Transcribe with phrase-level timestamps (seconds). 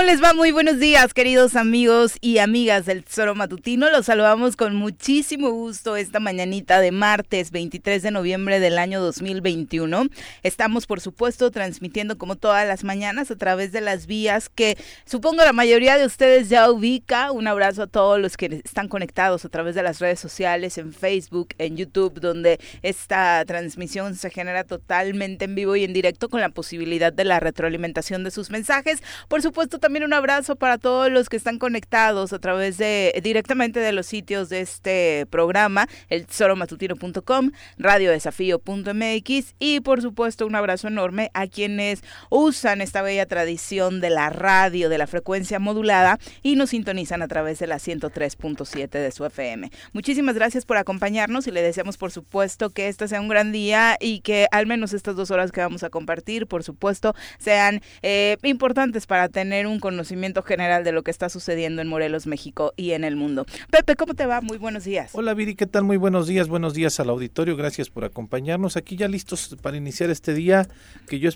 [0.00, 0.32] ¿Cómo les va?
[0.32, 3.90] Muy buenos días, queridos amigos y amigas del Tesoro Matutino.
[3.90, 10.06] Los saludamos con muchísimo gusto esta mañanita de martes 23 de noviembre del año 2021.
[10.42, 15.44] Estamos, por supuesto, transmitiendo como todas las mañanas a través de las vías que supongo
[15.44, 17.30] la mayoría de ustedes ya ubica.
[17.30, 20.94] Un abrazo a todos los que están conectados a través de las redes sociales, en
[20.94, 26.40] Facebook, en YouTube, donde esta transmisión se genera totalmente en vivo y en directo con
[26.40, 29.02] la posibilidad de la retroalimentación de sus mensajes.
[29.28, 33.80] Por supuesto, también un abrazo para todos los que están conectados a través de directamente
[33.80, 41.30] de los sitios de este programa, el tesoromatutino.com, radiodesafío.mx y por supuesto un abrazo enorme
[41.34, 46.70] a quienes usan esta bella tradición de la radio, de la frecuencia modulada y nos
[46.70, 49.70] sintonizan a través de la 103.7 de su FM.
[49.92, 53.96] Muchísimas gracias por acompañarnos y le deseamos por supuesto que este sea un gran día
[54.00, 58.36] y que al menos estas dos horas que vamos a compartir, por supuesto, sean eh,
[58.44, 62.92] importantes para tener un conocimiento general de lo que está sucediendo en Morelos, México y
[62.92, 63.46] en el mundo.
[63.70, 64.40] Pepe, ¿cómo te va?
[64.40, 65.10] Muy buenos días.
[65.14, 65.84] Hola Viri, ¿qué tal?
[65.84, 68.76] Muy buenos días, buenos días al auditorio, gracias por acompañarnos.
[68.76, 70.68] Aquí ya listos para iniciar este día
[71.08, 71.30] que yo,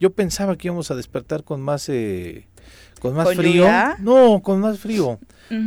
[0.00, 1.88] yo pensaba que íbamos a despertar con más...
[1.88, 2.46] Eh,
[3.00, 3.66] con más frío.
[4.00, 5.18] No, con más frío.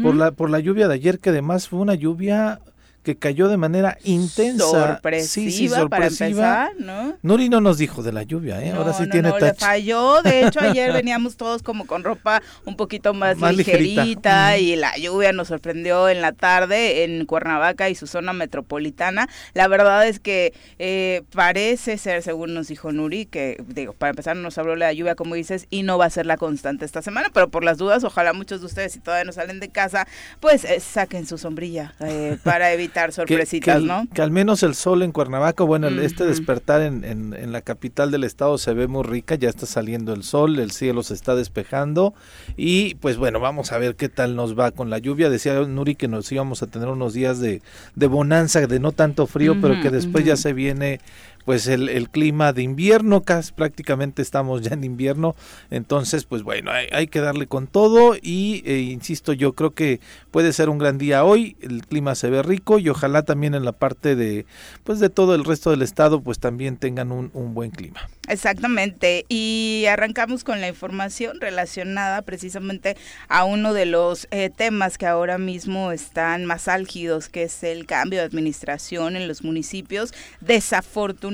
[0.03, 2.59] Por la por la lluvia de ayer que además fue una lluvia
[3.03, 4.63] que cayó de manera intensa.
[4.63, 5.89] Sorpresiva, sí, sorpresiva.
[5.89, 7.17] para empezar, ¿no?
[7.23, 8.71] Nuri no nos dijo de la lluvia, ¿eh?
[8.71, 10.21] Ahora sí tiene no, le falló.
[10.21, 15.33] De hecho, ayer veníamos todos como con ropa un poquito más, ligerita y la lluvia
[15.33, 19.27] nos sorprendió en la tarde en Cuernavaca y su zona metropolitana.
[19.53, 24.35] La verdad es que eh, parece ser, según nos dijo Nuri, que, digo, para empezar
[24.35, 27.01] nos habló de la lluvia, como dices, y no va a ser la constante esta
[27.01, 30.07] semana, pero por las dudas, ojalá muchos de ustedes, si todavía no salen de casa,
[30.39, 34.07] pues eh, saquen su sombrilla eh, para evitar sorpresitas, ¿no?
[34.13, 38.23] Que al menos el sol en Cuernavaca, bueno, este despertar en, en, la capital del
[38.23, 42.13] estado se ve muy rica, ya está saliendo el sol, el cielo se está despejando
[42.57, 45.29] y pues bueno, vamos a ver qué tal nos va con la lluvia.
[45.29, 47.61] Decía Nuri que nos íbamos a tener unos días de,
[47.95, 50.99] de bonanza, de no tanto frío, pero que después ya se viene
[51.45, 55.35] pues el, el, clima de invierno, casi prácticamente estamos ya en invierno,
[55.69, 59.99] entonces pues bueno, hay, hay que darle con todo y eh, insisto, yo creo que
[60.31, 63.65] puede ser un gran día hoy, el clima se ve rico y ojalá también en
[63.65, 64.45] la parte de
[64.83, 68.07] pues de todo el resto del estado pues también tengan un, buen clima.
[68.27, 72.95] Exactamente, y arrancamos con la información relacionada precisamente
[73.27, 77.85] a uno de los eh, temas que ahora mismo están más álgidos, que es el
[77.85, 80.13] cambio de administración en los municipios.
[80.39, 81.30] Desafortunadamente,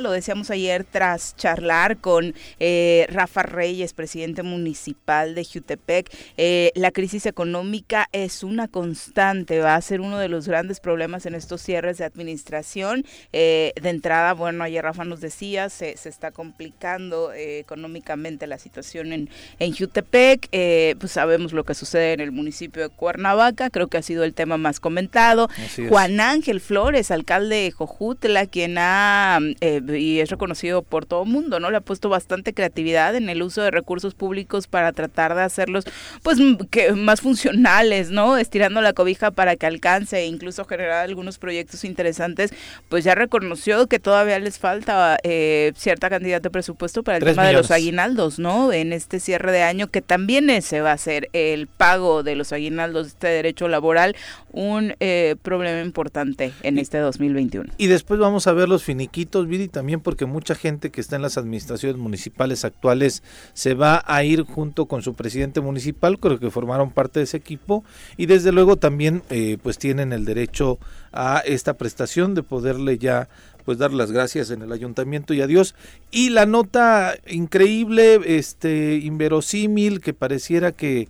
[0.00, 6.90] lo decíamos ayer tras charlar con eh, Rafa Reyes, presidente municipal de Jutepec, eh, la
[6.90, 11.62] crisis económica es una constante, va a ser uno de los grandes problemas en estos
[11.62, 13.04] cierres de administración.
[13.32, 19.12] de entrada, bueno, ayer Rafa nos decía, se, se está complicando eh, económicamente la situación
[19.12, 19.28] en,
[19.58, 20.48] en Jutepec.
[20.52, 24.24] Eh, pues sabemos lo que sucede en el municipio de Cuernavaca, creo que ha sido
[24.24, 25.48] el tema más comentado.
[25.88, 31.28] Juan Ángel Flores, alcalde de Jojutla, quien ha, eh, y es reconocido por todo el
[31.28, 31.70] mundo, ¿no?
[31.70, 35.84] Le ha puesto bastante creatividad en el uso de recursos públicos para tratar de hacerlos,
[36.22, 36.38] pues,
[36.70, 38.36] que, más funcionales, ¿no?
[38.36, 42.52] Estirando la cobija para que alcance e incluso generar algunos proyectos interesantes,
[42.88, 45.18] pues ya reconoció que todavía les falta
[45.74, 48.72] cierta cantidad de presupuesto para el tema de los aguinaldos, ¿no?
[48.72, 52.52] En este cierre de año, que también ese va a ser el pago de los
[52.52, 54.16] aguinaldos, este derecho laboral,
[54.56, 57.74] un eh, problema importante en este 2021.
[57.76, 61.22] Y después vamos a ver los finiquitos, Viri, también porque mucha gente que está en
[61.22, 63.22] las administraciones municipales actuales
[63.52, 67.36] se va a ir junto con su presidente municipal, creo que formaron parte de ese
[67.36, 67.84] equipo,
[68.16, 70.78] y desde luego también eh, pues tienen el derecho
[71.12, 73.28] a esta prestación de poderle ya
[73.66, 75.74] pues dar las gracias en el ayuntamiento y adiós.
[76.10, 81.08] Y la nota increíble, este, inverosímil, que pareciera que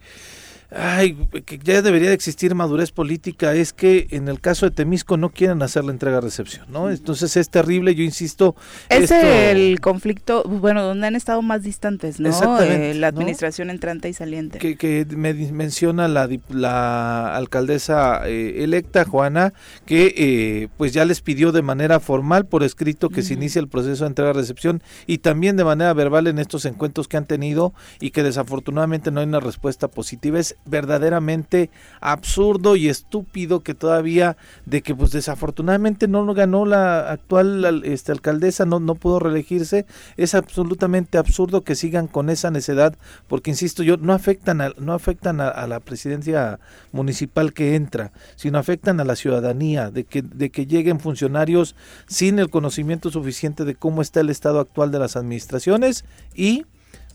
[0.71, 5.17] ay, que ya debería de existir madurez política, es que en el caso de Temisco
[5.17, 6.91] no quieren hacer la entrega-recepción, ¿no?
[6.91, 8.57] Entonces es terrible, yo insisto.
[8.89, 12.61] Es el conflicto, bueno, donde han estado más distantes, ¿no?
[12.61, 14.59] Eh, la administración entrante y saliente.
[14.59, 19.53] Que, que me menciona la, la alcaldesa eh, electa, Juana,
[19.85, 23.69] que eh, pues ya les pidió de manera formal por escrito que se inicie el
[23.69, 28.11] proceso de entrega-recepción y también de manera verbal en estos encuentros que han tenido y
[28.11, 30.39] que desafortunadamente no hay una respuesta positiva.
[30.39, 31.71] Es verdaderamente
[32.01, 38.67] absurdo y estúpido que todavía de que pues desafortunadamente no ganó la actual este, alcaldesa,
[38.67, 39.87] no, no pudo reelegirse,
[40.17, 42.97] es absolutamente absurdo que sigan con esa necedad,
[43.29, 46.59] porque insisto yo, no afectan a, no afectan a, la presidencia
[46.93, 51.75] municipal que entra, sino afectan a la ciudadanía, de que, de que lleguen funcionarios
[52.07, 56.05] sin el conocimiento suficiente de cómo está el estado actual de las administraciones
[56.35, 56.67] y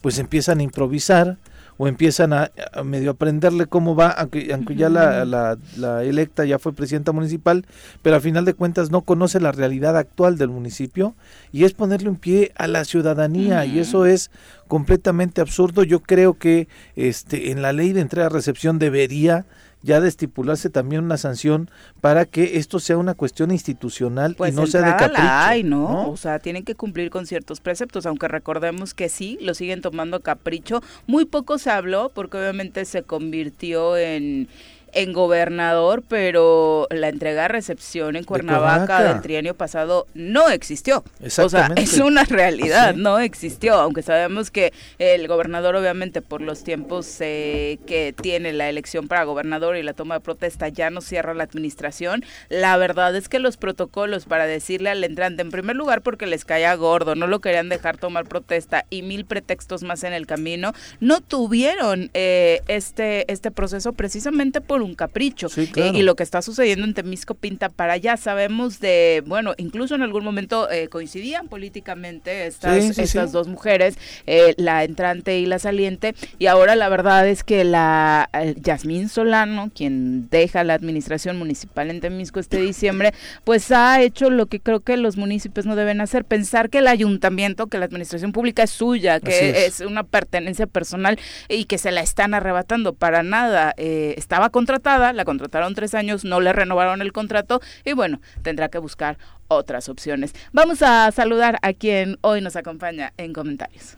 [0.02, 1.38] pues empiezan a improvisar
[1.78, 2.52] o empiezan a,
[2.84, 7.66] medio aprenderle cómo va, aunque, aunque ya la, la, electa ya fue presidenta municipal,
[8.02, 11.16] pero al final de cuentas no conoce la realidad actual del municipio
[11.52, 14.32] y es ponerle un pie a la ciudadanía y eso es
[14.68, 15.84] completamente absurdo.
[15.84, 19.46] Yo creo que este en la ley de entrega-recepción debería
[19.84, 21.70] ya de estipularse también una sanción
[22.02, 25.22] para que esto sea una cuestión institucional y pues no sea de capricho.
[25.24, 26.10] hay, ¿no?
[26.10, 30.20] O sea, tienen que cumplir con ciertos preceptos, aunque recordemos que sí, lo siguen tomando
[30.20, 30.82] capricho.
[31.08, 34.48] Muy poco se habló porque obviamente se convirtió en
[34.94, 41.04] en gobernador, pero la entrega recepción en Cuernavaca, del trienio pasado no existió.
[41.24, 46.64] O sea, es una realidad, no existió, aunque sabemos que el gobernador obviamente por los
[46.64, 51.02] tiempos eh, que tiene la elección para gobernador y la toma de protesta ya no
[51.02, 52.24] cierra la administración.
[52.50, 56.46] La verdad es que los protocolos para decirle al entrante, en primer lugar porque les
[56.46, 60.74] caía gordo, no lo querían dejar tomar protesta y mil pretextos más en el camino,
[61.00, 65.48] no tuvieron eh, este, este proceso precisamente por un capricho.
[65.58, 68.18] Eh, y lo que está sucediendo en Temisco pinta para allá.
[68.18, 73.98] Sabemos de, bueno, incluso en algún momento eh, coincidían políticamente estas, estas dos mujeres,
[74.28, 79.72] eh, la entrante y la saliente, y ahora la verdad es que la Yasmín Solano,
[79.74, 83.14] quien deja la administración municipal en Temisco este diciembre,
[83.44, 86.88] pues ha hecho lo que creo que los municipios no deben hacer, pensar que el
[86.88, 89.82] ayuntamiento, que la administración pública es suya, que es.
[89.82, 91.20] una pertenencia personal
[91.50, 93.74] y que se la están arrebatando para nada.
[93.78, 94.71] estaba contra
[95.14, 99.90] la contrataron tres años, no le renovaron el contrato y bueno, tendrá que buscar otras
[99.90, 100.34] opciones.
[100.54, 103.98] Vamos a saludar a quien hoy nos acompaña en comentarios.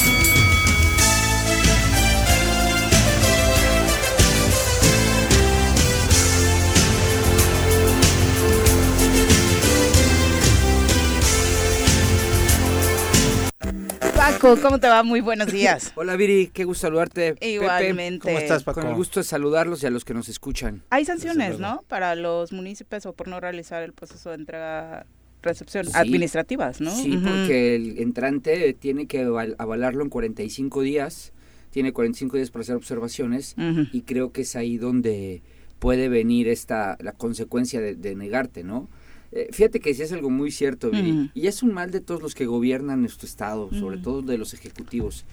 [14.21, 15.01] Paco, ¿cómo te va?
[15.01, 15.93] Muy buenos días.
[15.95, 17.33] Hola Viri, qué gusto saludarte.
[17.41, 18.27] Igualmente.
[18.27, 18.81] ¿Cómo estás, Paco?
[18.81, 20.83] Con el gusto de saludarlos y a los que nos escuchan.
[20.91, 21.83] Hay sanciones, ¿no?
[21.87, 25.07] Para los municipios o por no realizar el proceso de entrega
[25.41, 26.91] recepción administrativas, ¿no?
[26.91, 29.21] Sí, porque el entrante tiene que
[29.57, 31.33] avalarlo en 45 días,
[31.71, 33.55] tiene 45 días para hacer observaciones
[33.91, 35.41] y creo que es ahí donde
[35.79, 38.87] puede venir esta la consecuencia de negarte, ¿no?
[39.33, 42.35] Eh, fíjate que sí es algo muy cierto, y es un mal de todos los
[42.35, 45.25] que gobiernan nuestro estado, sobre todo de los ejecutivos.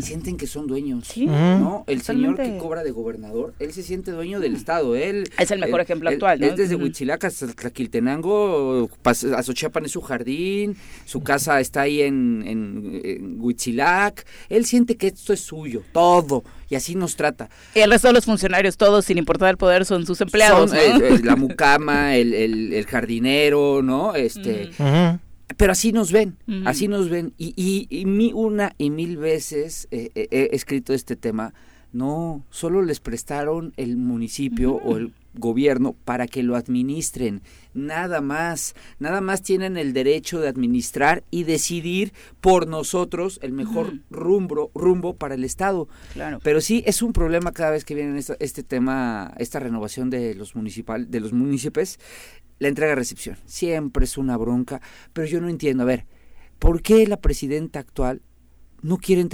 [0.00, 1.84] Sienten que son dueños, ¿no?
[1.86, 5.30] El señor que cobra de gobernador, él se siente dueño del estado, él...
[5.38, 6.46] Es el mejor ejemplo actual, ¿no?
[6.46, 13.40] Es desde Huitzilac hasta Tlaquiltenango, Azochiapan es su jardín, su casa está ahí en, en,
[13.40, 16.42] Huitzilac, él siente que esto es suyo, todo,
[16.74, 17.48] y así nos trata.
[17.72, 20.72] Y el resto de los funcionarios, todos, sin importar el poder, son sus empleados.
[21.22, 24.16] la mucama, el, el, jardinero, ¿no?
[24.16, 24.70] Este.
[25.56, 26.36] Pero así nos ven,
[26.66, 27.32] así nos ven.
[27.38, 30.10] Y, y, mi, una y mil veces he
[30.50, 31.54] escrito este tema.
[31.94, 37.40] No, solo les prestaron el municipio o el gobierno para que lo administren.
[37.72, 44.00] Nada más, nada más tienen el derecho de administrar y decidir por nosotros el mejor
[44.10, 45.86] rumbo, rumbo para el Estado.
[46.14, 46.40] Claro.
[46.42, 50.34] Pero sí es un problema cada vez que viene este, este tema, esta renovación de
[50.34, 52.00] los municipal, de los municipios,
[52.58, 53.36] la entrega-recepción.
[53.44, 54.80] Siempre es una bronca,
[55.12, 55.84] pero yo no entiendo.
[55.84, 56.06] A ver,
[56.58, 58.20] ¿por qué la presidenta actual
[58.84, 59.26] no quiere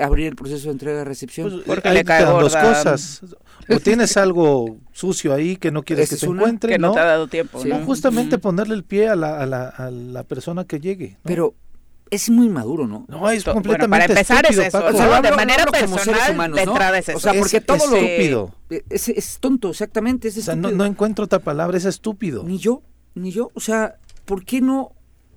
[0.00, 1.50] abrir el proceso de entrega-recepción?
[1.50, 3.22] Pues, Porque le cae dos cosas.
[3.68, 7.04] O tienes algo sucio ahí que no quieres que se encuentre, que no, te ha
[7.04, 7.64] dado tiempo.
[7.64, 7.84] ¿no?
[7.84, 11.18] justamente ponerle el pie a la, a la, a la persona que llegue.
[11.22, 11.54] Pero
[12.10, 13.06] es muy maduro, ¿no?
[13.08, 16.98] No, es completamente para empezar estúpido, es eso, o de manera personal, humanos, de entrada
[16.98, 17.18] es eso.
[17.18, 17.96] O sea, porque todo lo...
[17.96, 18.54] Estúpido.
[18.90, 22.42] Es, es, tonto, exactamente, es O sea, no, no encuentro otra palabra, es estúpido.
[22.42, 22.82] Ni yo,
[23.14, 24.90] ni yo, o sea, ¿por qué no?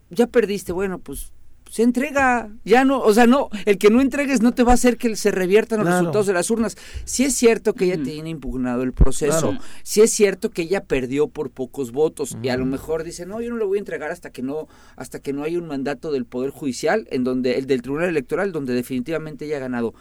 [0.09, 1.31] Ya perdiste, bueno, pues
[1.69, 4.73] se entrega, ya no, o sea, no, el que no entregues no te va a
[4.73, 6.75] hacer que se reviertan los resultados de las urnas.
[7.05, 11.27] Si es cierto que ella tiene impugnado el proceso, si es cierto que ella perdió
[11.27, 14.09] por pocos votos y a lo mejor dice, "No, yo no le voy a entregar
[14.09, 17.67] hasta que no hasta que no haya un mandato del poder judicial en donde el
[17.67, 19.93] del Tribunal Electoral donde definitivamente ella ha ganado."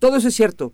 [0.00, 0.72] Todo eso es cierto.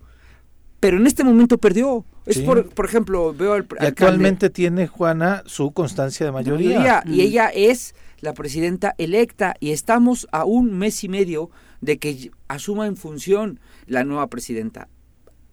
[0.80, 2.06] Pero en este momento perdió.
[2.24, 7.02] Es por, por ejemplo, veo al y actualmente tiene Juana su constancia de mayoría.
[7.04, 12.30] Y ella es la presidenta electa y estamos a un mes y medio de que
[12.48, 14.88] asuma en función la nueva presidenta.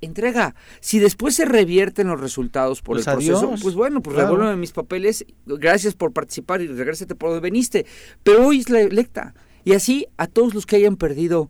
[0.01, 0.53] entrega.
[0.81, 4.55] Si después se revierten los resultados por pues el proceso, pues bueno, pues claro.
[4.57, 7.85] mis papeles, gracias por participar y regrésate por donde veniste.
[8.23, 9.33] Pero hoy es la electa.
[9.63, 11.49] Y así a todos los que hayan perdido,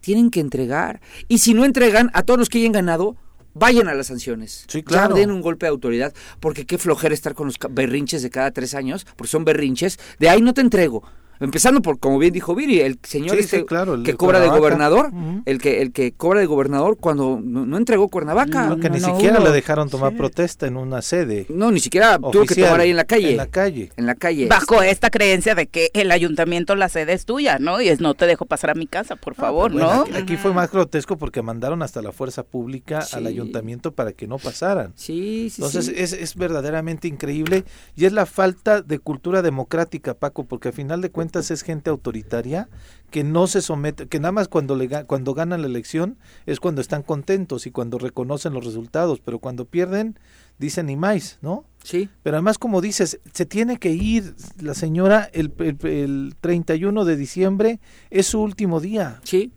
[0.00, 1.00] tienen que entregar.
[1.26, 3.16] Y si no entregan, a todos los que hayan ganado,
[3.60, 4.64] vayan a las sanciones.
[4.66, 5.14] Sí, claro.
[5.14, 8.50] Ya den un golpe de autoridad, porque qué flojera estar con los berrinches de cada
[8.50, 11.04] tres años, porque son berrinches, de ahí no te entrego.
[11.40, 13.64] Empezando por, como bien dijo Viri, el señor este
[14.04, 15.10] que cobra de gobernador,
[15.46, 18.76] el que el que cobra de gobernador cuando no, entregó Cuernavaca.
[18.80, 21.46] que ni siquiera le dejaron tomar protesta en una sede.
[21.48, 23.30] No, ni siquiera tuvo que tomar ahí en la calle.
[23.30, 23.90] En la calle.
[23.96, 24.46] En la calle.
[24.48, 27.80] Bajo esta creencia de que el ayuntamiento, la sede es tuya, ¿no?
[27.80, 30.04] Y es no te dejo pasar a mi casa, por ah, favor, ¿no?
[30.14, 34.36] Aquí, fue más grotesco porque mandaron hasta la fuerza pública al ayuntamiento para que no
[34.38, 34.92] pasaran.
[34.94, 37.64] Sí, sí, Entonces Es, es verdaderamente increíble
[37.96, 41.90] y es la falta de cultura democrática, Paco, porque al final de cuentas es gente
[41.90, 42.68] autoritaria
[43.10, 46.80] que no se somete, que nada más cuando, le, cuando ganan la elección es cuando
[46.80, 50.18] están contentos y cuando reconocen los resultados, pero cuando pierden
[50.58, 51.64] dicen ni más, ¿no?
[51.82, 52.08] Sí.
[52.22, 57.16] Pero además, como dices, se tiene que ir la señora el, el, el 31 de
[57.16, 59.20] diciembre, es su último día.
[59.24, 59.52] Sí.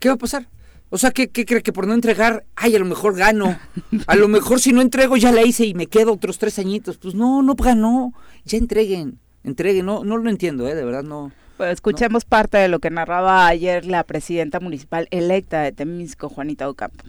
[0.00, 0.48] ¿Qué va a pasar?
[0.90, 3.58] O sea, ¿qué, ¿qué, cree que por no entregar, ay, a lo mejor gano?
[4.06, 6.98] A lo mejor si no entrego ya la hice y me quedo otros tres añitos.
[6.98, 8.12] Pues no, no ganó.
[8.44, 9.86] Ya entreguen, entreguen.
[9.86, 10.74] No, no lo entiendo, ¿eh?
[10.74, 11.30] De verdad no.
[11.56, 16.68] Pues escuchemos parte de lo que narraba ayer la presidenta municipal electa de Temisco, Juanita
[16.68, 17.04] Ocampo.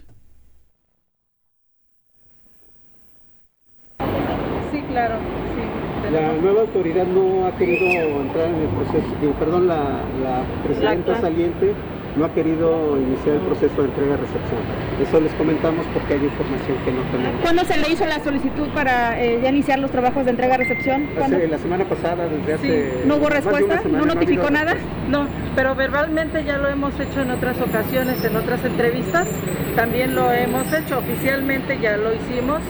[4.70, 6.12] Sí, claro, sí.
[6.12, 11.74] La nueva autoridad no ha querido entrar en el proceso, perdón, la, la presidenta saliente
[12.16, 14.60] no ha querido iniciar el proceso de entrega-recepción.
[15.00, 17.40] Eso les comentamos porque hay información que no tenemos.
[17.42, 21.08] ¿Cuándo se le hizo la solicitud para eh, ya iniciar los trabajos de entrega-recepción?
[21.16, 23.02] La semana pasada, desde hace...
[23.06, 23.82] ¿No hubo respuesta?
[23.90, 24.74] ¿No notificó nada?
[25.08, 29.28] No, pero verbalmente ya lo hemos hecho en otras ocasiones, en otras entrevistas.
[29.74, 32.60] También lo hemos hecho oficialmente, ya lo hicimos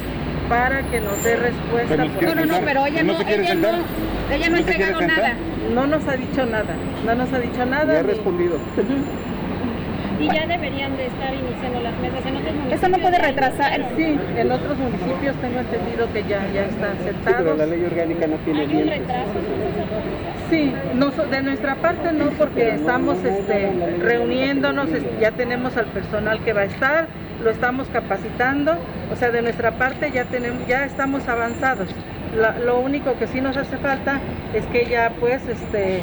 [0.48, 1.96] para que nos dé respuesta.
[1.96, 3.68] No, no, no, pero ella no, ella no,
[4.30, 5.34] ella no ha entregado nada.
[5.74, 6.74] No nos ha dicho nada,
[7.04, 7.92] no nos ha dicho nada.
[7.92, 8.58] Ya ha respondido
[10.18, 12.80] y ya deberían de estar iniciando las mesas en otros municipios.
[12.80, 13.80] ¿Eso no puede retrasar?
[13.96, 17.36] Sí, en otros municipios tengo entendido que ya, ya está aceptado.
[17.36, 19.30] Sí, pero la ley orgánica no tiene ¿Hay un retraso?
[20.50, 23.70] Sí, no, de nuestra parte no, porque estamos este,
[24.00, 24.88] reuniéndonos,
[25.20, 27.08] ya tenemos al personal que va a estar,
[27.42, 28.76] lo estamos capacitando,
[29.12, 31.88] o sea, de nuestra parte ya, tenemos, ya estamos avanzados.
[32.64, 34.20] lo único que sí nos hace falta
[34.54, 36.02] es que ya pues este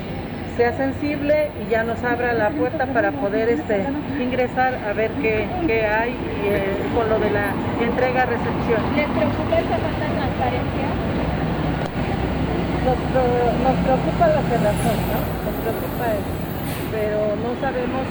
[0.58, 3.86] sea sensible y ya nos abra la puerta para poder este,
[4.20, 6.12] ingresar a ver qué, qué hay
[6.46, 8.82] eh, con lo de la entrega-recepción.
[8.96, 10.88] ¿Les preocupa esa falta de transparencia?
[12.86, 12.98] Nos,
[13.64, 15.20] nos preocupa la cerrazón, ¿no?
[15.42, 16.34] Nos preocupa eso,
[16.92, 18.06] pero no sabemos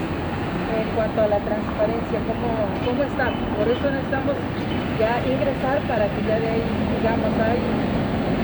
[0.73, 2.49] en cuanto a la transparencia cómo,
[2.83, 3.31] cómo está.
[3.55, 4.35] Por eso necesitamos
[4.99, 6.65] ya ingresar para que ya de ahí
[6.99, 7.61] digamos, hay,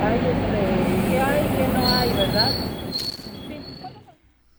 [0.07, 0.61] hay este,
[1.11, 2.51] qué hay, qué no hay, ¿verdad?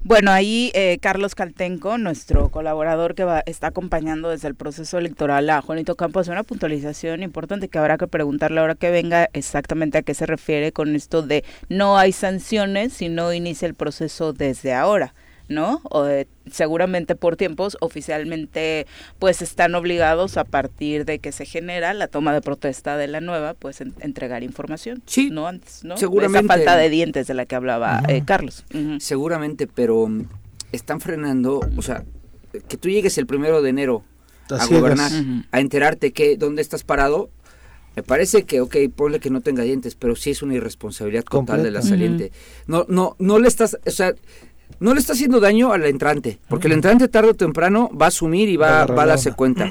[0.09, 5.47] Bueno, ahí eh, Carlos Caltenco, nuestro colaborador que va, está acompañando desde el proceso electoral
[5.51, 10.01] a Juanito Campos, una puntualización importante que habrá que preguntarle ahora que venga exactamente a
[10.01, 14.73] qué se refiere con esto de no hay sanciones si no inicia el proceso desde
[14.73, 15.13] ahora.
[15.49, 15.81] ¿No?
[15.89, 16.07] O,
[16.49, 18.87] seguramente por tiempos oficialmente
[19.17, 23.19] pues están obligados a partir de que se genera la toma de protesta de la
[23.19, 26.39] nueva pues entregar información sí no antes no seguramente.
[26.39, 28.63] esa falta de dientes de la que hablaba eh, Carlos.
[28.99, 30.25] Seguramente pero mm,
[30.71, 32.03] están frenando o sea
[32.67, 34.03] que tú llegues el primero de enero
[34.49, 35.11] a gobernar
[35.51, 37.29] a enterarte que dónde estás parado
[37.95, 41.63] me parece que, ok, ponle que no tenga dientes, pero sí es una irresponsabilidad total
[41.63, 42.31] de la saliente.
[42.65, 44.13] No, no, no le estás, o sea,
[44.79, 48.09] no le está haciendo daño al entrante, porque el entrante tarde o temprano va a
[48.09, 49.69] asumir y va, va a darse cuenta.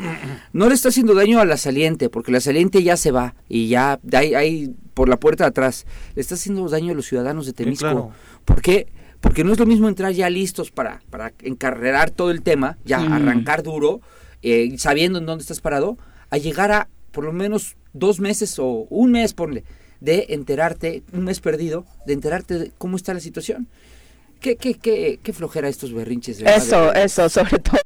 [0.53, 3.69] No le está haciendo daño a la saliente, porque la saliente ya se va y
[3.69, 5.87] ya hay, hay por la puerta de atrás.
[6.15, 8.13] Le está haciendo daño a los ciudadanos de Temisco.
[8.45, 8.89] ¿Por qué?
[9.21, 12.99] Porque no es lo mismo entrar ya listos para, para encarrerar todo el tema, ya
[12.99, 14.01] arrancar duro,
[14.43, 15.99] eh, sabiendo en dónde estás parado,
[16.31, 19.65] a llegar a por lo menos dos meses o un mes, ponle,
[20.01, 23.67] de enterarte, un mes perdido, de enterarte de cómo está la situación.
[24.41, 26.41] ¿Qué, qué, qué, qué flojera estos berrinches?
[26.41, 27.79] eso, eso, sobre todo.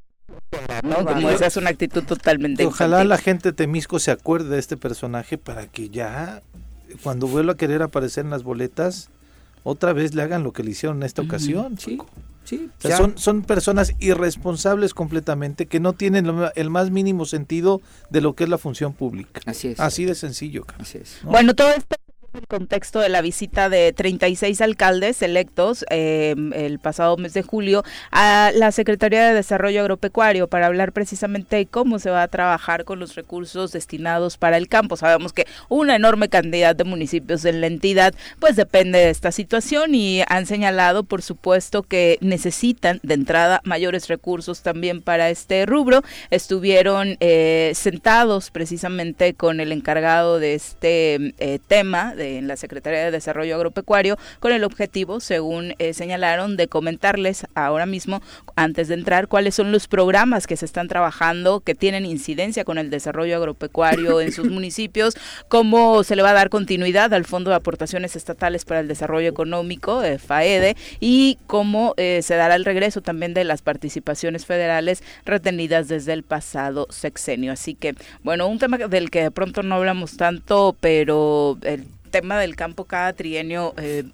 [0.82, 1.04] ¿no?
[1.04, 2.64] Como esa es una actitud totalmente.
[2.66, 6.42] Ojalá la gente de Temisco se acuerde de este personaje para que ya,
[7.02, 9.08] cuando vuelva a querer aparecer en las boletas,
[9.64, 11.78] otra vez le hagan lo que le hicieron en esta ocasión.
[11.78, 11.98] Sí,
[12.44, 12.68] sí.
[12.80, 17.80] son, son personas irresponsables completamente que no tienen el más mínimo sentido
[18.10, 19.40] de lo que es la función pública.
[19.46, 19.80] Así es.
[19.80, 20.66] Así de sencillo.
[20.78, 21.18] Así es.
[21.22, 21.96] Bueno, todo esto
[22.34, 27.84] el contexto de la visita de 36 alcaldes electos eh, el pasado mes de julio
[28.10, 33.00] a la Secretaría de Desarrollo Agropecuario para hablar precisamente cómo se va a trabajar con
[33.00, 34.96] los recursos destinados para el campo.
[34.96, 39.94] Sabemos que una enorme cantidad de municipios en la entidad pues depende de esta situación
[39.94, 46.02] y han señalado por supuesto que necesitan de entrada mayores recursos también para este rubro.
[46.30, 53.10] Estuvieron eh, sentados precisamente con el encargado de este eh, tema en la Secretaría de
[53.10, 58.22] Desarrollo Agropecuario con el objetivo, según eh, señalaron, de comentarles ahora mismo,
[58.56, 62.78] antes de entrar, cuáles son los programas que se están trabajando, que tienen incidencia con
[62.78, 65.16] el desarrollo agropecuario en sus municipios,
[65.48, 69.28] cómo se le va a dar continuidad al Fondo de Aportaciones Estatales para el Desarrollo
[69.28, 75.02] Económico, eh, FAEDE, y cómo eh, se dará el regreso también de las participaciones federales
[75.24, 77.52] retenidas desde el pasado sexenio.
[77.52, 82.38] Así que, bueno, un tema del que de pronto no hablamos tanto, pero el tema
[82.38, 84.04] del campo cada trienio, eh,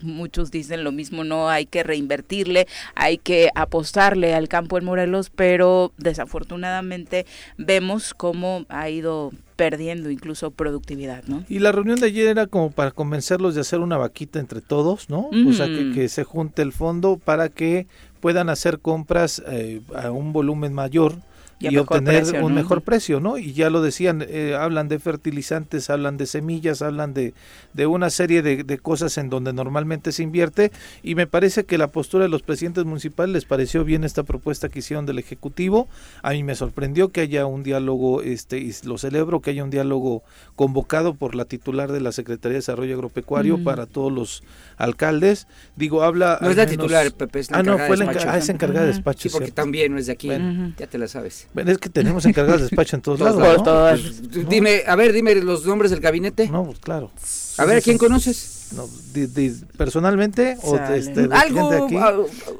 [0.00, 5.28] muchos dicen lo mismo, no hay que reinvertirle, hay que apostarle al campo en Morelos,
[5.28, 7.26] pero desafortunadamente
[7.58, 11.44] vemos cómo ha ido perdiendo incluso productividad, ¿no?
[11.48, 15.10] Y la reunión de ayer era como para convencerlos de hacer una vaquita entre todos,
[15.10, 15.28] ¿no?
[15.48, 17.88] O sea, que, se junte el fondo para que
[18.20, 21.16] puedan hacer compras eh, a un volumen mayor
[21.58, 23.38] y, obtener un mejor precio, ¿no?
[23.38, 27.34] Y ya lo decían, eh, hablan de fertilizantes, hablan de semillas, hablan de,
[27.74, 30.70] de una serie de, de, cosas en donde normalmente se invierte
[31.02, 34.68] y me parece que la postura de los presidentes municipales les pareció bien esta propuesta
[34.68, 35.88] que hicieron del Ejecutivo.
[36.22, 39.70] A mí me sorprendió que haya un diálogo, este, y lo celebro, que haya un
[39.70, 40.22] diálogo
[40.56, 44.42] convocado por la titular de la Secretaría de Desarrollo Agropecuario para todos los
[44.76, 45.46] alcaldes.
[45.76, 46.38] Digo, habla...
[46.40, 48.82] No es la titular, Pepe, es la Ah, no, fue de la ah, es encargada
[48.82, 49.22] de despacho.
[49.22, 49.62] Sí, porque cierto.
[49.62, 51.47] también no es de aquí, ya te la sabes.
[51.54, 53.62] Bueno, es que tenemos encargadas de despacho en todos lados, Por ¿no?
[53.62, 54.00] todas.
[54.00, 56.48] Pues, Dime, a ver, dime los nombres del gabinete.
[56.48, 57.10] No, pues claro.
[57.56, 58.57] a ver, ¿a quién conoces?
[58.72, 62.14] No, di- di- personalmente o de, este, de Algo, gente aquí, ah,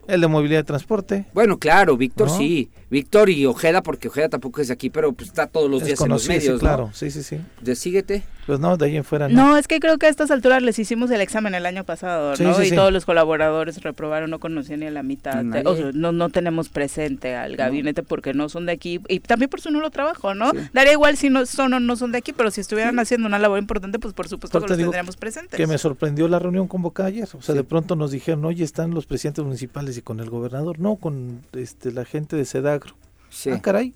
[0.07, 2.39] el de movilidad y transporte Bueno, claro, Víctor ¿No?
[2.39, 2.71] sí.
[2.91, 5.89] Víctor y Ojeda, porque Ojeda tampoco es de aquí, pero pues, está todos los es
[5.89, 6.95] días en los conocido, sí, medios, claro ¿no?
[6.95, 8.23] sí sí sí De síguete.
[8.47, 10.63] pues no de ahí en fuera no, No, es que creo que a estas alturas
[10.63, 12.55] les hicimos el examen el año pasado, Sí, ¿no?
[12.55, 12.75] sí, y sí.
[12.75, 15.43] todos los colaboradores reprobaron, no conocían ni a la mitad.
[15.43, 15.65] Nadie.
[15.67, 19.51] O sea, no, no tenemos presente al gabinete porque no son de aquí y también
[19.51, 20.51] por su nulo trabajo, ¿no?
[20.73, 23.39] Daría igual si no son o no son de aquí, pero si estuvieran haciendo una
[23.39, 25.59] labor importante, pues por supuesto Pero que te los digo tendríamos presentes.
[25.59, 28.93] que me sorprendió la reunión convocada ayer o sea de pronto nos dijeron oye están
[28.95, 32.95] los presidentes municipales y con el gobernador no con este la gente de Sedagro
[33.31, 33.51] Sí.
[33.51, 33.93] ah caray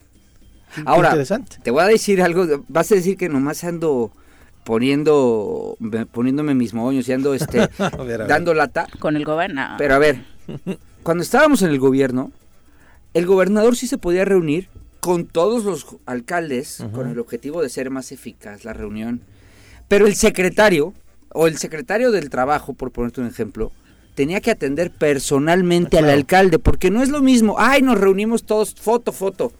[0.86, 4.10] Ahora, interesante te voy a decir algo, vas a decir que nomás ando
[4.64, 8.26] poniendo me- poniéndome mis moños y ando este A ver, a ver.
[8.26, 9.76] dando lata, Con el gobernador.
[9.78, 10.24] pero a ver,
[11.02, 12.32] cuando estábamos en el gobierno,
[13.14, 14.68] el gobernador sí se podía reunir
[15.00, 19.20] con todos los alcaldes con el objetivo de ser más eficaz la reunión.
[19.88, 20.94] Pero el secretario
[21.34, 23.72] o el secretario del trabajo, por ponerte un ejemplo,
[24.14, 28.44] tenía que atender personalmente Ah, al alcalde, porque no es lo mismo, ay, nos reunimos
[28.44, 29.52] todos, foto, foto,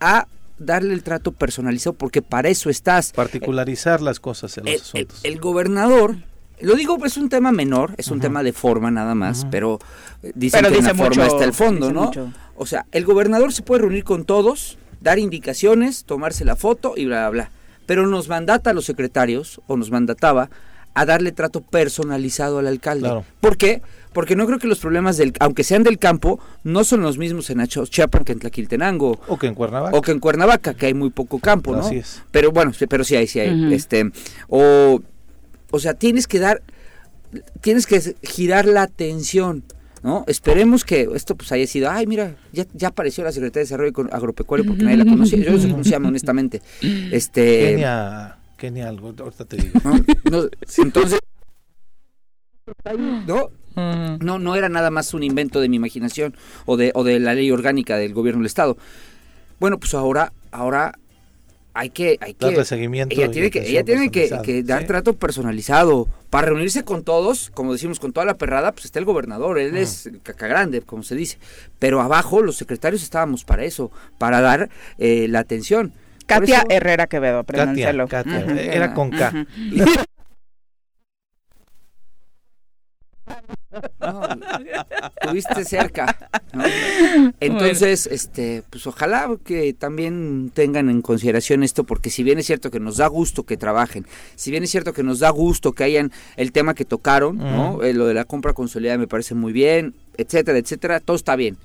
[0.00, 0.26] a
[0.58, 3.12] darle el trato personalizado, porque para eso estás.
[3.12, 6.16] particularizar las cosas en los El, el- asuntos el gobernador,
[6.60, 9.78] lo digo, es un tema menor, es un tema de forma nada más, pero
[10.22, 12.04] eh, dicen Pero que en forma está el fondo, ¿no?
[12.04, 12.32] mucho.
[12.56, 17.06] O sea, el gobernador se puede reunir con todos, dar indicaciones, tomarse la foto y
[17.06, 17.50] bla, bla, bla.
[17.86, 20.50] Pero nos mandata a los secretarios, o nos mandataba,
[20.94, 23.04] a darle trato personalizado al alcalde.
[23.06, 23.24] Claro.
[23.40, 23.82] ¿Por qué?
[24.12, 27.48] Porque no creo que los problemas, del, aunque sean del campo, no son los mismos
[27.50, 29.18] en Achochiapan que en Tlaquiltenango.
[29.26, 31.80] o que en Cuernavaca O que en Cuernavaca, que hay muy poco campo, ¿no?
[31.80, 32.22] Así es.
[32.30, 33.72] Pero bueno, sí, pero sí hay, sí hay.
[33.72, 34.10] Este,
[34.48, 35.00] o,
[35.70, 36.62] o sea, tienes que dar,
[37.62, 39.64] tienes que girar la atención,
[40.02, 40.24] ¿no?
[40.26, 44.14] Esperemos que esto pues haya sido, ay, mira, ya, ya apareció la Secretaría de Desarrollo
[44.14, 45.38] Agropecuario porque nadie la conocía.
[45.38, 46.60] Yo no sé cómo se llama, honestamente.
[47.10, 47.82] Este,
[48.62, 49.92] Kenia algo ahorita te digo ¿no?
[50.30, 50.48] No,
[50.78, 51.18] entonces,
[53.26, 53.50] ¿no?
[54.20, 57.34] No, no era nada más un invento de mi imaginación o de, o de la
[57.34, 58.76] ley orgánica del gobierno del Estado.
[59.58, 60.96] Bueno, pues ahora, ahora
[61.74, 64.86] hay que, hay que Darle seguimiento ella y tiene que, ella tiene que, dar sí.
[64.86, 66.06] trato personalizado.
[66.30, 69.76] Para reunirse con todos, como decimos, con toda la perrada, pues está el gobernador, él
[69.76, 71.38] es el caca grande, como se dice.
[71.80, 75.92] Pero abajo los secretarios estábamos para eso, para dar eh, la atención.
[76.26, 78.08] Katia eso- Herrera Quevedo, Katia, apréndanselo.
[78.08, 78.50] Katia, Ujú.
[78.58, 79.46] era con K.
[84.00, 84.22] No,
[85.22, 86.28] estuviste cerca.
[86.52, 86.64] ¿no?
[87.40, 92.70] Entonces, este, pues ojalá que también tengan en consideración esto, porque si bien es cierto
[92.70, 94.06] que nos da gusto que trabajen,
[94.36, 97.82] si bien es cierto que nos da gusto que hayan el tema que tocaron, ¿no?
[97.82, 101.56] Eh, lo de la compra consolidada me parece muy bien, etcétera, etcétera, todo está bien.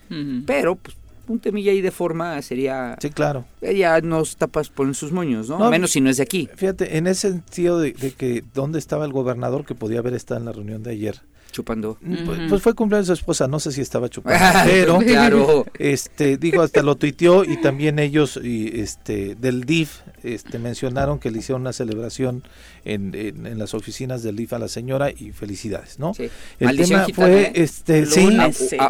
[0.46, 0.96] Pero, pues,
[1.28, 2.98] un temilla ahí de forma sería...
[3.02, 3.46] Sí, claro.
[3.62, 5.70] Ya nos tapas por sus moños, ¿no?
[5.70, 6.50] Menos si no es de aquí.
[6.56, 10.40] Fíjate, en ese sentido de, de que dónde estaba el gobernador que podía haber estado
[10.40, 11.98] en la reunión de ayer chupando.
[12.02, 15.66] Mm, pues, pues, fue cumpleaños de su esposa, no sé si estaba chupando, pero claro.
[15.80, 21.32] este digo hasta lo tuiteó y también ellos y este del DIF este mencionaron que
[21.32, 22.44] le hicieron una celebración
[22.86, 26.14] en, en, las oficinas del DIF a la señora y felicidades, ¿no?
[26.14, 26.30] Sí.
[26.60, 27.52] El tema fue ¿eh?
[27.56, 28.38] este sí,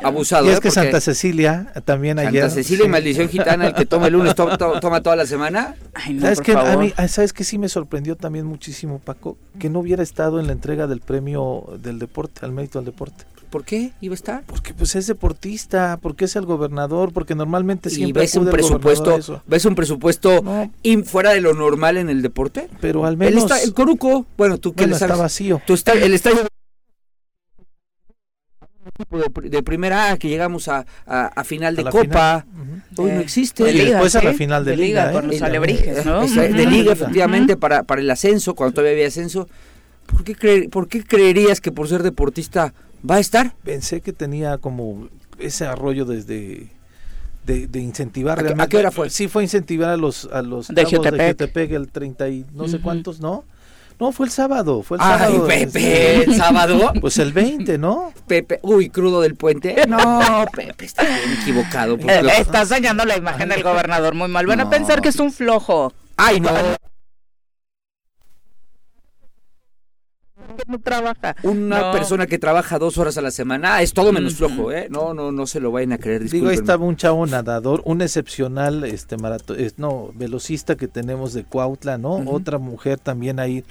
[0.03, 0.45] abusado.
[0.45, 0.61] Y es ¿eh?
[0.61, 4.35] que Santa Cecilia también ayer Santa Cecilia y maldición gitana el que toma el lunes
[4.35, 5.75] toma, toda la semana.
[6.19, 10.03] ¿Sabes que a mí sabes que sí me sorprendió también muchísimo Paco que no hubiera
[10.03, 13.25] estado en la entrega del premio del deporte al mérito del deporte.
[13.49, 14.43] ¿Por qué iba a estar?
[14.45, 19.65] Porque pues es deportista, porque es el gobernador, porque normalmente siempre ves un presupuesto, ves
[19.65, 20.43] un presupuesto
[21.05, 22.67] fuera de lo normal en el deporte.
[22.81, 25.61] Pero al menos el Coruco, bueno, tú que bueno, está vacío.
[25.65, 26.47] Tú está, el estadio
[29.43, 32.45] de primera que llegamos a, a, final de Copa.
[32.97, 33.71] Hoy no existe.
[33.71, 36.27] y después a la final de, Liga, con los alebrijes, ¿no?
[36.27, 39.47] De Liga, efectivamente, para, para el ascenso, cuando todavía había ascenso.
[40.07, 42.73] ¿Por qué, ¿Por qué creerías que por ser deportista
[43.09, 43.53] va a estar?
[43.63, 46.69] Pensé que tenía como ese arroyo desde
[47.45, 49.09] de, de incentivar ¿A, ¿A qué hora fue?
[49.09, 51.71] Sí, fue incentivar a los a los de Jutepec.
[51.71, 53.45] el 30 y no sé cuántos, ¿no?
[53.99, 55.47] No, fue el sábado, fue el Ay, sábado.
[55.47, 56.93] Pepe, ¿el sábado?
[57.01, 58.13] Pues el 20, ¿no?
[58.27, 59.87] Pepe, uy, crudo del puente.
[59.87, 61.95] No, Pepe, está bien equivocado.
[61.95, 64.45] Eh, estás dañando la imagen del gobernador muy mal.
[64.45, 65.93] Van a pensar que es un flojo.
[66.15, 66.51] Ay, no.
[70.67, 71.35] No trabaja.
[71.43, 74.87] Una persona que trabaja dos horas a la semana es todo menos flojo, ¿eh?
[74.89, 76.29] No, no, no se lo vayan a creer.
[76.29, 81.43] Digo, ahí estaba un chavo nadador, un excepcional, este maratón, no, velocista que tenemos de
[81.43, 82.23] Cuautla, ¿no?
[82.27, 83.63] Otra mujer también ahí.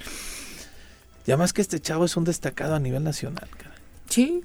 [1.25, 3.75] Y además que este chavo es un destacado a nivel nacional, cara.
[4.09, 4.41] Sí.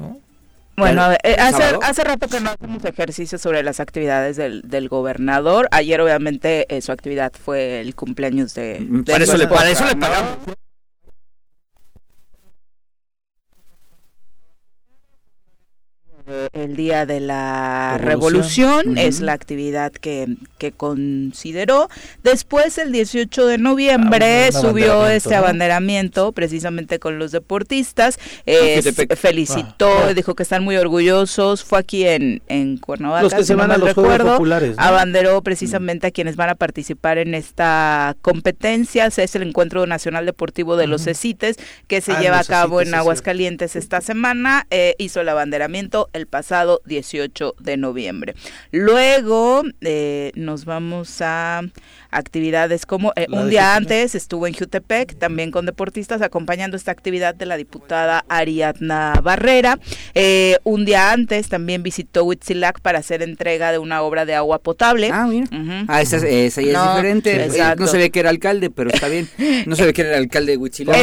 [0.76, 5.68] Bueno, eh, hace, hace rato que no hacemos ejercicio sobre las actividades del, del gobernador.
[5.70, 8.81] Ayer, obviamente, eh, su actividad fue el cumpleaños de.
[8.81, 10.38] Mm, para, eso, le, para eso le pagamos.
[16.33, 21.88] uh, el día de la revolución, es la actividad que, que, consideró.
[22.22, 28.18] Después, el 18 de noviembre, ah, subió este abanderamiento precisamente con los deportistas.
[28.44, 28.82] Eh,
[29.16, 30.14] felicitó, ah.
[30.14, 31.64] dijo que están muy orgullosos.
[31.64, 36.08] Fue aquí en, en Cuernavaca, los que se van a los recuerdo, Populares, Abanderó precisamente
[36.08, 39.06] a quienes van a participar en esta competencia.
[39.06, 42.94] Es el Encuentro Nacional Deportivo de los CECITES que se ah, lleva a cabo en
[42.94, 44.66] Aguascalientes esta semana.
[44.70, 46.41] Eh, hizo el abanderamiento el pasado
[46.85, 48.35] 18 de noviembre.
[48.70, 51.62] Luego eh, nos vamos a
[52.11, 57.35] actividades como eh, un día antes estuvo en Jutepec también con deportistas acompañando esta actividad
[57.35, 59.78] de la diputada Ariadna Barrera.
[60.14, 64.59] Eh, un día antes también visitó Huitzilac para hacer entrega de una obra de agua
[64.59, 65.11] potable.
[65.12, 65.46] Ah, mira.
[65.88, 67.76] Ah, esa, esa ya es diferente.
[67.78, 69.28] No se ve que era alcalde, pero está bien.
[69.66, 70.96] No se ve que era el alcalde de Huitzilac.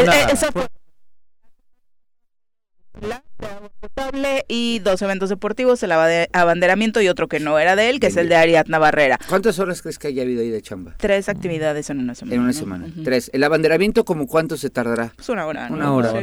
[4.47, 8.17] Y dos eventos deportivos, el abanderamiento y otro que no era de él, que es
[8.17, 9.19] el de Ariadna Barrera.
[9.27, 10.95] ¿Cuántas horas crees que haya habido ahí de chamba?
[10.97, 12.35] Tres actividades en una semana.
[12.35, 12.88] En una semana.
[13.03, 13.29] Tres.
[13.33, 15.13] ¿El abanderamiento como cuánto se tardará?
[15.15, 15.67] Pues una hora.
[15.69, 16.13] Una hora.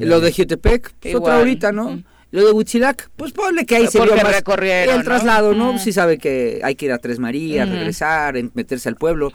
[0.00, 2.02] Lo de Jutepec, pues otra horita, ¿no?
[2.30, 5.78] Lo de Huitzilac, pues ponle que ahí se vio más el traslado, ¿no?
[5.78, 9.32] Sí sabe que hay que ir a Tres Marías, regresar, meterse al pueblo.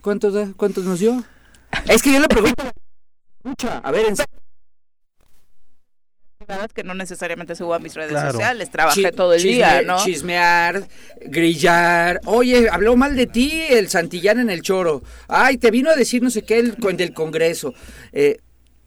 [0.00, 1.22] ¿Cuántos, ¿Cuántos nos dio?
[1.86, 2.64] es que yo le pregunto...
[3.82, 4.16] A ver, en
[6.74, 10.02] que no necesariamente subo a mis redes sociales, trabajé todo el día, ¿no?
[10.04, 10.86] Chismear,
[11.26, 15.96] grillar, oye, habló mal de ti el Santillán en el choro, ay, te vino a
[15.96, 17.74] decir no sé qué el, del Congreso.
[18.12, 18.38] Eh,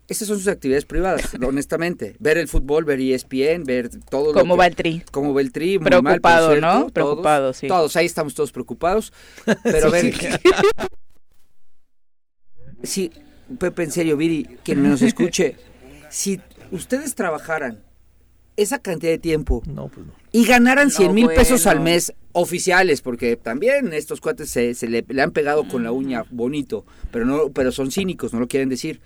[0.07, 2.15] esas son sus actividades privadas, honestamente.
[2.19, 4.33] Ver el fútbol, ver ESPN, ver todo.
[4.33, 5.03] ¿Cómo va el tri?
[5.11, 5.79] ¿Cómo va el tri?
[5.79, 6.89] Preocupado, ¿no?
[6.89, 7.67] Preocupado, sí.
[7.67, 9.13] Todos, ahí estamos todos preocupados.
[9.63, 10.13] Pero a ver.
[12.83, 13.11] Sí.
[13.59, 15.57] Pepe, en serio, Viri, quien nos escuche,
[16.09, 16.39] si
[16.73, 17.83] ustedes trabajaran
[18.57, 23.93] esa cantidad de tiempo pues y ganaran 100 mil pesos al mes oficiales, porque también
[23.93, 28.33] estos cuates se, le, han pegado con la uña bonito, pero no, pero son cínicos,
[28.33, 29.01] no lo quieren decir.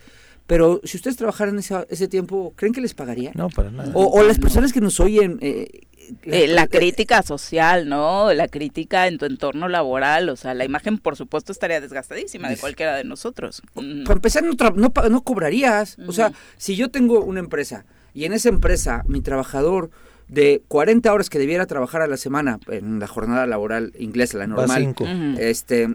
[0.47, 3.31] Pero si ustedes trabajaran ese, ese tiempo, ¿creen que les pagaría?
[3.35, 3.91] No, para nada.
[3.93, 5.37] O, las personas que nos oyen...
[5.41, 5.81] Eh,
[6.23, 8.31] eh, la crítica social, ¿no?
[8.33, 12.55] La crítica en tu entorno laboral, o sea, la imagen por supuesto estaría desgastadísima de
[12.55, 13.61] cualquiera de nosotros.
[13.73, 15.97] Para empezar, no, no, no cobrarías.
[16.07, 19.91] O sea, si yo tengo una empresa y en esa empresa mi trabajador
[20.29, 24.47] de 40 horas que debiera trabajar a la semana en la jornada laboral inglesa, la
[24.47, 25.05] normal, va cinco.
[25.37, 25.89] este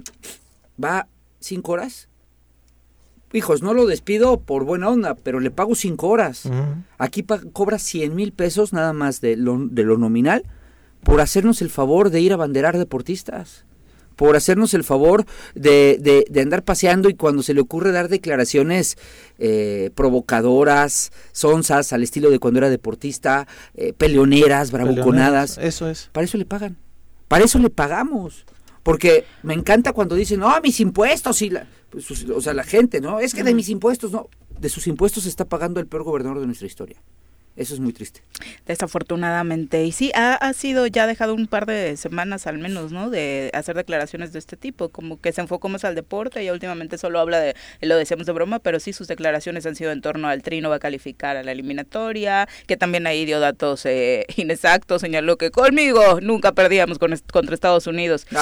[0.83, 1.07] va
[1.41, 2.09] cinco horas
[3.33, 6.49] hijos, no lo despido por buena onda, pero le pago cinco horas.
[6.99, 10.45] Aquí cobra 100 mil pesos nada más de lo, de lo nominal
[11.03, 13.65] por hacernos el favor de ir a banderar deportistas
[14.17, 18.97] por hacernos el favor de, de, andar paseando y cuando se le ocurre dar declaraciones
[19.39, 25.59] eh, provocadoras, sonzas, al estilo de cuando era deportista, eh, peleoneras, bravuconadas.
[25.59, 26.09] Eso es.
[26.13, 26.77] Para eso le pagan.
[27.27, 28.45] Para eso le pagamos.
[28.83, 33.01] Porque me encanta cuando dicen, no, mis impuestos y la, pues, o sea, la gente,
[33.01, 33.21] ¿no?
[33.21, 34.29] Es que de mis impuestos, no.
[34.59, 37.01] De sus impuestos se está pagando el peor gobernador de nuestra historia.
[37.55, 38.23] Eso es muy triste.
[38.67, 39.85] Desafortunadamente.
[39.85, 43.11] Y sí, ha, ha, sido ya dejado un par de semanas al menos, ¿no?
[43.11, 46.97] De hacer declaraciones de este tipo, como que se enfocó más al deporte y últimamente
[46.97, 50.29] solo habla de, lo decíamos de broma, pero sí sus declaraciones han sido en torno
[50.29, 55.03] al trino va a calificar a la eliminatoria, que también ahí dio datos eh, inexactos,
[55.03, 58.27] señaló que conmigo nunca perdíamos con, contra Estados Unidos.
[58.31, 58.35] y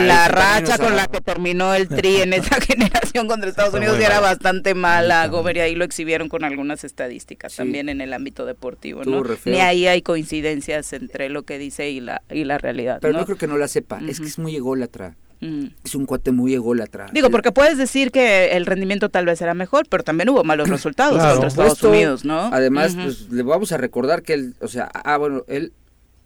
[0.00, 4.06] la racha con la que terminó el tri en esa generación contra Estados Unidos ya
[4.06, 5.26] era bastante mala.
[5.28, 9.22] Gober y ahí lo exhibieron con algunas estadísticas también en el ámbito deportivo, ¿no?
[9.44, 12.98] Ni ahí hay coincidencias entre lo que dice y la, y la realidad.
[13.00, 13.24] Pero ¿no?
[13.24, 15.16] creo que no la sepa, es que es muy ególatra.
[15.40, 17.06] Es un cuate muy ególatra.
[17.12, 20.68] Digo, porque puedes decir que el rendimiento tal vez era mejor, pero también hubo malos
[20.68, 22.50] resultados contra Estados Unidos, ¿no?
[22.52, 25.72] Además, pues le vamos a recordar que él, o sea, ah, bueno, él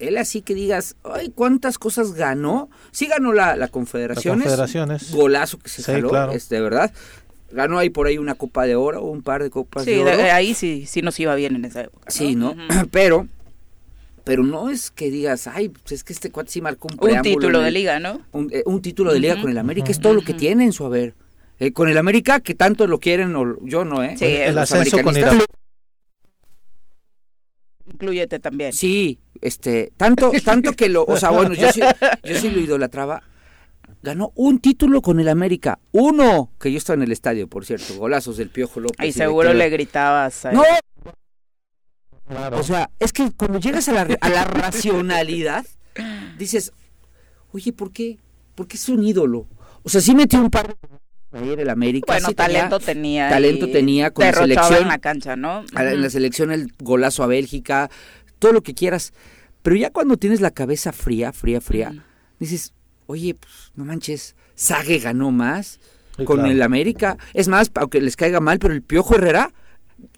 [0.03, 2.69] él así que digas, ay, cuántas cosas ganó.
[2.91, 4.45] Sí ganó la, la Confederaciones.
[4.45, 5.13] Confederaciones.
[5.13, 6.33] Golazo que se sí, claro.
[6.33, 6.93] este, ¿verdad?
[7.53, 10.15] Ganó ahí por ahí una copa de oro o un par de copas de oro.
[10.15, 12.11] Sí, ahí sí, sí nos iba bien en esa época.
[12.11, 12.55] Sí, ¿no?
[12.91, 13.27] Pero,
[14.25, 17.23] pero no es que digas, ay, pues es que este cuate sí marcó un Un
[17.23, 18.21] título de liga, ¿no?
[18.31, 20.85] Un, eh, título de liga con el América, es todo lo que tiene en su
[20.85, 21.15] haber.
[21.59, 24.15] Eh, con el América, que tanto lo quieren, o yo no, ¿eh?
[24.17, 25.25] Sí, el ascenso con el
[27.93, 28.73] Incluyete también.
[28.73, 31.81] Sí, este, tanto, tanto que lo, o sea, bueno, yo sí,
[32.25, 33.23] yo sí lo idolatraba
[34.03, 35.79] ganó un título con el América.
[35.93, 39.07] Uno, que yo estaba en el estadio, por cierto, golazos del Piojo López.
[39.07, 40.47] Y seguro le gritabas.
[40.53, 40.63] No.
[42.53, 45.67] O sea, es que cuando llegas a la, a la racionalidad,
[46.39, 46.73] dices,
[47.53, 48.19] oye, ¿por qué?
[48.55, 49.47] ¿Por qué es un ídolo?
[49.83, 50.75] O sea, sí metió un par de
[51.33, 52.13] el América.
[52.13, 53.29] Bueno, talento tenía.
[53.29, 54.83] talento tenía con la selección.
[54.83, 55.65] en la cancha, ¿no?
[55.77, 57.91] En la selección el golazo a Bélgica,
[58.39, 59.13] todo lo que quieras.
[59.63, 62.05] Pero ya cuando tienes la cabeza fría, fría, fría,
[62.39, 62.75] dices,
[63.13, 65.81] oye, pues no manches, Sague ganó más
[66.25, 67.17] con el América.
[67.35, 69.53] Es más, aunque les caiga mal, pero el Piojo Herrera,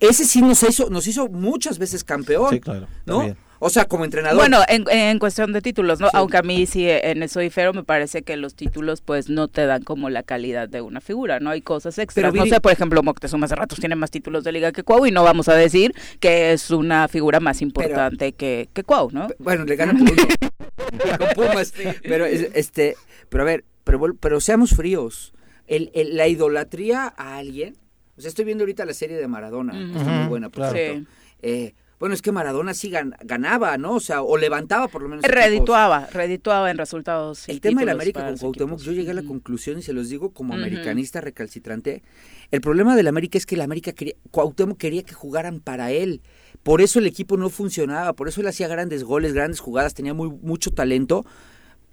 [0.01, 2.51] ese sí nos hizo, nos hizo muchas veces campeón.
[2.51, 2.87] Sí, claro.
[3.07, 3.35] ¿No?
[3.61, 4.37] O sea, como entrenador.
[4.37, 6.11] Bueno, en, cuestión de títulos, ¿no?
[6.13, 9.65] Aunque a mí sí en eso difero, me parece que los títulos pues no te
[9.65, 11.49] dan como la calidad de una figura, ¿no?
[11.49, 12.31] Hay cosas extras.
[12.31, 15.07] Pero, no sé, por ejemplo, Moctezuma hace ratos tiene más títulos de liga que Cuau
[15.07, 19.29] y no vamos a decir que es una figura más importante que, que Cuau, ¿no?
[19.39, 19.95] Bueno, le gana
[21.35, 21.73] Pumas.
[22.03, 22.97] pero este,
[23.29, 25.33] pero a ver, pero, pero seamos fríos.
[25.67, 27.77] El, la idolatría a alguien,
[28.17, 31.09] o sea, estoy viendo ahorita la serie de Maradona, está muy buena, por cierto.
[31.41, 33.95] Eh, bueno, es que Maradona sí ganaba, ¿no?
[33.95, 35.25] O sea, o levantaba por lo menos.
[35.25, 37.49] Redituaba, redituaba en resultados.
[37.49, 40.33] El tema del América con Cuauhtémoc, yo llegué a la conclusión y se los digo
[40.35, 42.03] como americanista recalcitrante.
[42.51, 46.21] El problema del América es que el América quería, Cuauhtémoc quería que jugaran para él.
[46.65, 50.15] Por eso el equipo no funcionaba, por eso él hacía grandes goles, grandes jugadas, tenía
[50.15, 51.25] muy, mucho talento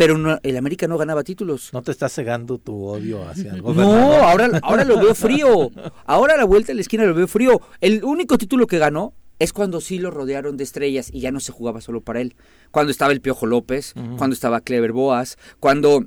[0.01, 1.69] pero el América no ganaba títulos.
[1.73, 3.99] No te está cegando tu odio hacia el gobernador.
[3.99, 5.69] No, ahora, ahora lo veo frío.
[6.07, 7.61] Ahora a la vuelta de la esquina lo veo frío.
[7.81, 11.39] El único título que ganó es cuando sí lo rodearon de estrellas y ya no
[11.39, 12.35] se jugaba solo para él.
[12.71, 16.05] Cuando estaba el Piojo López, cuando estaba Clever Boas, cuando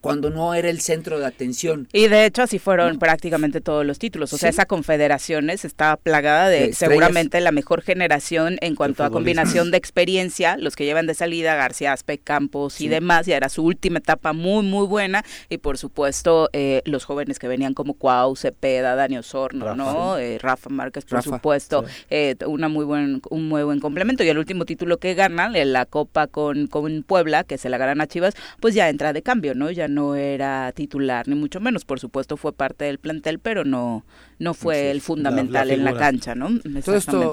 [0.00, 1.88] cuando no era el centro de atención.
[1.92, 4.32] Y de hecho así fueron prácticamente todos los títulos.
[4.32, 9.70] O sea, esa confederaciones estaba plagada de, seguramente la mejor generación en cuanto a combinación
[9.70, 13.64] de experiencia, los que llevan de salida García Aspe, Campos y demás, ya era su
[13.64, 15.24] última etapa muy, muy buena.
[15.48, 20.18] Y por supuesto, eh, los jóvenes que venían como Cuau, Cepeda, Daniel Sorno, ¿no?
[20.18, 24.22] Eh, Rafa Márquez, por supuesto, eh, una muy buen, un muy buen complemento.
[24.22, 28.00] Y el último título que ganan, la Copa con, con Puebla, que se la ganan
[28.00, 29.70] a Chivas, pues ya entra de cambio, ¿no?
[29.70, 31.84] Ya no era titular, ni mucho menos.
[31.84, 34.04] Por supuesto fue parte del plantel, pero no,
[34.38, 36.48] no fue el fundamental en la cancha, ¿no?
[36.84, 37.32] Todo esto,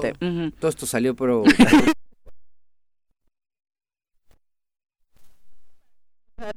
[0.58, 1.44] todo esto salió, pero...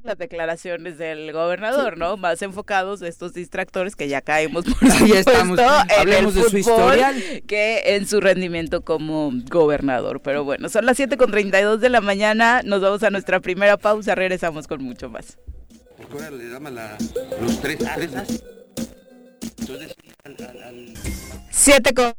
[0.02, 2.16] las declaraciones del gobernador, ¿no?
[2.16, 5.58] Más enfocados estos distractores que ya caemos por supuesto, estamos.
[5.98, 10.20] Hablemos de su historial que en su rendimiento como gobernador.
[10.20, 13.78] Pero bueno, son las 7 con 32 de la mañana, nos vamos a nuestra primera
[13.78, 15.38] pausa, regresamos con mucho más
[16.10, 16.98] porque ahora le daban la,
[17.40, 18.10] los tres, tres.
[19.58, 19.94] Entonces,
[20.24, 20.94] al, al, al...
[21.50, 22.12] Siete con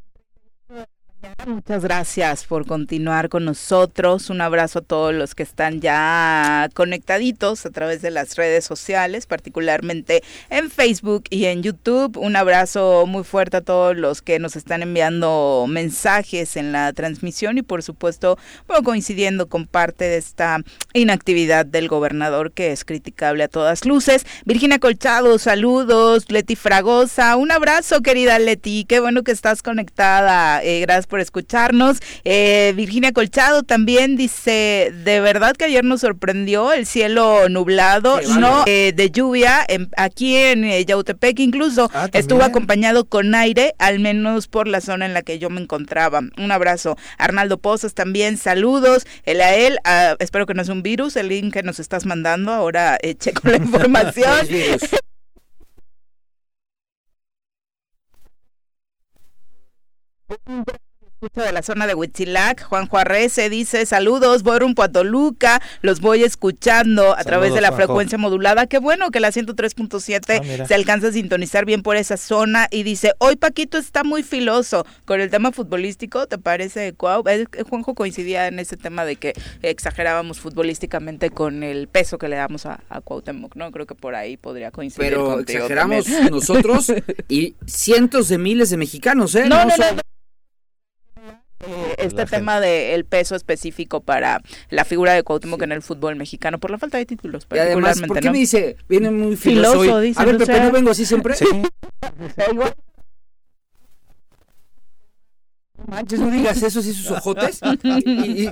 [1.46, 4.30] Muchas gracias por continuar con nosotros.
[4.30, 9.26] Un abrazo a todos los que están ya conectaditos a través de las redes sociales,
[9.26, 12.18] particularmente en Facebook y en YouTube.
[12.18, 17.58] Un abrazo muy fuerte a todos los que nos están enviando mensajes en la transmisión
[17.58, 18.38] y por supuesto,
[18.84, 20.60] coincidiendo con parte de esta
[20.94, 24.26] inactividad del gobernador que es criticable a todas luces.
[24.46, 26.32] Virginia Colchado, saludos.
[26.32, 28.86] Leti Fragosa, un abrazo querida Leti.
[28.86, 30.64] Qué bueno que estás conectada.
[30.64, 32.00] Eh, gracias por escucharnos.
[32.24, 38.64] Eh, Virginia Colchado también dice, de verdad que ayer nos sorprendió el cielo nublado, no
[38.66, 44.48] eh, de lluvia, aquí en eh, Yautepec incluso ah, estuvo acompañado con aire, al menos
[44.48, 46.22] por la zona en la que yo me encontraba.
[46.38, 46.98] Un abrazo.
[47.18, 49.06] Arnaldo Pozas también, saludos.
[49.26, 49.78] El a él,
[50.20, 53.58] espero que no es un virus, el link que nos estás mandando, ahora checo la
[53.58, 54.48] información.
[61.22, 66.02] de la zona de Huitzilac, Juan Juárez se dice saludos, voy rumbo a Toluca, los
[66.02, 70.74] voy escuchando a través de la frecuencia modulada, qué bueno que la 103.7 ah, se
[70.74, 75.22] alcanza a sintonizar bien por esa zona y dice, hoy Paquito está muy filoso con
[75.22, 77.24] el tema futbolístico, ¿te parece, Cuau?
[77.70, 82.66] Juanjo coincidía en ese tema de que exagerábamos futbolísticamente con el peso que le damos
[82.66, 83.72] a, a Cuauhtémoc, ¿no?
[83.72, 86.92] Creo que por ahí podría coincidir Pero exageramos nosotros
[87.30, 89.46] y cientos de miles de mexicanos, ¿eh?
[89.46, 90.11] no, no, no
[91.68, 96.60] eh, este tema del peso específico para la figura de Cuauhtémoc en el fútbol mexicano
[96.60, 97.48] por la falta de títulos.
[97.54, 98.78] Y además, ¿por qué me dice?
[98.88, 100.00] Viene muy filoso.
[100.00, 101.36] Dice, a ver, Pepe, ¿no vengo así siempre?
[101.36, 101.46] Sí.
[105.88, 107.60] manches, no digas eso, si sus ojotes.
[107.84, 108.50] ¿Y,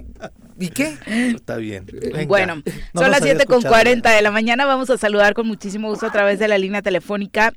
[0.60, 0.98] y, qué?
[1.36, 1.86] Está bien.
[2.28, 2.62] Bueno,
[2.94, 4.66] son las 7 con 40 de la mañana.
[4.66, 7.54] Vamos a saludar con muchísimo gusto a través de la línea telefónica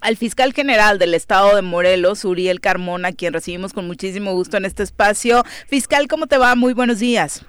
[0.00, 4.64] al fiscal general del estado de Morelos, Uriel Carmona, quien recibimos con muchísimo gusto en
[4.64, 5.42] este espacio.
[5.66, 6.54] Fiscal, ¿cómo te va?
[6.54, 7.44] Muy buenos días.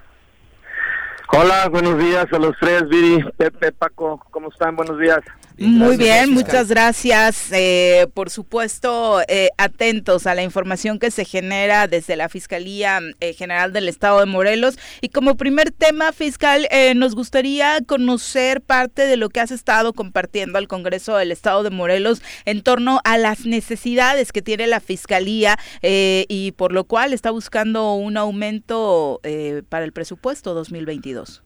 [1.32, 4.74] Hola, buenos días a los tres, Viri, Pepe, Paco, ¿cómo están?
[4.74, 5.20] Buenos días.
[5.58, 7.52] Muy bien, muchas gracias.
[7.52, 13.34] Eh, por supuesto, eh, atentos a la información que se genera desde la Fiscalía eh,
[13.34, 14.78] General del Estado de Morelos.
[15.00, 20.58] Y como primer tema, fiscal, nos gustaría conocer parte de lo que has estado compartiendo
[20.58, 25.58] al Congreso del Estado de Morelos en torno a las necesidades que tiene la Fiscalía
[25.82, 29.20] y por lo cual está buscando un aumento
[29.68, 31.42] para el presupuesto 2022.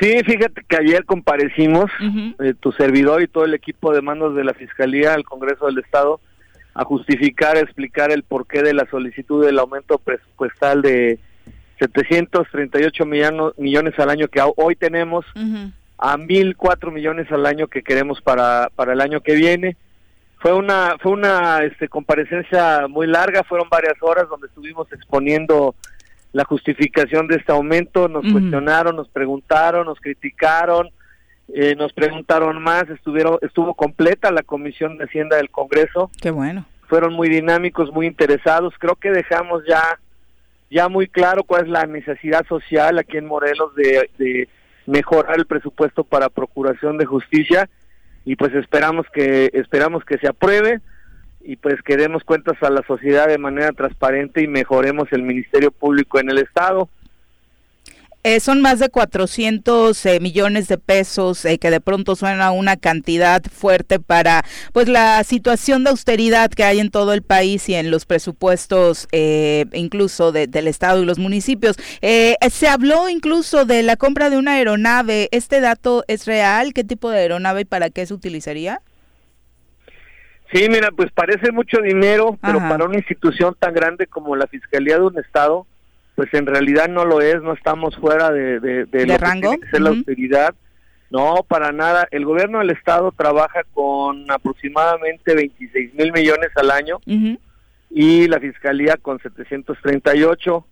[0.00, 1.90] Sí, fíjate que ayer comparecimos,
[2.38, 5.78] eh, tu servidor y todo el equipo de mandos de la Fiscalía al Congreso del
[5.78, 6.20] Estado
[6.72, 11.18] a justificar, a explicar el porqué de la solicitud del aumento presupuestal de
[11.80, 15.26] 738 millones, millones al año que hoy tenemos
[15.98, 19.76] a 1.004 millones al año que queremos para, para el año que viene.
[20.38, 25.74] Fue una, fue una este, comparecencia muy larga, fueron varias horas donde estuvimos exponiendo
[26.32, 30.90] la justificación de este aumento, nos cuestionaron, nos preguntaron, nos criticaron,
[31.52, 36.10] eh, nos preguntaron más, estuvieron, estuvo completa la Comisión de Hacienda del Congreso.
[36.20, 36.66] Qué bueno.
[36.88, 38.74] Fueron muy dinámicos, muy interesados.
[38.78, 39.82] Creo que dejamos ya,
[40.70, 44.48] ya muy claro cuál es la necesidad social aquí en Morelos de, de
[44.86, 47.68] mejorar el presupuesto para Procuración de Justicia
[48.24, 50.80] y pues esperamos que esperamos que se apruebe
[51.42, 55.70] y pues que demos cuentas a la sociedad de manera transparente y mejoremos el Ministerio
[55.70, 56.88] Público en el Estado.
[58.22, 62.76] Eh, son más de 400 eh, millones de pesos eh, que de pronto suena una
[62.76, 67.74] cantidad fuerte para pues la situación de austeridad que hay en todo el país y
[67.76, 69.08] en los presupuestos
[69.72, 71.76] incluso del estado y los municipios.
[72.02, 75.28] se habló incluso de la compra de una aeronave.
[75.32, 76.74] ¿Este dato es real?
[76.74, 78.82] ¿Qué tipo de aeronave y para qué se utilizaría?
[80.52, 84.96] Sí, mira, pues parece mucho dinero, pero para una institución tan grande como la Fiscalía
[84.96, 85.66] de un Estado,
[86.16, 89.54] pues en realidad no lo es, no estamos fuera de, de, de, lo rango?
[89.58, 90.54] que la austeridad.
[91.10, 92.06] No, para nada.
[92.10, 96.98] El gobierno del Estado trabaja con aproximadamente 26 mil millones al año
[97.90, 100.66] y la Fiscalía con 738.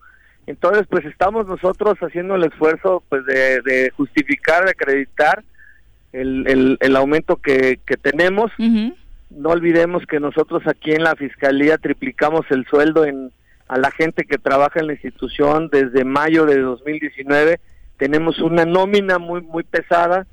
[0.47, 5.45] Entonces, pues estamos nosotros haciendo el esfuerzo pues de, justificar, de acreditar
[6.13, 8.51] el, el, el aumento que, que tenemos
[9.31, 13.31] no olvidemos que nosotros aquí en la Fiscalía triplicamos el sueldo en,
[13.69, 17.61] a la gente que trabaja en la institución desde mayo de 2019.
[17.99, 20.27] Tenemos una nómina muy, muy pesada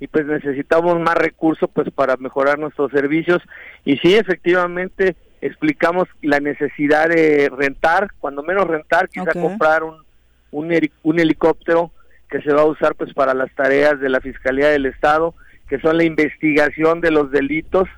[0.00, 3.40] y pues necesitamos más recursos pues para mejorar nuestros servicios.
[3.84, 10.02] Y sí, efectivamente, explicamos la necesidad de rentar, cuando menos rentar, quizá comprar un,
[10.50, 11.92] un, un helicóptero
[12.28, 15.34] que se va a usar pues para las tareas de la Fiscalía del Estado,
[15.68, 17.88] que son la investigación de los delitos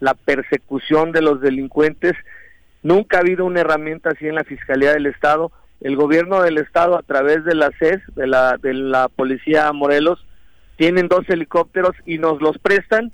[0.00, 2.14] la persecución de los delincuentes
[2.84, 5.50] Nunca ha habido una herramienta así en la Fiscalía del Estado.
[5.80, 10.24] El gobierno del Estado, a través de la CES, de la, de la Policía Morelos,
[10.76, 13.10] tienen dos helicópteros y nos los prestan,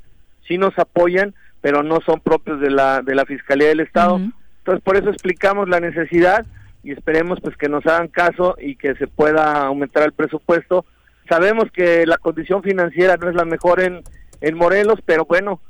[0.47, 4.17] sí nos apoyan, pero no son propios de la, de la Fiscalía del Estado.
[4.17, 6.45] Entonces, por eso explicamos la necesidad
[6.83, 10.85] y esperemos pues que nos hagan caso y que se pueda aumentar el presupuesto.
[11.29, 14.03] Sabemos que la condición financiera no es la mejor en,
[14.41, 15.61] en Morelos, pero bueno,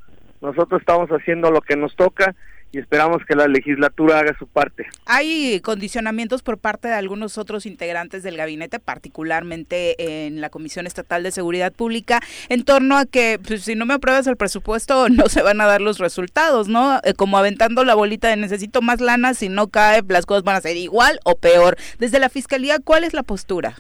[0.41, 2.35] nosotros estamos haciendo lo que nos toca
[2.73, 4.87] y esperamos que la legislatura haga su parte.
[5.07, 11.23] Hay condicionamientos por parte de algunos otros integrantes del gabinete, particularmente en la Comisión Estatal
[11.23, 15.29] de Seguridad Pública, en torno a que pues, si no me apruebas el presupuesto no
[15.29, 17.01] se van a dar los resultados, ¿no?
[17.03, 20.57] Eh, como aventando la bolita de necesito más lana, si no cae las cosas van
[20.57, 21.77] a ser igual o peor.
[21.99, 23.75] Desde la Fiscalía, ¿cuál es la postura?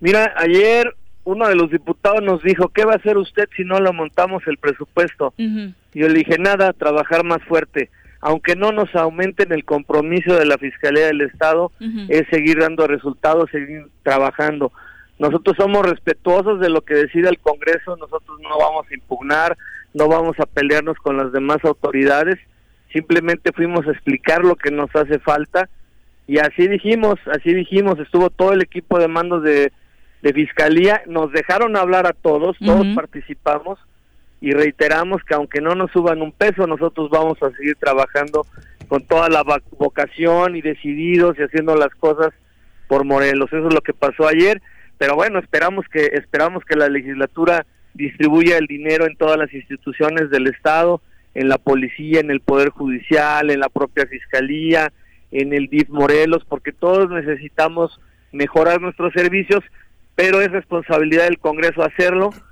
[0.00, 0.94] Mira, ayer
[1.28, 4.42] uno de los diputados nos dijo, ¿qué va a hacer usted si no lo montamos
[4.46, 5.34] el presupuesto?
[5.36, 7.90] Y yo le dije, nada, trabajar más fuerte.
[8.22, 11.70] Aunque no nos aumenten el compromiso de la Fiscalía del Estado,
[12.08, 14.72] es seguir dando resultados, seguir trabajando.
[15.18, 19.58] Nosotros somos respetuosos de lo que decide el Congreso, nosotros no vamos a impugnar,
[19.92, 22.38] no vamos a pelearnos con las demás autoridades,
[22.90, 25.68] simplemente fuimos a explicar lo que nos hace falta
[26.26, 29.72] y así dijimos, así dijimos, estuvo todo el equipo de mandos de
[30.22, 33.78] de fiscalía, nos dejaron hablar a todos, todos participamos
[34.40, 38.46] y reiteramos que aunque no nos suban un peso, nosotros vamos a seguir trabajando
[38.88, 39.44] con toda la
[39.78, 42.30] vocación y decididos y haciendo las cosas
[42.88, 43.52] por Morelos.
[43.52, 44.62] Eso es lo que pasó ayer,
[44.96, 50.30] pero bueno, esperamos que esperamos que la legislatura distribuya el dinero en todas las instituciones
[50.30, 51.00] del Estado,
[51.34, 54.92] en la policía, en el Poder Judicial, en la propia Fiscalía,
[55.30, 58.00] en el DIF Morelos, porque todos necesitamos
[58.32, 59.62] mejorar nuestros servicios
[60.18, 62.30] pero es responsabilidad del Congreso hacerlo.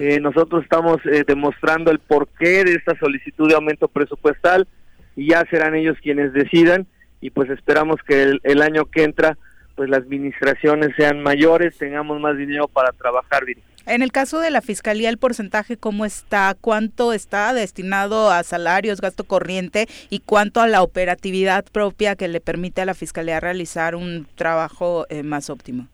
[0.00, 4.68] Eh, nosotros estamos eh, demostrando el porqué de esta solicitud de aumento presupuestal
[5.16, 6.86] y ya serán ellos quienes decidan
[7.20, 9.36] y pues esperamos que el, año que entra
[9.74, 13.58] pues las administraciones sean mayores, tengamos más dinero para trabajar bien.
[13.86, 16.54] En el caso de la Fiscalía, el porcentaje, ¿cómo está?
[16.60, 22.40] ¿Cuánto está destinado a salarios, gasto corriente y cuánto a la operatividad propia que le
[22.40, 25.88] permite a la Fiscalía realizar un trabajo eh, más óptimo?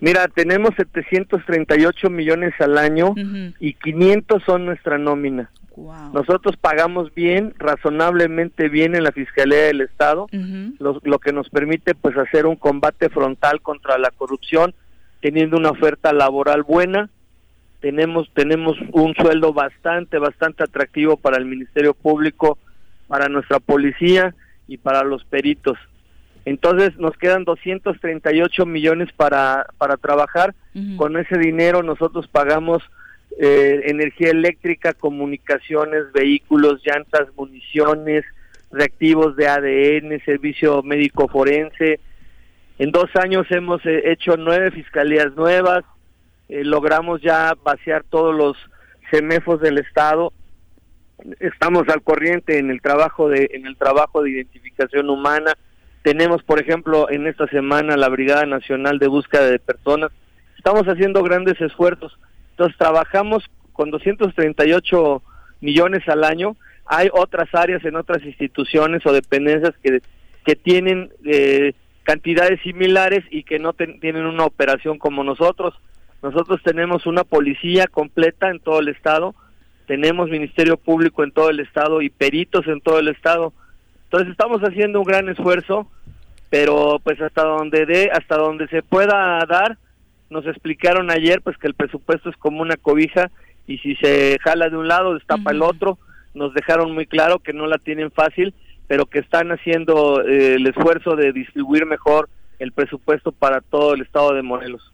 [0.00, 3.14] Mira, tenemos 738 millones al año
[3.58, 5.50] y 500 son nuestra nómina.
[6.12, 10.26] Nosotros pagamos bien, razonablemente bien en la Fiscalía del Estado,
[10.78, 14.74] lo, que nos permite pues hacer un combate frontal contra la corrupción,
[15.20, 17.10] teniendo una oferta laboral buena.
[17.80, 22.58] Tenemos tenemos un sueldo bastante bastante atractivo para el Ministerio Público,
[23.06, 24.34] para nuestra policía
[24.66, 25.78] y para los peritos.
[26.48, 30.54] Entonces nos quedan 238 millones para, para trabajar.
[30.96, 32.82] Con ese dinero nosotros pagamos
[33.38, 38.24] eh, energía eléctrica, comunicaciones, vehículos, llantas, municiones,
[38.70, 42.00] reactivos de ADN, servicio médico forense.
[42.78, 45.84] En dos años hemos eh, hecho nueve fiscalías nuevas,
[46.48, 48.56] eh, logramos ya vaciar todos los
[49.10, 50.32] semefos del estado.
[51.40, 55.52] Estamos al corriente en el trabajo de en el trabajo de identificación humana
[56.08, 60.10] tenemos, por ejemplo, en esta semana la Brigada Nacional de Búsqueda de Personas.
[60.56, 62.18] Estamos haciendo grandes esfuerzos.
[62.52, 63.44] Entonces, trabajamos
[63.74, 65.22] con 238
[65.60, 66.56] millones al año.
[66.86, 70.00] Hay otras áreas en otras instituciones o dependencias que,
[70.46, 75.74] que tienen eh, cantidades similares y que no tienen una operación como nosotros.
[76.22, 79.34] Nosotros tenemos una policía completa en todo el estado,
[79.86, 83.52] tenemos Ministerio Público en todo el estado y peritos en todo el estado.
[84.04, 85.86] Entonces estamos haciendo un gran esfuerzo
[86.50, 89.78] pero pues hasta donde de, hasta donde se pueda dar,
[90.30, 93.30] nos explicaron ayer pues que el presupuesto es como una cobija
[93.66, 95.98] y si se jala de un lado destapa el otro,
[96.34, 98.54] nos dejaron muy claro que no la tienen fácil,
[98.86, 102.28] pero que están haciendo eh, el esfuerzo de distribuir mejor
[102.58, 104.92] el presupuesto para todo el estado de Morelos.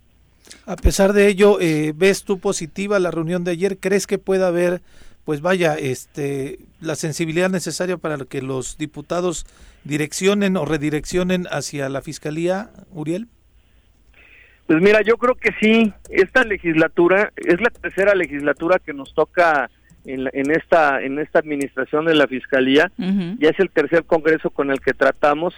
[0.66, 3.78] A pesar de ello, eh, ¿ves tú positiva la reunión de ayer?
[3.78, 4.82] ¿Crees que pueda haber,
[5.24, 9.46] pues vaya, este, la sensibilidad necesaria para que los diputados
[9.84, 13.28] direccionen o redireccionen hacia la Fiscalía, Uriel?
[14.66, 19.70] Pues mira, yo creo que sí, esta legislatura es la tercera legislatura que nos toca
[20.06, 24.70] en, en esta en esta administración de la Fiscalía, ya es el tercer congreso con
[24.70, 25.54] el que tratamos.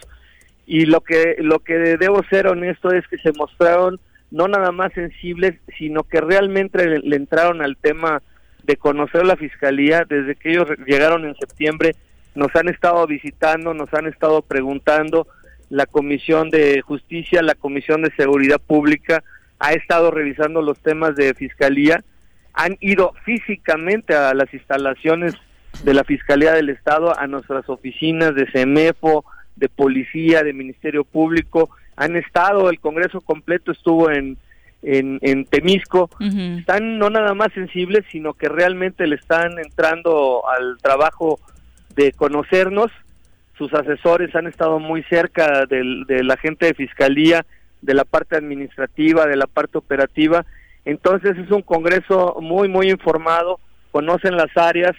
[0.65, 3.99] Y lo que lo que debo ser honesto es que se mostraron
[4.29, 8.21] no nada más sensibles, sino que realmente le entraron al tema
[8.63, 11.95] de conocer la Fiscalía desde que ellos llegaron en septiembre
[12.37, 15.27] nos han estado visitando, nos han estado preguntando,
[15.69, 19.23] la Comisión de Justicia, la Comisión de Seguridad Pública
[19.59, 22.03] ha estado revisando los temas de fiscalía,
[22.53, 25.33] han ido físicamente a las instalaciones
[25.83, 29.25] de la Fiscalía del Estado a nuestras oficinas de CEMEFO,
[29.55, 31.71] de Policía, de Ministerio Público.
[31.95, 34.37] Han estado, el Congreso completo estuvo en,
[34.83, 36.09] en, Temisco.
[36.19, 41.39] Están no nada más sensibles, sino que realmente le están entrando al trabajo
[41.97, 42.91] de conocernos.
[43.57, 47.45] Sus asesores han estado muy cerca del, de la gente de Fiscalía,
[47.81, 50.45] de la parte administrativa, de la parte operativa.
[50.85, 53.59] Entonces es un Congreso muy, muy informado,
[53.91, 54.95] conocen las áreas,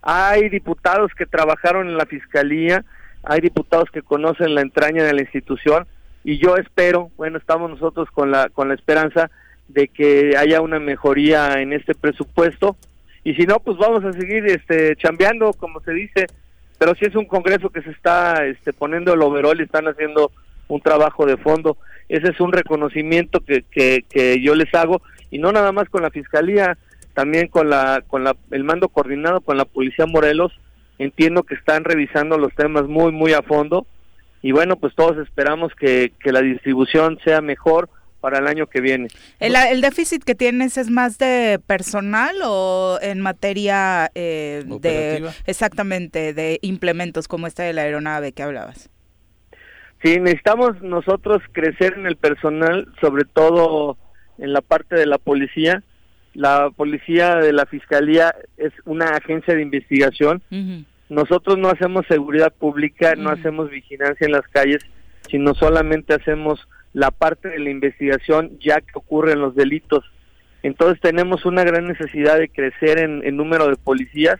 [0.00, 2.84] hay diputados que trabajaron en la fiscalía,
[3.24, 5.86] hay diputados que conocen la entraña de la institución
[6.22, 9.28] y yo espero, bueno, estamos nosotros con la con la esperanza
[9.66, 12.76] de que haya una mejoría en este presupuesto
[13.24, 16.26] y si no, pues vamos a seguir este chambeando, como se dice,
[16.78, 20.30] pero si es un congreso que se está este poniendo el overall y están haciendo
[20.68, 21.76] un trabajo de fondo.
[22.08, 25.02] Ese es un reconocimiento que, que, que yo les hago.
[25.30, 26.78] Y no nada más con la fiscalía,
[27.14, 30.52] también con la con la, el mando coordinado con la policía Morelos.
[30.98, 33.86] Entiendo que están revisando los temas muy muy a fondo.
[34.40, 37.90] Y bueno pues todos esperamos que, que la distribución sea mejor
[38.20, 39.08] para el año que viene.
[39.38, 46.34] ¿El, ¿El, déficit que tienes es más de personal o en materia eh, de exactamente
[46.34, 48.90] de implementos como esta de la aeronave que hablabas?
[50.02, 53.98] Sí, necesitamos nosotros crecer en el personal, sobre todo
[54.38, 55.82] en la parte de la policía,
[56.34, 60.40] la policía de la fiscalía es una agencia de investigación.
[61.08, 64.78] Nosotros no hacemos seguridad pública, no hacemos vigilancia en las calles,
[65.28, 70.04] sino solamente hacemos la parte de la investigación ya que ocurren los delitos.
[70.62, 74.38] Entonces tenemos una gran necesidad de crecer en, número de policías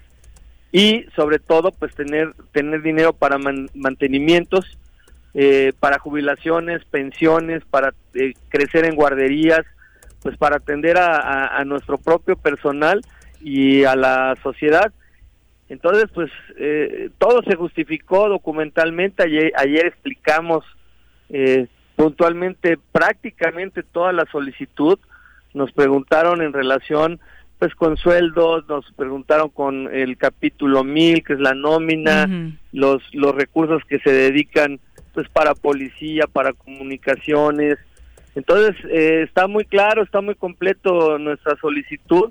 [0.72, 3.38] y sobre todo pues tener tener dinero para
[3.74, 4.78] mantenimientos,
[5.34, 9.64] eh, para jubilaciones, pensiones, para eh, crecer en guarderías,
[10.22, 13.00] pues para atender a, nuestro propio personal
[13.40, 14.92] y a la sociedad.
[15.68, 19.22] Entonces, pues eh, todo se justificó documentalmente.
[19.22, 20.64] Ayer, explicamos
[21.28, 21.66] eh,
[21.98, 24.98] puntualmente prácticamente toda la solicitud.
[25.52, 27.20] Nos preguntaron en relación
[27.58, 32.26] pues con sueldos, nos preguntaron con el capítulo 1000, que es la nómina,
[32.72, 34.78] los los recursos que se dedican
[35.12, 37.78] pues para policía, para comunicaciones,
[38.38, 42.30] entonces, eh, está muy claro, está muy completo nuestra solicitud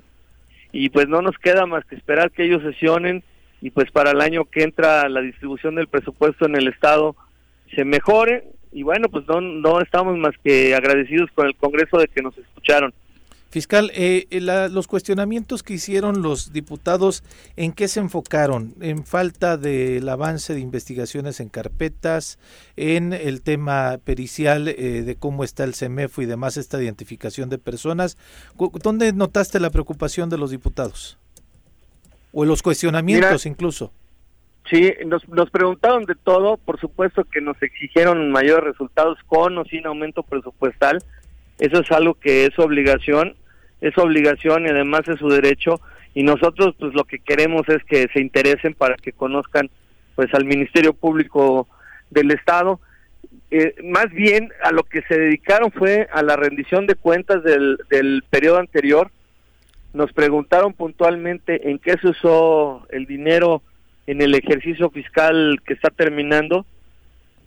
[0.72, 3.22] y pues no nos queda más que esperar que ellos sesionen
[3.60, 7.14] y pues para el año que entra la distribución del presupuesto en el Estado
[7.74, 12.08] se mejore y bueno, pues no, no estamos más que agradecidos con el Congreso de
[12.08, 12.92] que nos escucharon.
[13.50, 17.24] Fiscal, eh, eh, los cuestionamientos que hicieron los diputados,
[17.56, 18.74] ¿en qué se enfocaron?
[18.82, 22.38] ¿En falta del avance de investigaciones en carpetas?
[22.76, 27.56] ¿En el tema pericial eh, de cómo está el CEMEFO y demás, esta identificación de
[27.56, 28.18] personas?
[28.82, 31.16] ¿Dónde notaste la preocupación de los diputados?
[32.32, 33.92] ¿O los cuestionamientos incluso?
[34.70, 39.64] Sí, nos, nos preguntaron de todo, por supuesto que nos exigieron mayores resultados con o
[39.64, 41.02] sin aumento presupuestal
[41.58, 43.34] eso es algo que es obligación,
[43.80, 45.80] es obligación y además es su derecho
[46.14, 49.68] y nosotros pues lo que queremos es que se interesen para que conozcan
[50.14, 51.68] pues al Ministerio Público
[52.10, 52.80] del Estado.
[53.50, 57.78] Eh, más bien a lo que se dedicaron fue a la rendición de cuentas del,
[57.90, 59.10] del periodo anterior.
[59.92, 63.62] Nos preguntaron puntualmente en qué se usó el dinero
[64.08, 66.64] en el ejercicio fiscal que está terminando.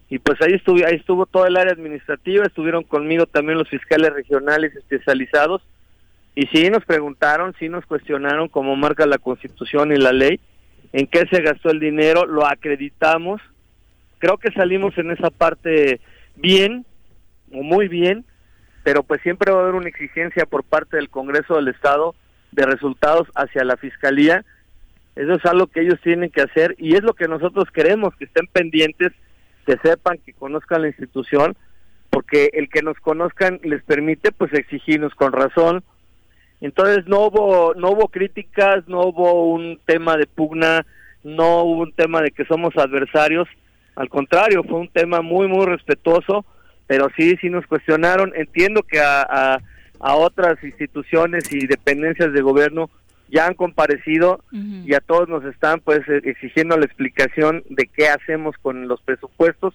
[0.10, 4.14] Y pues ahí estuvo, ahí estuvo toda el área administrativa, estuvieron conmigo también los fiscales
[4.14, 5.64] regionales especializados.
[6.36, 10.40] Y sí nos preguntaron, sí nos cuestionaron como marca la Constitución y la ley,
[10.94, 13.42] en qué se gastó el dinero, lo acreditamos,
[14.20, 16.00] creo que salimos en esa parte
[16.36, 16.86] bien
[17.52, 18.24] o muy bien,
[18.84, 22.14] pero pues siempre va a haber una exigencia por parte del Congreso del Estado
[22.52, 24.46] de resultados hacia la Fiscalía,
[25.16, 28.26] eso es algo que ellos tienen que hacer y es lo que nosotros queremos, que
[28.26, 29.12] estén pendientes
[29.66, 31.56] que sepan, que conozcan la institución,
[32.10, 35.84] porque el que nos conozcan les permite pues exigirnos con razón.
[36.62, 40.86] Entonces no hubo no hubo críticas, no hubo un tema de pugna,
[41.24, 43.48] no hubo un tema de que somos adversarios,
[43.96, 46.46] al contrario, fue un tema muy muy respetuoso,
[46.88, 48.32] pero sí sí nos cuestionaron.
[48.36, 49.60] Entiendo que a, a,
[50.00, 52.90] a otras instituciones y dependencias de gobierno
[53.32, 58.10] ya han comparecido y a todos nos están pues e, exigiendo la explicación de qué
[58.10, 59.74] hacemos con los presupuestos.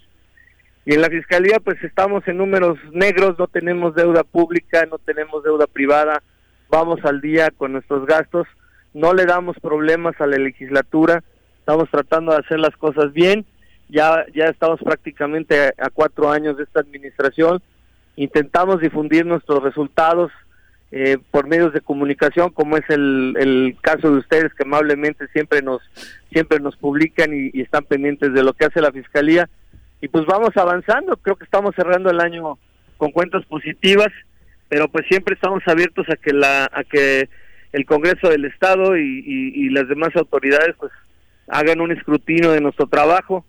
[0.84, 5.42] Y en la fiscalía pues estamos en números negros, no tenemos deuda pública, no tenemos
[5.42, 6.22] deuda privada,
[6.68, 8.46] vamos al día con nuestros gastos,
[8.92, 11.24] no le damos problemas a la legislatura,
[11.58, 13.46] estamos tratando de hacer las cosas bien,
[13.88, 17.62] ya, ya estamos prácticamente a cuatro años de esta administración,
[18.16, 20.30] intentamos difundir nuestros resultados
[20.92, 25.60] eh, por medios de comunicación, como es el, el, caso de ustedes que amablemente siempre
[25.60, 25.82] nos
[26.30, 29.48] siempre nos publican y, están pendientes de lo que hace la fiscalía.
[30.00, 31.16] Y pues vamos avanzando.
[31.16, 32.58] Creo que estamos cerrando el año
[32.98, 34.12] con cuentas positivas,
[34.68, 37.28] pero pues siempre estamos abiertos a que la a que
[37.72, 40.92] el Congreso del Estado y, y las demás autoridades pues
[41.48, 43.44] hagan un escrutinio de nuestro trabajo.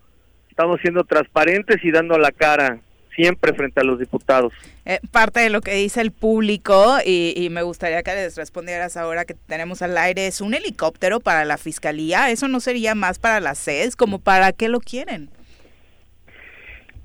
[0.50, 2.80] Estamos siendo transparentes y dando la cara
[3.18, 4.52] siempre frente a los diputados.
[4.84, 9.24] Eh, parte de lo que dice el público, y, me gustaría que les respondieras ahora
[9.24, 12.30] que tenemos al aire, es un helicóptero para la fiscalía.
[12.30, 13.96] ¿Eso no sería más para la CES?
[13.96, 15.30] ¿Como para qué lo quieren?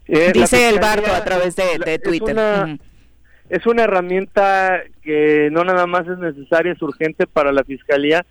[0.06, 2.38] Eh, dice el Barco a través de, Twitter.
[3.50, 8.24] Es una, herramienta que no nada más es necesaria, es urgente para la fiscalía.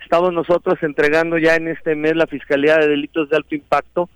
[0.00, 4.08] Estamos nosotros entregando ya en este mes la Fiscalía de Delitos de Alto Impacto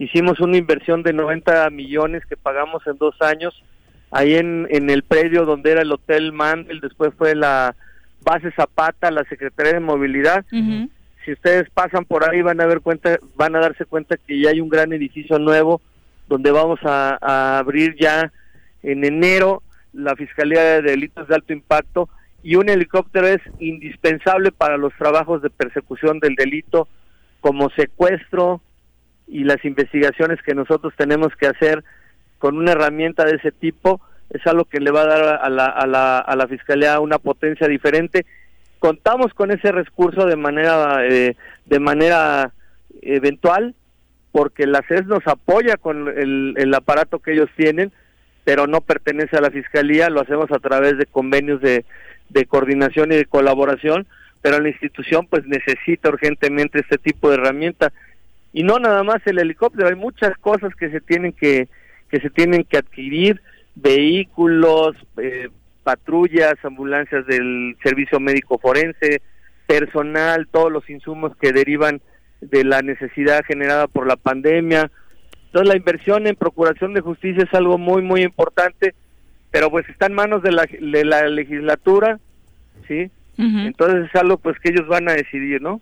[0.00, 3.62] hicimos una inversión de 90 millones que pagamos en dos años
[4.10, 7.76] ahí en, en el predio donde era el Hotel Mandel, después fue la
[8.22, 10.44] base Zapata, la Secretaría de Movilidad.
[11.24, 14.50] Si ustedes pasan por ahí van a ver cuenta, van a darse cuenta que ya
[14.50, 15.82] hay un gran edificio nuevo
[16.28, 18.32] donde vamos a, a abrir ya
[18.82, 22.08] en enero la Fiscalía de Delitos de Alto Impacto
[22.42, 26.88] y un helicóptero es indispensable para los trabajos de persecución del delito
[27.40, 28.62] como secuestro,
[29.30, 31.84] y las investigaciones que nosotros tenemos que hacer
[32.38, 34.00] con una herramienta de ese tipo
[34.30, 37.18] es algo que le va a dar a la, a la, a la Fiscalía una
[37.18, 38.26] potencia diferente.
[38.78, 42.52] Contamos con ese recurso de manera, eh, de manera
[43.02, 43.74] eventual,
[44.32, 47.92] porque la CES nos apoya con el, el aparato que ellos tienen,
[48.44, 51.84] pero no pertenece a la Fiscalía, lo hacemos a través de convenios de,
[52.30, 54.06] de coordinación y de colaboración,
[54.42, 57.92] pero la institución pues necesita urgentemente este tipo de herramienta
[58.52, 61.68] y no nada más el helicóptero, hay muchas cosas que se tienen que
[62.10, 63.40] que se tienen que adquirir,
[63.76, 65.48] vehículos, eh,
[65.84, 69.22] patrullas, ambulancias del servicio médico forense,
[69.66, 72.00] personal, todos los insumos que derivan
[72.40, 74.90] de la necesidad generada por la pandemia.
[75.46, 78.94] Entonces la inversión en procuración de justicia es algo muy muy importante,
[79.52, 82.18] pero pues está en manos de la, de la legislatura,
[82.88, 83.10] ¿sí?
[83.38, 85.80] Entonces es algo pues que ellos van a decidir, ¿no?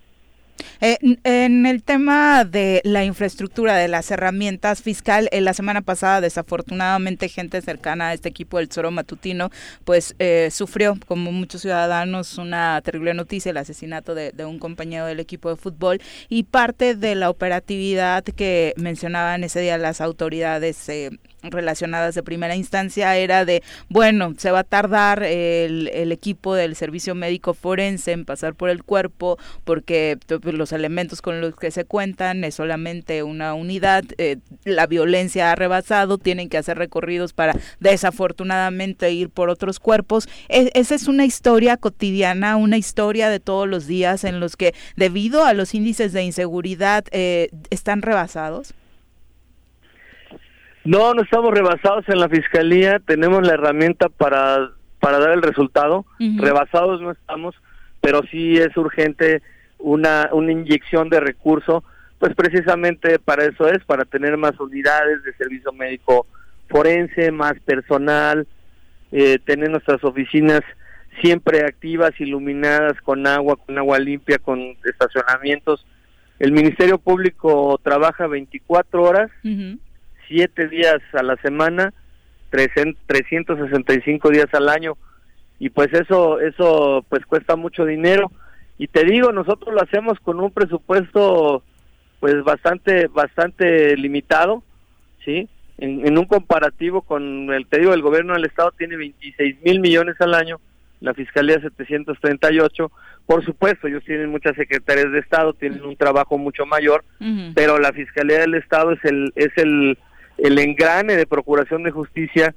[0.80, 6.20] Eh, en el tema de la infraestructura, de las herramientas fiscal, en la semana pasada
[6.20, 9.50] desafortunadamente gente cercana a este equipo del Zoro Matutino
[9.84, 15.20] pues eh, sufrió, como muchos ciudadanos, una terrible noticia, el asesinato de, un compañero del
[15.20, 16.00] equipo de fútbol.
[16.28, 21.10] Y parte de la operatividad que mencionaban ese día las autoridades eh,
[21.42, 26.74] relacionadas de primera instancia era de, bueno, se va a tardar el, el, equipo del
[26.74, 31.84] servicio médico forense en pasar por el cuerpo porque los elementos con los que se
[31.84, 37.54] cuentan es solamente una unidad, eh, la violencia ha rebasado, tienen que hacer recorridos para
[37.80, 40.28] desafortunadamente ir por otros cuerpos.
[40.48, 44.74] E, esa es una historia cotidiana, una historia de todos los días en los que
[44.96, 48.74] debido a los índices de inseguridad eh, están rebasados.
[50.88, 54.70] No, no estamos rebasados en la fiscalía, tenemos la herramienta para,
[55.00, 56.06] para dar el resultado.
[56.18, 57.54] Rebasados no estamos,
[58.00, 59.42] pero sí es urgente
[59.76, 61.84] una, una inyección de recurso,
[62.18, 66.26] pues precisamente para eso es, para tener más unidades de servicio médico
[66.70, 68.46] forense, más personal,
[69.12, 70.62] eh, tener nuestras oficinas
[71.20, 75.84] siempre activas, iluminadas, con agua, con agua limpia, con estacionamientos.
[76.38, 79.30] El Ministerio Público trabaja 24 horas
[80.28, 81.92] siete días a la semana,
[82.50, 84.96] 365 días al año.
[85.58, 88.30] Y pues eso eso pues cuesta mucho dinero.
[88.78, 91.62] Y te digo nosotros lo hacemos con un presupuesto
[92.20, 94.62] pues bastante bastante limitado
[95.24, 95.48] sí
[95.78, 99.80] en, en un comparativo con el te digo el gobierno del estado tiene 26 mil
[99.80, 100.60] millones al año
[101.00, 102.90] la fiscalía 738
[103.26, 107.04] por supuesto ellos tienen muchas secretarías de estado tienen un trabajo mucho mayor
[107.54, 109.98] pero la fiscalía del estado es el es el
[110.38, 112.54] el engrane de procuración de justicia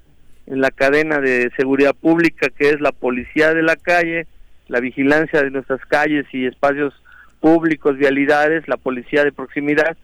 [0.47, 4.27] en la cadena de seguridad pública que es la policía de la calle,
[4.67, 6.93] la vigilancia de nuestras calles y espacios
[7.39, 9.97] públicos, vialidades, la policía de proximidad,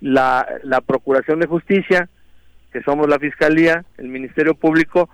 [0.00, 2.08] la, la procuración de justicia,
[2.72, 5.10] que somos la fiscalía, el Ministerio Público,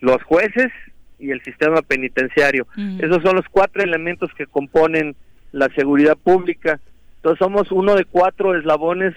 [0.00, 0.72] los jueces
[1.18, 2.66] y el sistema penitenciario.
[2.98, 5.14] Esos son los cuatro elementos que componen
[5.52, 6.80] la seguridad pública.
[7.16, 9.14] Entonces somos uno de cuatro eslabones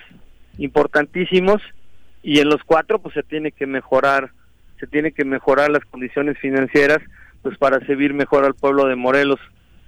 [0.57, 1.61] importantísimos
[2.23, 4.31] y en los cuatro pues se tiene que mejorar
[4.79, 6.99] se tiene que mejorar las condiciones financieras
[7.41, 9.39] pues para servir mejor al pueblo de Morelos.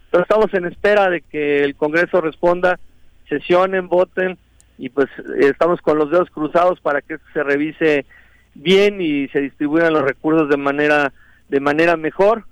[0.05, 2.79] Entonces estamos en espera de que el Congreso responda
[3.27, 4.37] sesionen voten
[4.77, 5.07] y pues
[5.39, 8.05] estamos con los dedos cruzados para que se revise
[8.53, 11.11] bien y se distribuyan los recursos de manera
[11.49, 12.45] de manera mejor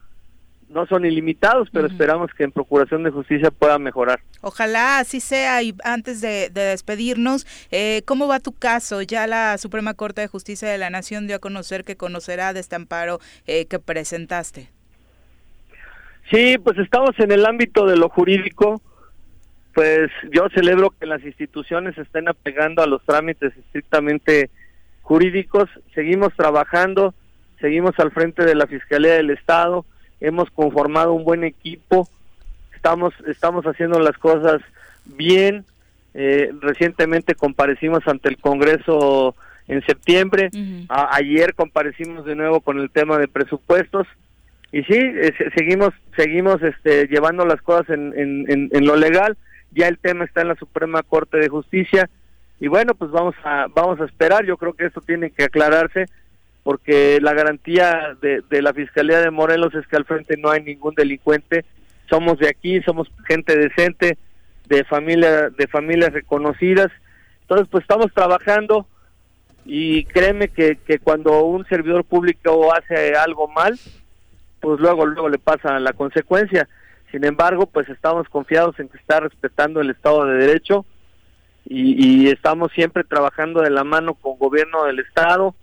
[0.71, 4.21] no son ilimitados, pero esperamos que en Procuración de Justicia pueda mejorar.
[4.41, 5.61] Ojalá así sea.
[5.61, 9.01] Y antes de, despedirnos, eh, ¿cómo va tu caso?
[9.01, 12.61] Ya la Suprema Corte de Justicia de la Nación dio a conocer que conocerá de
[12.61, 14.69] este amparo eh, que presentaste.
[16.31, 18.81] Sí, pues estamos en el ámbito de lo jurídico.
[19.73, 24.49] Pues yo celebro que las instituciones estén apegando a los trámites estrictamente
[25.01, 25.69] jurídicos.
[25.93, 27.13] Seguimos trabajando,
[27.59, 29.85] seguimos al frente de la Fiscalía del Estado
[30.21, 32.07] hemos conformado un buen equipo,
[32.75, 34.61] estamos, estamos haciendo las cosas
[35.05, 35.65] bien,
[36.13, 39.35] eh, recientemente comparecimos ante el Congreso
[39.67, 40.49] en septiembre,
[40.89, 44.07] ayer comparecimos de nuevo con el tema de presupuestos.
[44.73, 49.37] Y sí, eh, seguimos, seguimos este, llevando las cosas en, en, en, lo legal,
[49.71, 52.09] ya el tema está en la Suprema Corte de Justicia.
[52.59, 56.05] Y bueno, pues vamos a, vamos a esperar, yo creo que esto tiene que aclararse
[56.63, 60.93] porque la garantía de, la Fiscalía de Morelos es que al frente no hay ningún
[60.93, 61.65] delincuente,
[62.09, 64.17] somos de aquí, somos gente decente,
[64.67, 66.91] de familia, de familias reconocidas,
[67.41, 68.85] entonces pues estamos trabajando
[69.65, 73.77] y créeme que, que cuando un servidor público hace algo mal,
[74.59, 76.67] pues luego luego le pasa la consecuencia.
[77.11, 80.85] Sin embargo, pues estamos confiados en que está respetando el Estado de Derecho
[81.65, 85.53] y, y estamos siempre trabajando de la mano con gobierno del Estado,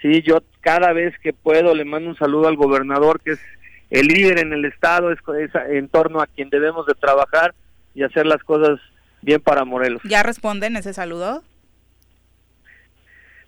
[0.00, 3.40] Sí, yo cada vez que puedo le mando un saludo al gobernador, que es
[3.90, 5.18] el líder en el estado, es,
[5.70, 7.54] en torno a quien debemos de trabajar
[7.94, 8.78] y hacer las cosas
[9.22, 10.02] bien para Morelos.
[10.04, 11.42] ¿Ya responden ese saludo?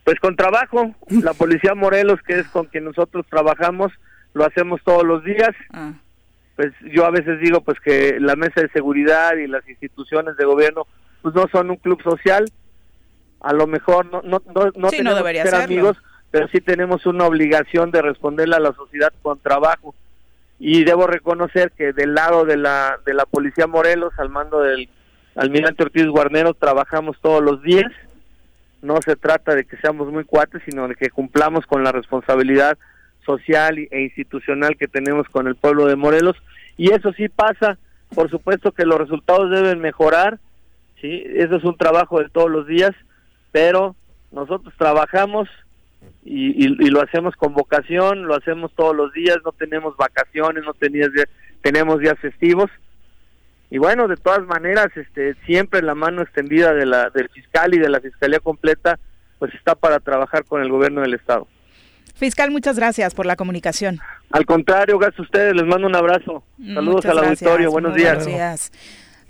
[0.05, 3.93] Pues con trabajo, la policía Morelos, que es con quien nosotros trabajamos,
[4.33, 5.51] lo hacemos todos los días.
[5.73, 5.93] Ah.
[6.57, 10.45] Pues yo a veces digo pues que la mesa de seguridad y las instituciones de
[10.45, 10.87] gobierno
[11.23, 12.45] pues no son un club social,
[13.41, 15.97] a lo mejor no no no, no tenemos que ser amigos,
[16.31, 19.95] pero sí tenemos una obligación de responderle a la sociedad con trabajo.
[20.59, 24.89] Y debo reconocer que del lado de la, de la Policía Morelos, al mando del
[25.35, 27.91] almirante Ortiz Guarnero, trabajamos todos los días.
[28.83, 32.79] No se trata de que seamos muy cuates, sino de que cumplamos con la responsabilidad
[33.25, 36.37] social e institucional que tenemos con el pueblo de Morelos.
[36.77, 37.79] Y eso sí pasa,
[38.15, 40.39] por supuesto que los resultados deben mejorar,
[41.01, 41.25] ¿sí?
[41.27, 42.93] Eso es un trabajo de todos los días,
[43.53, 43.97] pero
[44.31, 45.49] nosotros trabajamos
[46.25, 51.11] y, lo hacemos con vocación, lo hacemos todos los días, no tenemos vacaciones, no tenías
[51.63, 52.71] tenemos días festivos.
[53.71, 57.79] Y bueno, de todas maneras, este, siempre la mano extendida de la, del fiscal y
[57.79, 58.99] de la fiscalía completa,
[59.39, 61.47] pues está para trabajar con el gobierno del Estado.
[62.15, 63.99] Fiscal, muchas gracias por la comunicación.
[64.31, 66.45] Al contrario, gracias a ustedes, les mando un abrazo.
[66.59, 68.27] Saludos al auditorio, buenos días.
[68.27, 68.73] días.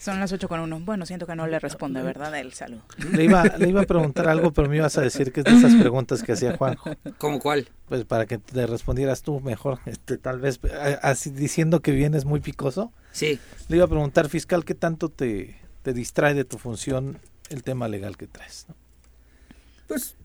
[0.01, 0.81] Son las 8 con uno.
[0.81, 2.35] Bueno, siento que no le responde, ¿verdad?
[2.39, 2.81] El saludo.
[3.13, 5.55] Le iba, le iba a preguntar algo, pero me ibas a decir que es de
[5.55, 6.91] esas preguntas que hacía Juanjo.
[7.19, 7.69] ¿Cómo cuál?
[7.87, 10.59] Pues para que te respondieras tú mejor, este, tal vez
[11.03, 12.95] así diciendo que vienes muy picoso.
[13.13, 13.39] Sí.
[13.69, 17.19] Le iba a preguntar, fiscal, ¿qué tanto te, te distrae de tu función
[17.51, 18.67] el tema legal que traes?
[19.87, 20.17] Pues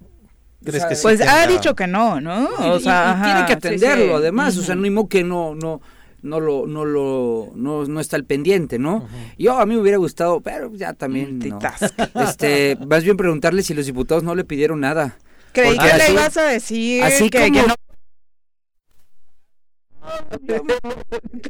[1.01, 2.47] pues ha dicho que no, ¿no?
[2.71, 5.81] O sea, tiene que atenderlo, además, o sea, no hay que no, no,
[6.25, 9.07] no lo, no lo, no, no está al pendiente, ¿no?
[9.37, 11.59] Yo a mí me hubiera gustado, pero ya también no.
[12.15, 15.17] Este, más bien preguntarle si los diputados no le pidieron nada.
[15.53, 17.75] Creí que le ibas a decir así que, no.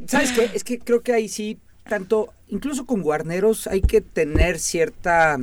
[0.07, 0.49] ¿Sabes qué?
[0.53, 5.37] Es que creo que ahí sí, tanto, incluso con guarneros hay que tener cierta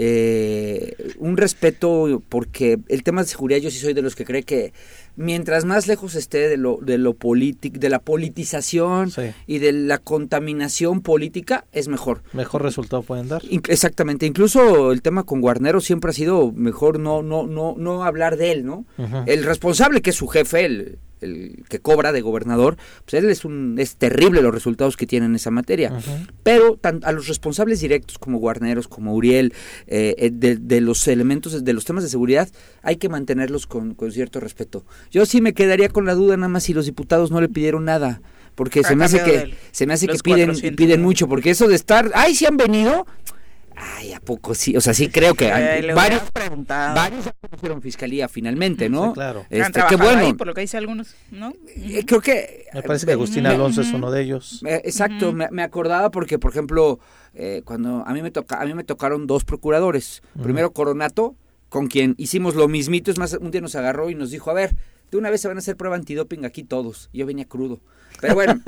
[0.00, 4.44] eh, un respeto porque el tema de seguridad yo sí soy de los que cree
[4.44, 4.72] que
[5.16, 9.10] mientras más lejos esté de lo de lo de la politización
[9.48, 12.22] y de la contaminación política es mejor.
[12.32, 13.42] Mejor resultado pueden dar.
[13.50, 14.24] Exactamente.
[14.24, 18.52] Incluso el tema con Guarnero siempre ha sido mejor no no no no hablar de
[18.52, 18.84] él no
[19.26, 23.44] el responsable que es su jefe el el que cobra de gobernador, pues él es
[23.44, 25.92] un es terrible los resultados que tiene en esa materia.
[26.42, 29.52] Pero a los responsables directos como Guarneros, como Uriel,
[29.86, 32.48] eh, eh, de, los elementos, de los temas de seguridad,
[32.82, 34.84] hay que mantenerlos con, cierto respeto.
[35.10, 37.84] Yo sí me quedaría con la duda nada más si los diputados no le pidieron
[37.84, 38.20] nada
[38.54, 41.76] porque se me hace que se me hace que piden piden mucho porque eso de
[41.76, 43.06] estar ay si han venido
[43.80, 44.76] Ay, ¿a poco sí?
[44.76, 49.12] O sea, sí creo que eh, varios, varios conocieron fiscalía finalmente, ¿no?
[49.12, 49.46] claro.
[49.50, 50.36] Este, qué bueno.
[50.36, 51.52] por lo que dice algunos, ¿no?
[51.76, 52.66] Eh, creo que...
[52.74, 54.62] Me parece que Agustín Alonso es uno de ellos.
[54.64, 56.98] exacto, me, acordaba porque, por ejemplo,
[57.34, 60.22] eh, cuando a mí me toca, a mí me tocaron dos procuradores.
[60.42, 61.36] Primero Coronato,
[61.68, 64.54] con quien hicimos lo mismito, es más, un día nos agarró y nos dijo, a
[64.54, 64.74] ver,
[65.10, 67.08] de una vez se van a hacer prueba antidoping aquí todos.
[67.12, 67.80] yo venía crudo.
[68.20, 68.60] Pero bueno,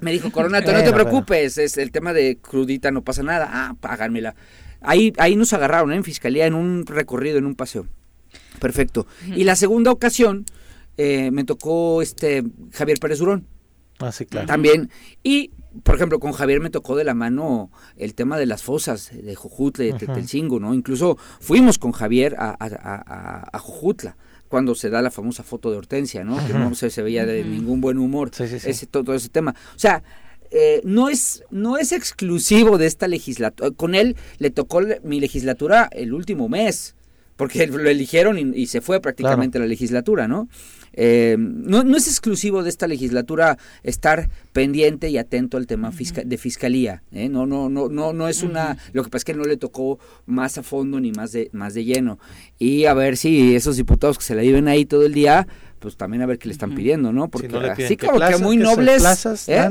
[0.00, 3.48] me dijo Coronato, no te preocupes, es el tema de crudita, no pasa nada.
[3.50, 4.34] Ah, páganmela.
[4.80, 5.96] Ahí, ahí nos agarraron ¿eh?
[5.96, 7.86] en fiscalía en un recorrido, en un paseo.
[8.60, 9.06] Perfecto.
[9.26, 10.44] Y la segunda ocasión
[10.96, 13.46] eh, me tocó este Javier Pérez Durón.
[13.98, 14.46] Ah, sí, claro.
[14.46, 14.90] También.
[15.22, 19.10] Y, por ejemplo, con Javier me tocó de la mano el tema de las fosas
[19.12, 20.74] de Jujutla y de Tetelcingo, ¿no?
[20.74, 24.16] Incluso fuimos con Javier a, a, a, Jujutla
[24.54, 26.36] cuando se da la famosa foto de Hortensia, ¿no?
[26.46, 29.52] Que no se, se veía de ningún buen humor Ese, todo, ese tema.
[29.74, 30.04] O sea,
[30.52, 33.72] eh, no es no es exclusivo de esta legislatura.
[33.72, 36.94] Con él le tocó mi legislatura el último mes,
[37.34, 40.48] porque lo eligieron y, se fue prácticamente la legislatura, ¿no?
[40.96, 41.84] Eh, ¿no?
[41.84, 47.02] No es exclusivo de esta legislatura estar pendiente y atento al tema de fiscalía.
[47.12, 47.28] ¿eh?
[47.28, 48.78] No, no, no, no, no es una.
[48.92, 51.74] Lo que pasa es que no le tocó más a fondo ni más de, más
[51.74, 52.18] de lleno.
[52.58, 55.46] Y a ver si esos diputados que se la viven ahí todo el día,
[55.80, 57.28] pues también a ver qué le están pidiendo, ¿no?
[57.28, 59.02] Porque así como que muy nobles.
[59.02, 59.70] Plazas, ¿eh?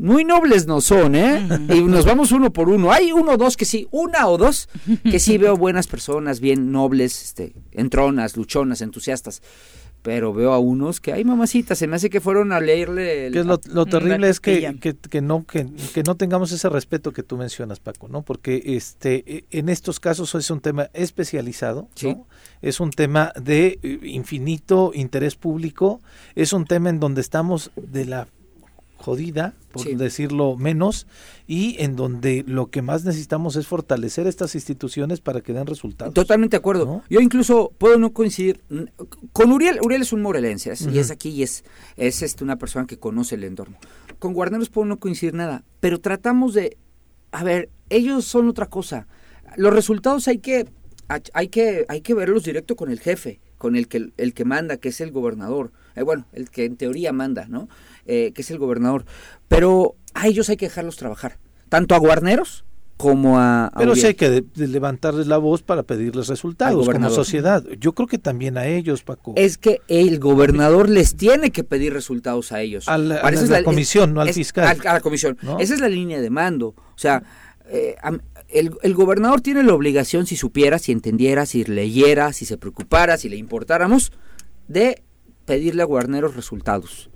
[0.00, 1.46] muy nobles no son, ¿eh?
[1.68, 2.90] Y nos vamos uno por uno.
[2.90, 4.68] Hay uno o dos que sí, una o dos
[5.04, 9.42] que sí veo buenas personas, bien nobles, este, entronas, luchonas, entusiastas
[10.02, 13.46] pero veo a unos que hay mamacitas, se me hace que fueron a leerle el,
[13.46, 15.66] lo, terrible es que, que, no que,
[16.06, 20.34] no tengamos ese respeto que tú mencionas Paco no porque este e, en estos casos
[20.34, 22.26] es un tema especializado ¿no?
[22.62, 26.00] es un tema de eh, infinito interés público
[26.34, 28.28] es un tema en donde estamos de la
[29.00, 31.06] jodida, por decirlo menos,
[31.46, 36.12] y en donde lo que más necesitamos es fortalecer estas instituciones para que den resultados.
[36.12, 37.02] Totalmente de acuerdo.
[37.08, 38.62] Yo incluso puedo no coincidir
[39.32, 39.78] con Uriel.
[39.82, 41.64] Uriel es un morelense, y es aquí y es,
[41.96, 43.78] es este, una persona que conoce el entorno.
[44.18, 46.76] Con Guarneros puedo no coincidir nada, pero tratamos de,
[47.32, 49.06] a ver, ellos son otra cosa.
[49.56, 50.68] Los resultados hay que,
[51.08, 54.76] hay que, hay que verlos directo con el jefe, con el que, el que manda,
[54.76, 55.72] que es el gobernador.
[55.96, 57.68] Eh, bueno, el que en teoría manda, ¿no?
[58.06, 59.04] Eh, que es el gobernador.
[59.48, 61.38] Pero a ellos hay que dejarlos trabajar,
[61.68, 62.64] tanto a guarneros
[63.00, 63.72] como a...
[63.76, 67.64] Pero sí hay que levantarles la voz para pedirles resultados como sociedad.
[67.78, 69.32] Yo creo que también a ellos, Paco.
[69.36, 72.88] Es que el gobernador les tiene que pedir resultados a ellos.
[72.88, 73.22] A la,
[73.64, 74.78] comisión, no al fiscal.
[74.84, 75.38] A, la comisión.
[75.58, 76.68] Esa es la línea de mando.
[76.68, 77.22] O sea,
[77.70, 77.96] eh,
[78.48, 83.16] el, el, gobernador tiene la obligación, si supiera, si entendiera, si leyera, si se preocupara,
[83.16, 84.12] si le importáramos,
[84.68, 85.02] de
[85.46, 87.10] pedirle a guarneros resultados.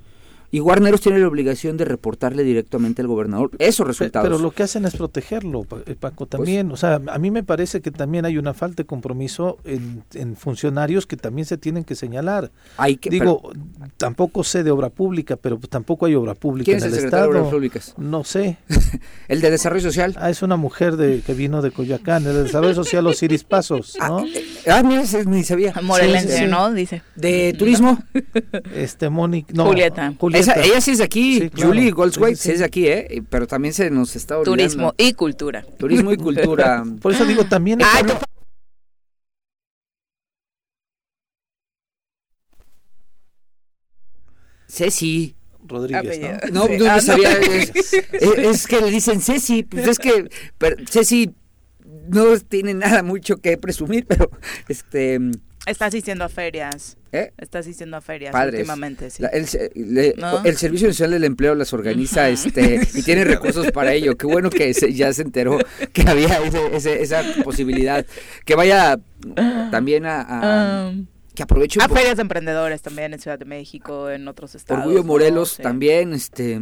[0.55, 4.29] Y Guarneros tiene la obligación de reportarle directamente al gobernador esos resultados.
[4.29, 6.71] Pero, lo que hacen es protegerlo, eh, Paco, pues también.
[6.71, 11.09] o sea, a mí me parece que también hay una falta de compromiso en, funcionarios
[11.09, 12.53] que también se tienen que señalar.
[12.77, 13.51] Hay que, Digo,
[13.97, 17.33] tampoco sé de obra pública, pero tampoco hay obra pública en el, Estado.
[17.33, 17.95] De obras públicas?
[17.99, 18.59] No sé.
[19.27, 20.15] ¿El de Desarrollo Social?
[20.21, 22.25] Ah, es una mujer de que vino de Coyoacán.
[22.29, 24.19] El de Desarrollo Social, Osiris Pasos, ¿no?
[24.19, 25.75] Ah, eh, ah mira, ni sabía.
[25.83, 26.73] Morelense, ¿no?
[26.73, 27.03] Dice.
[27.17, 27.99] ¿De turismo?
[28.73, 29.53] Este, Mónica.
[29.53, 30.15] No, Julieta.
[30.17, 33.23] Julieta ella sí es de aquí, Julie Goldsway sí, es de aquí, ¿eh?
[33.29, 34.63] Pero también se nos está olvidando.
[34.63, 35.65] Turismo y cultura.
[35.79, 36.85] Turismo y cultura.
[37.01, 37.81] Por eso digo, también...
[37.83, 38.03] Ah,
[44.69, 45.37] Ceci.
[45.67, 46.21] Rodríguez,
[46.53, 46.67] ¿no?
[46.67, 47.31] No, no, ah, sabía.
[48.13, 50.29] Es, que le dicen Ceci, pues es que
[50.91, 51.35] Ceci
[52.09, 54.31] no tiene nada mucho que presumir, pero
[54.69, 55.19] este
[55.67, 56.97] Está asistiendo a ferias.
[57.13, 57.33] ¿Eh?
[57.39, 59.23] Está asistiendo a ferias últimamente, sí.
[59.33, 59.47] el,
[60.57, 64.17] Servicio Nacional del Empleo las organiza este y tiene recursos para ello.
[64.17, 65.59] Qué bueno que ya se enteró
[65.93, 68.05] que había esa posibilidad.
[68.45, 68.99] Que vaya
[69.71, 70.91] también a...
[70.91, 74.85] Um, que aproveche a ferias de emprendedores también en Ciudad de México, en otros estados.
[74.85, 76.61] Orgullo Morelos también, este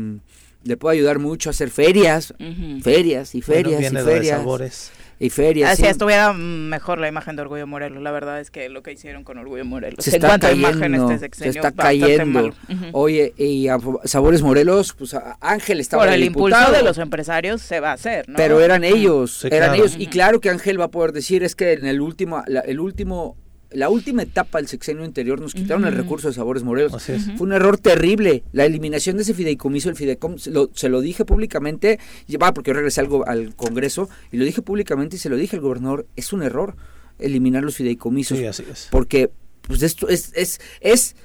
[0.64, 2.34] le puede ayudar mucho a hacer ferias,
[2.82, 4.92] ferias y ferias y ferias
[5.22, 5.70] y ferias.
[5.70, 8.02] Así estuviera mejor la imagen de Orgullo Morelos.
[8.02, 10.04] La verdad es que lo que hicieron con Orgullo Morelos.
[10.04, 12.52] Se está cayendo, este se está cayendo.
[12.92, 17.78] Oye, y a Sabores Morelos, pues Ángel estaba Por el impulso de los empresarios se
[17.78, 18.36] va a hacer, ¿no?
[18.36, 19.94] Pero eran ellos, eran ellos.
[19.96, 23.36] Y claro que Ángel va a poder decir es que en el último, el último
[23.74, 27.02] la última etapa del sexenio anterior nos quitaron el recurso de Sabores Morelos.
[27.02, 28.42] Fue un error terrible.
[28.52, 31.98] La eliminación de ese fideicomiso, el fideicomiso, se lo, se lo dije públicamente,
[32.40, 35.56] va porque yo regresé al, al Congreso y lo dije públicamente y se lo dije
[35.56, 36.76] al gobernador, es un error
[37.18, 38.38] eliminar los fideicomisos.
[38.38, 38.88] Sí, así es.
[38.90, 39.30] Porque
[39.62, 41.16] pues esto es, es, es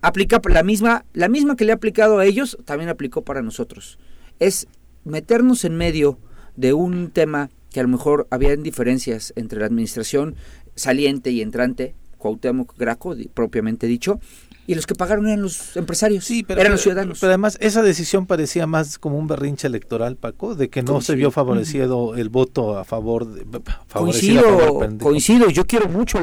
[0.00, 3.98] aplica la misma, la misma que le ha aplicado a ellos, también aplicó para nosotros.
[4.38, 4.66] Es
[5.04, 6.18] meternos en medio
[6.56, 10.34] de un tema que a lo mejor había diferencias entre la administración
[10.76, 14.20] saliente y entrante, Cuauhtémoc Graco, propiamente dicho,
[14.66, 17.20] y los que pagaron eran los empresarios, sí, pero, eran los ciudadanos.
[17.20, 21.14] Pero además esa decisión parecía más como un berrinche electoral, Paco, de que no se
[21.14, 23.60] vio favorecido el voto a favor de...
[23.92, 26.18] Coincido, coincido, yo quiero mucho...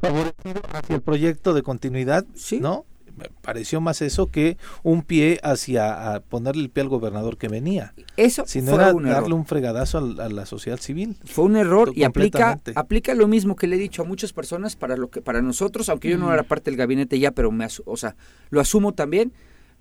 [0.00, 2.60] Favorecido hacia el proyecto de continuidad, ¿Sí?
[2.60, 2.84] ¿no?
[3.16, 7.94] Me pareció más eso que un pie hacia ponerle el pie al gobernador que venía.
[8.16, 11.16] Eso sino era darle un fregadazo a, la sociedad civil.
[11.24, 14.76] Fue un error y aplica aplica lo mismo que le he dicho a muchas personas
[14.76, 17.66] para lo que para nosotros, aunque yo no era parte del gabinete ya, pero me
[17.84, 18.16] o sea,
[18.50, 19.32] lo asumo también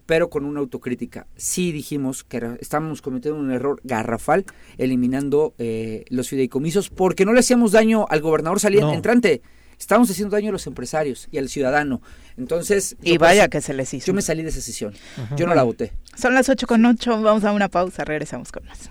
[0.05, 1.27] pero con una autocrítica.
[1.35, 4.45] Sí dijimos que estábamos cometiendo un error garrafal
[4.77, 9.41] eliminando eh, los fideicomisos porque no le hacíamos daño al gobernador saliente, entrante.
[9.79, 12.01] Estábamos haciendo daño a los empresarios y al ciudadano.
[12.37, 12.95] Entonces.
[13.01, 14.07] Y vaya que se les hizo.
[14.07, 14.93] Yo me salí de esa sesión.
[15.35, 15.93] Yo no la voté.
[16.15, 17.21] Son las 8 con 8.
[17.21, 18.03] Vamos a una pausa.
[18.03, 18.89] Regresamos con más.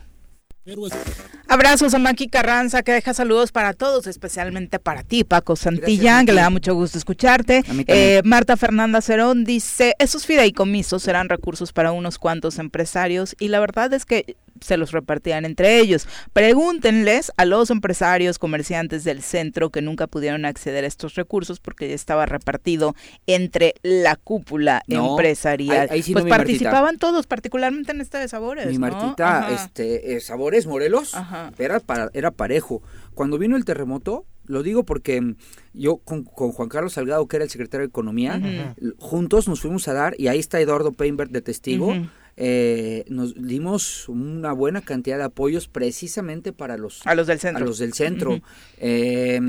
[1.47, 6.33] Abrazos a Maki Carranza, que deja saludos para todos, especialmente para ti, Paco Santillán, que
[6.33, 7.63] le da mucho gusto escucharte.
[7.87, 13.61] Eh, Marta Fernanda Cerón dice, esos fideicomisos serán recursos para unos cuantos empresarios y la
[13.61, 16.07] verdad es que se los repartían entre ellos.
[16.33, 21.89] Pregúntenles a los empresarios, comerciantes del centro que nunca pudieron acceder a estos recursos porque
[21.89, 22.95] ya estaba repartido
[23.27, 25.89] entre la cúpula empresarial.
[25.89, 28.67] pues participaban todos, particularmente en este de Sabores.
[28.67, 31.15] Mi Martita, este, eh, Sabores Morelos,
[31.59, 32.83] era, para, era parejo.
[33.15, 35.35] Cuando vino el terremoto, lo digo porque
[35.73, 39.95] yo con, Juan Carlos Salgado, que era el secretario de Economía, juntos nos fuimos a
[39.95, 41.95] dar, y ahí está Eduardo Peinberg de testigo,
[42.37, 47.63] eh, nos dimos una buena cantidad de apoyos precisamente para los, a los del centro.
[47.63, 48.41] A los del centro.
[48.79, 49.41] Eh,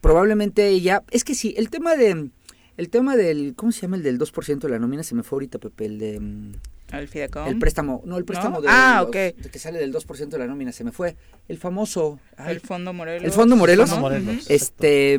[0.00, 2.30] probablemente ya, es que sí, el tema de,
[2.76, 5.02] el tema del, ¿cómo se llama el del 2% de la nómina?
[5.02, 6.20] Se me fue ahorita, Pepe, el de...
[6.20, 6.52] Mm,
[6.92, 7.46] ¿El Fidecom?
[7.46, 10.72] El préstamo, no, el préstamo De, ah, de que sale del 2% de la nómina,
[10.72, 11.16] se me fue.
[11.48, 12.18] El famoso...
[12.46, 13.24] el Fondo Morelos.
[13.24, 13.90] El Fondo Morelos.
[14.48, 15.18] Este,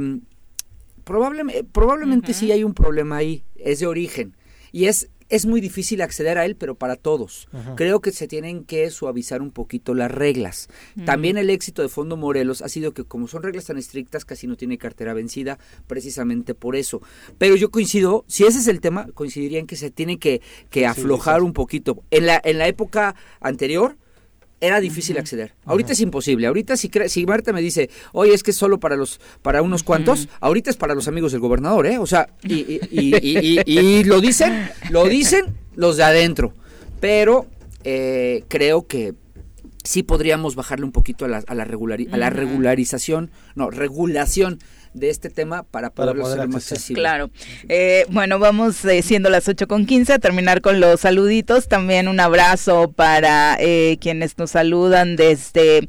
[1.03, 4.35] probablemente, probablemente sí hay un problema ahí, es de origen.
[4.71, 7.47] Y es es muy difícil acceder a él, pero para todos.
[7.75, 10.69] Creo que se tienen que suavizar un poquito las reglas.
[11.05, 14.47] También el éxito de Fondo Morelos ha sido que como son reglas tan estrictas, casi
[14.47, 17.01] no tiene cartera vencida, precisamente por eso.
[17.37, 20.85] Pero yo coincido, si ese es el tema, coincidiría en que se tiene que, que
[20.85, 22.03] aflojar un poquito.
[22.11, 23.97] En la, en la época anterior,
[24.63, 25.53] era difícil acceder.
[25.65, 26.47] Ahorita es imposible.
[26.47, 29.83] Ahorita si, si Marta me dice, oye, es que es solo para los para unos
[29.83, 31.97] cuantos, ahorita es para los amigos del gobernador, ¿eh?
[31.97, 36.53] O sea, y, y, lo dicen, lo dicen los de adentro.
[37.01, 37.45] Pero
[37.83, 39.15] eh, creo que
[39.83, 44.59] sí podríamos bajarle un poquito a la, a la, a la regularización, no, regulación
[44.93, 47.01] de este tema para poder hacer más accesible.
[47.01, 47.29] Claro.
[47.67, 51.67] Eh, bueno, vamos eh, siendo las 8 con 15 a terminar con los saluditos.
[51.67, 55.87] También un abrazo para eh, quienes nos saludan desde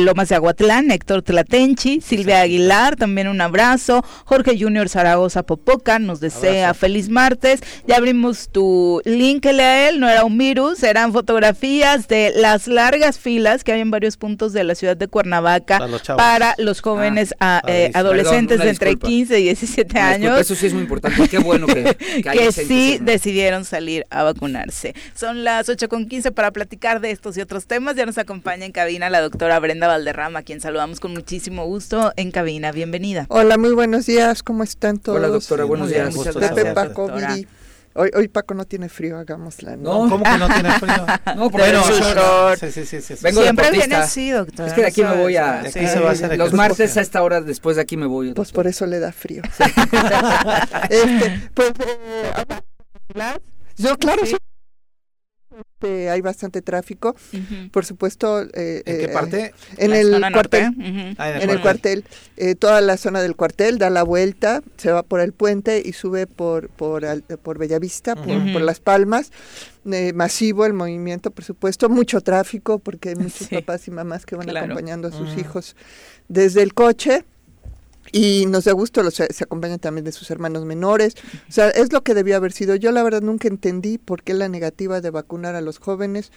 [0.00, 4.04] Lomas de Aguatlán, Héctor Tlatenchi, Silvia Aguilar, también un abrazo.
[4.24, 7.60] Jorge Junior Zaragoza Popoca nos desea feliz martes.
[7.86, 13.18] Ya abrimos tu link a él, no era un virus, eran fotografías de las largas
[13.18, 15.80] filas que hay en varios puntos de la ciudad de Cuernavaca
[16.16, 17.62] para los, jóvenes ah,
[17.94, 20.40] adolescentes adolescentes de entre 15 y 17 años.
[20.40, 21.28] Eso sí es muy importante.
[21.28, 24.94] Qué bueno que, que, sí decidieron salir a vacunarse.
[25.14, 27.96] Son las 8 con 15 para platicar de estos y otros temas.
[27.96, 32.12] Ya nos acompaña en cabina la doctora Brenda Valderrama, a quien saludamos con muchísimo gusto
[32.16, 32.72] en cabina.
[32.72, 33.26] Bienvenida.
[33.28, 34.42] Hola, muy buenos días.
[34.42, 35.18] ¿Cómo están todos?
[35.18, 35.64] Hola, doctora.
[35.64, 36.14] Buenos días.
[36.14, 36.74] Muchas gracias.
[36.74, 37.10] Paco,
[37.94, 39.76] Hoy, hoy Paco no tiene frío, hagámosla.
[39.76, 41.06] No, ¿cómo que no tiene frío?
[41.36, 41.82] no, porque bueno,
[42.56, 44.68] sí, sí, sí, sí, Vengo Siempre viene así, doctor.
[44.68, 45.64] Es que de aquí me voy a...
[45.70, 48.32] Sí, se va a hacer los martes a esta hora, después de aquí me voy.
[48.32, 49.42] Pues por eso le da frío.
[50.90, 52.32] este, pues, eh,
[53.76, 54.36] yo, claro, sí.
[55.82, 57.16] Hay bastante tráfico.
[57.72, 58.42] Por supuesto.
[58.42, 59.54] Eh, ¿En qué eh, parte?
[59.78, 62.04] En el, cuartel, ah, en el cuartel.
[62.36, 65.92] Eh, toda la zona del cuartel da la vuelta, se va por el puente y
[65.92, 67.04] sube por, por,
[67.38, 69.32] por Bellavista, por, Las Palmas.
[70.14, 71.88] masivo el movimiento, por supuesto.
[71.88, 75.76] Mucho tráfico porque hay muchos papás y mamás que van acompañando a sus hijos
[76.28, 77.24] desde el coche
[78.12, 81.14] y nos da gusto, los, se acompañan también de sus hermanos menores.
[81.48, 82.74] O sea, es lo que debía haber sido.
[82.74, 86.32] Yo la verdad nunca entendí por qué la negativa de vacunar a los jóvenes.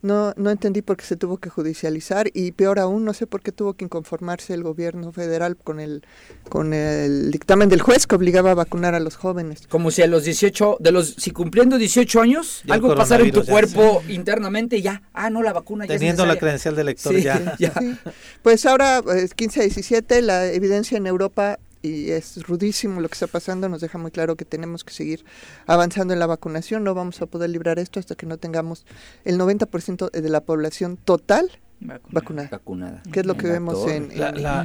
[0.00, 3.42] No, no entendí por qué se tuvo que judicializar y peor aún, no sé por
[3.42, 6.04] qué tuvo que inconformarse el gobierno federal con el,
[6.48, 9.66] con el dictamen del juez que obligaba a vacunar a los jóvenes.
[9.68, 13.44] Como si a los 18, de los, si cumpliendo 18 años, algo pasara en tu
[13.44, 17.56] cuerpo internamente ya, ah, no, la vacuna ya Teniendo la credencial de lector ya.
[18.42, 19.02] Pues ahora,
[19.34, 23.80] 15 a 17, la evidencia en Europa y es rudísimo lo que está pasando, nos
[23.80, 25.24] deja muy claro que tenemos que seguir
[25.66, 28.86] avanzando en la vacunación, no vamos a poder librar esto hasta que no tengamos
[29.24, 31.50] el 90% de la población total
[31.80, 32.48] vacunada.
[32.50, 33.02] vacunada.
[33.12, 34.10] Que es lo que vemos en,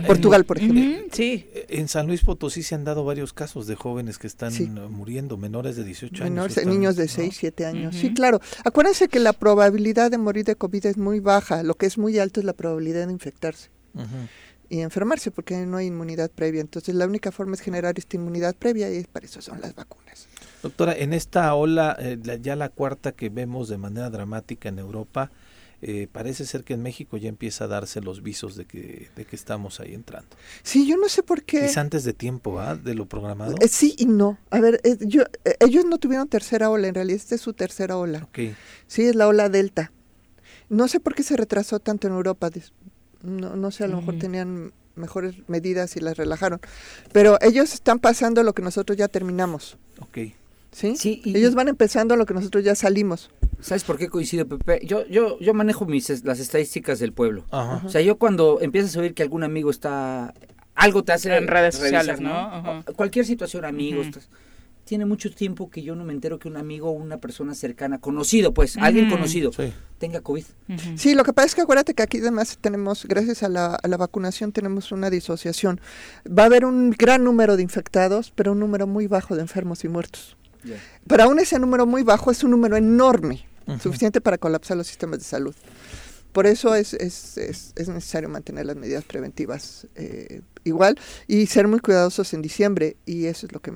[0.07, 1.07] Portugal, por ejemplo.
[1.11, 1.47] sí.
[1.70, 4.53] En San Luis Potosí se han dado varios casos de jóvenes que están
[4.91, 6.66] muriendo, menores de 18 años.
[6.66, 7.95] niños de 6, 7 años.
[7.95, 8.41] Sí, claro.
[8.64, 11.64] Acuérdense que la probabilidad de morir de COVID es muy baja.
[11.64, 13.70] Lo que es muy alto es la probabilidad de infectarse
[14.74, 16.59] y enfermarse porque no hay inmunidad previa.
[16.59, 20.28] Entonces la única forma es generar esta inmunidad previa y para eso son las vacunas.
[20.63, 25.30] Doctora, en esta ola, eh, ya la cuarta que vemos de manera dramática en Europa,
[25.84, 29.26] eh, parece ser que en México ya empieza a darse los visos de que, de
[29.26, 30.36] que estamos ahí entrando.
[30.63, 31.65] Sí, yo no sé por qué.
[31.65, 32.76] Es antes de tiempo, ¿ah?
[32.76, 33.53] De lo programado.
[33.59, 34.39] Eh, sí y no.
[34.49, 35.24] A ver, eh, yo,
[35.59, 38.24] ellos no tuvieron tercera ola, en realidad esta es su tercera ola.
[38.24, 38.55] Okay.
[38.88, 39.91] Sí, es la ola delta.
[40.69, 42.49] No sé por qué se retrasó tanto en Europa.
[43.24, 46.59] No, no sé, a lo mejor tenían mejores medidas y las relajaron.
[47.11, 49.78] Pero ellos están pasando lo que nosotros ya terminamos.
[49.99, 50.17] Ok.
[50.71, 50.95] ¿Sí?
[50.97, 53.32] sí Ellos van empezando lo que nosotros ya salimos.
[53.59, 54.86] ¿Sabes por qué coincido, Pepe?
[54.86, 57.45] Yo, yo, yo manejo mis, las estadísticas del pueblo.
[57.49, 60.34] O sea, yo cuando empiezas a oír que algún amigo está...
[60.76, 61.36] Algo te hace...
[61.36, 62.84] En redes sociales, ¿no?
[62.95, 64.07] Cualquier situación, amigos...
[64.86, 67.99] tiene mucho tiempo que yo no me entero que un amigo o una persona cercana,
[67.99, 69.51] conocido pues, alguien conocido,
[69.97, 70.45] tenga COVID.
[70.95, 73.88] Sí, lo que pasa es que acuérdate que aquí además tenemos, gracias a la, a
[73.88, 75.79] la, vacunación, tenemos una disociación.
[76.27, 79.84] Va a haber un gran número de infectados, pero un número muy bajo de enfermos
[79.84, 80.38] y muertos.
[81.07, 83.45] Pero aún ese número muy bajo es un número enorme
[83.81, 85.55] suficiente para colapsar los sistemas de salud.
[86.31, 91.67] Por eso es, es, es, es necesario mantener las medidas preventivas eh, igual y ser
[91.67, 93.73] muy cuidadosos en diciembre y eso es lo que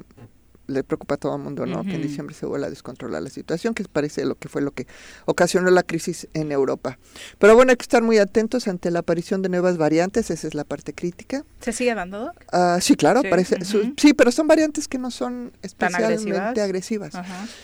[0.68, 1.84] le preocupa a todo el mundo, ¿no?
[1.84, 4.72] Que en diciembre se vuelva a descontrolar la situación, que parece lo que fue lo
[4.72, 4.86] que
[5.26, 7.00] ocasionó la crisis en Europa.
[7.40, 10.54] Pero bueno, hay que estar muy atentos ante la aparición de nuevas variantes, esa es
[10.54, 11.44] la parte crítica.
[11.62, 12.32] ¿Se sigue dando?
[12.52, 13.28] Ah, sí, claro, sí.
[13.30, 17.14] Parece, sí, pero son variantes que no son especialmente agresivas.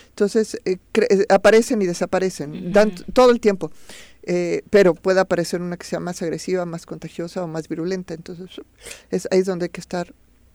[0.08, 3.70] Entonces, eh, eh, aparecen y desaparecen, dan todo el tiempo.
[4.26, 8.14] Eh, pero puede aparecer una que sea más agresiva, más contagiosa o más virulenta.
[8.14, 8.48] Entonces,
[9.10, 10.14] es, ahí es donde hay que estar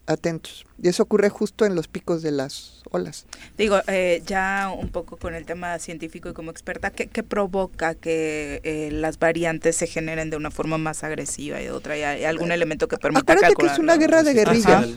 [0.10, 0.66] atentos.
[0.82, 3.26] Y eso ocurre justo en los picos de las olas.
[3.58, 7.94] Digo, eh, ya un poco con el tema científico y como experta, ¿qué, qué provoca
[7.96, 11.94] que eh, las variantes se generen de una forma más agresiva y de otra?
[11.94, 14.88] ¿Hay algún elemento que permita Acuérdate que es una guerra de guerrillas.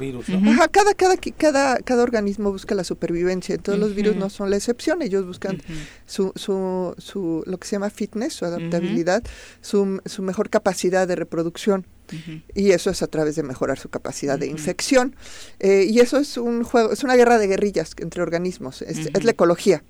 [0.71, 3.59] cada, cada, cada, cada organismo busca la supervivencia.
[3.59, 5.03] Todos los virus no son la excepción.
[5.03, 5.61] Ellos buscan
[6.07, 9.23] su, su, su, lo que se llama fitness, su adaptabilidad,
[9.61, 11.87] su, su mejor capacidad de reproducción.
[12.55, 15.17] Y eso es a través de mejorar su capacidad de infección.
[15.61, 19.31] Eh, y eso es un juego, es una guerra de guerrillas entre organismos, es, la
[19.31, 19.83] ecología.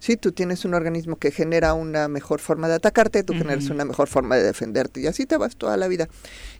[0.00, 3.86] Si tú tienes un organismo que genera una mejor forma de atacarte, tú generas una
[3.86, 6.08] mejor forma de defenderte y así te vas toda la vida.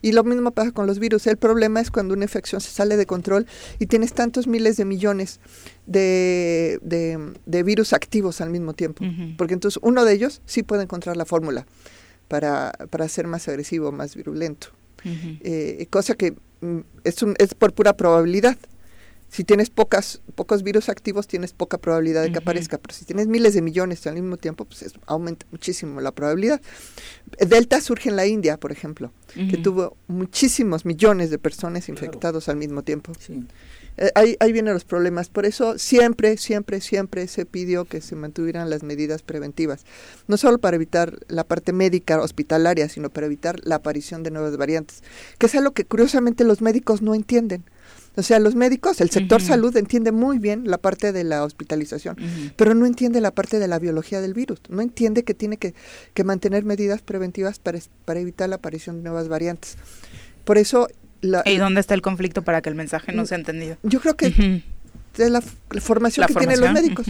[0.01, 1.27] Y lo mismo pasa con los virus.
[1.27, 3.47] El problema es cuando una infección se sale de control
[3.79, 5.41] y tienes tantos miles de millones
[5.85, 9.05] de, de, virus activos al mismo tiempo.
[9.37, 11.67] Porque entonces uno de ellos sí puede encontrar la fórmula
[12.29, 14.69] para, para ser más agresivo, más virulento
[15.41, 18.57] eh, cosa que mm, es, un, es por pura probabilidad.
[19.29, 23.27] Si tienes pocas, pocos virus activos, tienes poca probabilidad de que aparezca, pero si tienes
[23.27, 26.61] miles de millones al mismo tiempo, pues aumenta muchísimo la probabilidad.
[27.41, 32.57] Delta surge en la India, por ejemplo, que tuvo muchísimos millones de personas infectados al
[32.57, 33.13] mismo tiempo.
[33.19, 33.45] Sí.
[33.99, 35.29] Eh, ahí, ahí vienen los problemas.
[35.29, 39.85] Por eso siempre, siempre, siempre se pidió que se mantuvieran las medidas preventivas.
[40.27, 44.57] No solo para evitar la parte médica hospitalaria, sino para evitar la aparición de nuevas
[44.57, 45.03] variantes.
[45.39, 47.65] Que es algo que curiosamente los médicos no entienden.
[48.17, 52.17] O sea, los médicos, el sector salud entiende muy bien la parte de la hospitalización,
[52.57, 54.59] pero no entiende la parte de la biología del virus.
[54.71, 55.75] No entiende que tiene que,
[56.15, 59.77] que mantener medidas preventivas para, para evitar la aparición de nuevas variantes.
[60.45, 60.89] Por eso
[61.23, 63.77] ¿Y dónde está el conflicto para que el mensaje no sea entendido?
[63.83, 64.63] Yo creo que
[65.19, 65.41] es la,
[65.81, 67.07] formación que tienen los médicos.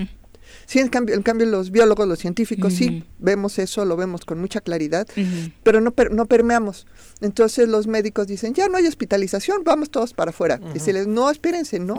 [0.67, 4.41] Sí, en cambio, en cambio los biólogos, los científicos, sí vemos eso, lo vemos con
[4.41, 5.07] mucha claridad,
[5.63, 6.87] pero no, no permeamos.
[7.21, 10.61] Entonces los médicos dicen, ya no hay hospitalización, vamos todos para afuera.
[10.75, 11.97] Y si les, no, espérense, no,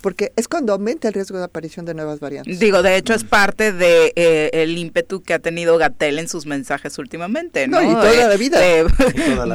[0.00, 2.60] porque es cuando aumenta el riesgo de aparición de nuevas variantes.
[2.60, 6.46] Digo, de hecho es parte de eh, el ímpetu que ha tenido Gatel en sus
[6.46, 7.82] mensajes últimamente, ¿no?
[7.82, 8.60] y toda la vida.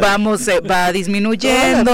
[0.02, 1.92] vamos, eh, va disminuyendo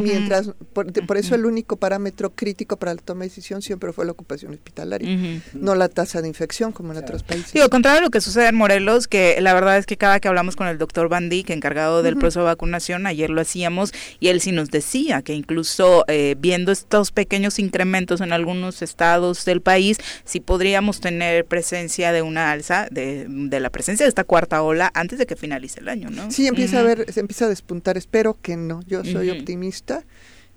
[0.00, 4.12] mientras, por, eso el único parámetro crítico para la toma de decisión siempre fue la
[4.12, 7.52] ocupación hospitalaria, no la tasa de infección como en otros países.
[7.52, 10.28] Digo, contrario a lo que sucede en Morelos, que la verdad es que cada que
[10.28, 14.28] hablamos con el doctor Bandy, que encargado del proceso de vacunación, ayer lo hacíamos, y
[14.28, 19.60] él sí nos decía que incluso eh, viendo estos pequeños incrementos en algunos estados del
[19.60, 24.62] país, sí podríamos tener presencia de una alza, de, de la presencia de esta cuarta
[24.62, 26.30] ola antes de que finalice el año, ¿no?
[26.30, 28.80] Sí, empieza a ver, se empieza a despuntar, espero que no.
[28.86, 30.04] Yo soy optimista.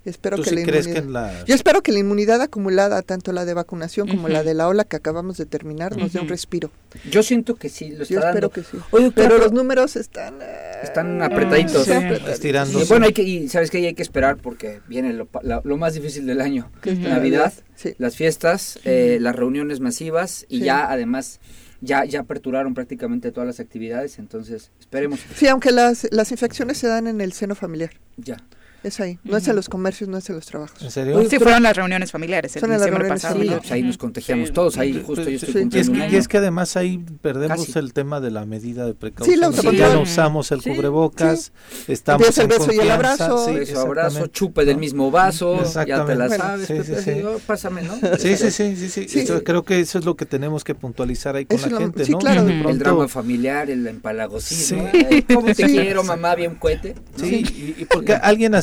[0.06, 4.28] Espero que, la inmunidad, Yo espero que la inmunidad acumulada, tanto la de vacunación como
[4.28, 6.72] la de la ola que acabamos de terminar, nos dé un respiro.
[7.10, 8.78] Yo siento que sí, lo Yo espero que sí.
[9.16, 10.40] pero los números están...
[10.82, 11.88] están apretaditos.
[11.88, 12.82] Estirando.
[12.82, 15.94] Y bueno, hay que, y sabes que hay que esperar porque viene lo, lo más
[15.94, 16.70] difícil del año.
[16.84, 17.54] Navidad,
[17.98, 21.40] las fiestas, eh, las reuniones masivas y ya además
[21.84, 25.20] ya, ya aperturaron prácticamente todas las actividades, entonces esperemos.
[25.36, 27.92] Sí, aunque las, las infecciones se dan en el seno familiar.
[28.16, 28.38] Ya.
[28.84, 29.20] Es ahí.
[29.24, 30.82] No es en los comercios, no es en los trabajos.
[30.82, 31.24] ¿En serio?
[31.30, 32.52] sí, fueron las reuniones familiares.
[32.52, 33.62] Son las reuniones familiares.
[33.62, 34.78] Pues ahí nos contagiamos todos.
[34.78, 38.20] Ahí justo yo estoy y, es que, y es que además ahí perdemos el tema
[38.20, 39.54] de la medida de precaución.
[39.54, 41.52] Sí, ya no usamos el cubrebocas,
[41.88, 43.46] estamos el beso y el abrazo.
[43.46, 46.68] Sí, abrazo, chupe del mismo vaso, ya te la sabes.
[46.68, 47.96] Pues, pásame, ¿no?
[48.18, 49.26] Sí, sí, sí, sí, sí.
[49.44, 52.20] creo que eso es lo que tenemos que puntualizar ahí con la gente, ¿no?
[52.20, 52.48] Claro.
[52.48, 54.90] El drama familiar, el empalagosismo.
[55.34, 56.36] ¿Cómo te quiero, mamá?
[56.36, 56.96] Bien cohete.
[57.16, 58.56] Sí, y porque alguien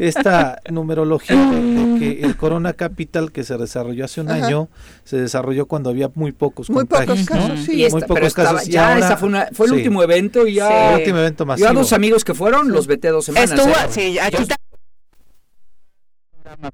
[0.00, 4.68] esta numerología de, que el Corona Capital que se desarrolló hace un año
[5.04, 7.86] se desarrolló cuando había muy pocos muy pocos casos, sí.
[7.90, 8.66] muy pocos casos.
[8.66, 10.92] ya esa fue, una, fue el último evento y ya.
[10.92, 11.66] el último evento masivo.
[11.66, 13.50] Yo a dos amigos que fueron, los veté dos semanas.
[13.50, 13.88] Estuvo, ¿eh?
[13.90, 14.56] sí, aquí está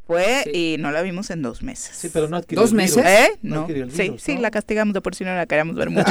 [0.07, 1.97] fue y no la vimos en dos meses.
[1.97, 3.05] Sí, pero no adquirió ¿Dos meses?
[3.05, 3.31] ¿Eh?
[3.43, 3.67] No.
[3.93, 6.11] sí, sí, la castigamos de por si no la queríamos ver mucho.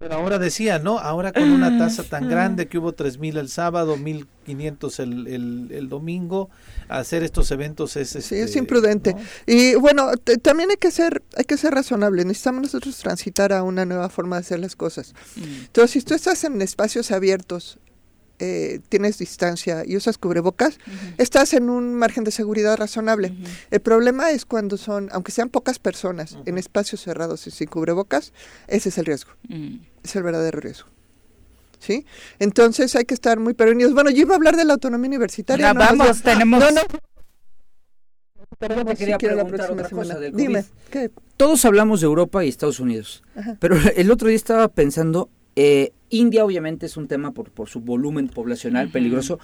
[0.00, 1.00] Pero ahora decía, ¿no?
[1.00, 5.88] Ahora con una tasa tan grande que hubo 3.000 el sábado, 1.500 el, el, el
[5.88, 6.50] domingo,
[6.88, 8.10] hacer estos eventos es...
[8.10, 9.16] sí, es este, imprudente.
[9.44, 12.24] Y bueno, también hay que, ser, hay que ser razonable.
[12.24, 15.14] Necesitamos nosotros transitar a una nueva forma de hacer las cosas.
[15.34, 15.42] Mm.
[15.66, 17.80] Entonces, si tú estás en espacios abiertos,
[18.38, 20.78] eh, tienes distancia y usas cubrebocas,
[21.16, 23.32] estás en un margen de seguridad razonable.
[23.70, 28.32] El problema es cuando son, aunque sean pocas personas, en espacios cerrados y sin cubrebocas,
[28.66, 29.32] ese es el riesgo.
[29.48, 29.78] Mm.
[30.04, 30.88] Es el verdadero riesgo.
[31.80, 32.06] ¿Sí?
[32.38, 33.94] Entonces hay que estar muy prevenidos.
[33.94, 35.72] Bueno, yo iba a hablar de la autonomía universitaria.
[35.72, 36.60] vamos, tenemos...
[36.60, 36.80] No,
[38.58, 40.64] Perdón, quería preguntar otra cosa del Dime,
[41.36, 43.22] Todos hablamos de Europa y Estados Unidos,
[43.60, 47.80] pero el otro día estaba pensando eh, India obviamente es un tema por, por su
[47.80, 49.40] volumen poblacional peligroso,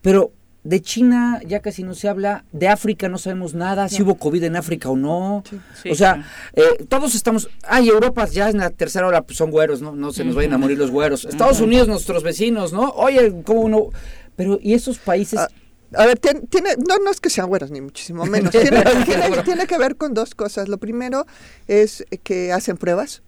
[0.00, 0.30] pero
[0.62, 4.44] de China ya casi no se habla, de África no sabemos nada, si hubo COVID
[4.44, 5.42] en África o no.
[5.90, 6.24] o sea,
[6.54, 9.96] eh, todos estamos, ay, Europa ya en la tercera hora pues son güeros, ¿no?
[9.96, 11.24] No se nos vayan a morir los güeros.
[11.24, 12.90] Estados Unidos, nuestros vecinos, ¿no?
[12.90, 13.88] Oye, ¿cómo no?
[14.36, 15.40] Pero, ¿y esos países?
[15.40, 15.48] Ah,
[15.94, 18.52] a ver, tiene, no, no es que sean güeros, ni muchísimo menos.
[18.52, 18.84] Tiene,
[19.44, 20.68] tiene, que ver con dos cosas.
[20.68, 21.26] Lo primero
[21.66, 23.24] es que hacen pruebas.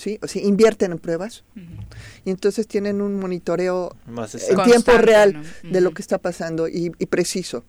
[0.00, 0.18] ¿Sí?
[0.22, 1.44] O sea, invierten en pruebas
[2.24, 7.64] y entonces tienen un monitoreo en tiempo real de lo que está pasando y, preciso,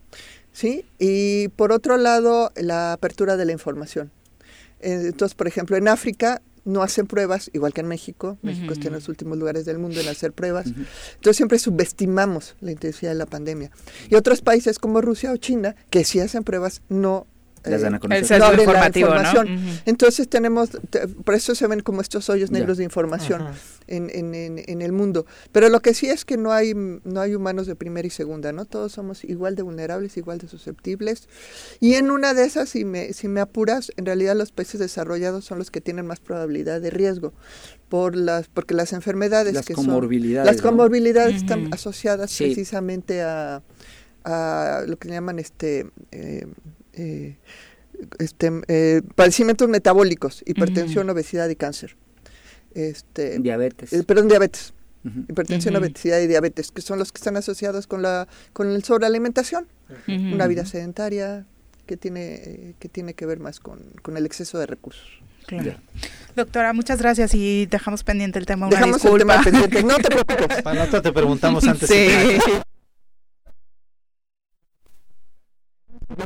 [0.53, 0.85] ¿sí?
[0.97, 4.11] Y por otro lado, la apertura de la información.
[4.79, 8.37] Entonces, por ejemplo, en África no hacen pruebas, igual que en México.
[8.43, 10.67] México está en los últimos lugares del mundo en hacer pruebas.
[10.67, 13.71] Entonces siempre subestimamos la intensidad de la pandemia.
[14.09, 17.27] Y otros países como Rusia o China, que sí hacen pruebas, no
[19.85, 20.69] entonces tenemos,
[21.23, 23.45] por eso se ven como estos hoyos negros de información
[23.87, 25.25] en, en, el mundo.
[25.51, 28.51] Pero lo que sí es que no hay, no hay humanos de primera y segunda,
[28.51, 28.65] ¿no?
[28.65, 31.27] Todos somos igual de vulnerables, igual de susceptibles.
[31.79, 35.45] Y en una de esas, si me, si me apuras, en realidad los países desarrollados
[35.45, 37.33] son los que tienen más probabilidad de riesgo
[37.89, 43.61] por las porque las enfermedades las que comorbilidades, son las comorbilidades están asociadas precisamente a,
[44.23, 46.47] a lo que llaman este eh,
[46.93, 47.37] eh,
[48.19, 51.95] este, eh, padecimientos metabólicos, hipertensión, obesidad y cáncer.
[52.73, 53.93] Este, diabetes.
[53.93, 54.73] Eh, perdón, diabetes.
[55.03, 59.65] Hipertensión, obesidad y diabetes, que son los que están asociados con la con el sobrealimentación,
[60.07, 61.47] una vida sedentaria
[61.87, 63.81] que tiene que tiene que ver más con,
[64.15, 65.07] el exceso de recursos.
[66.35, 68.69] Doctora, muchas gracias y dejamos pendiente el tema.
[68.69, 69.81] dejamos el tema pendiente.
[69.81, 70.61] No te preocupes.
[70.63, 71.89] Para te preguntamos antes.
[71.89, 72.07] Sí.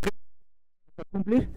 [1.12, 1.50] cumplir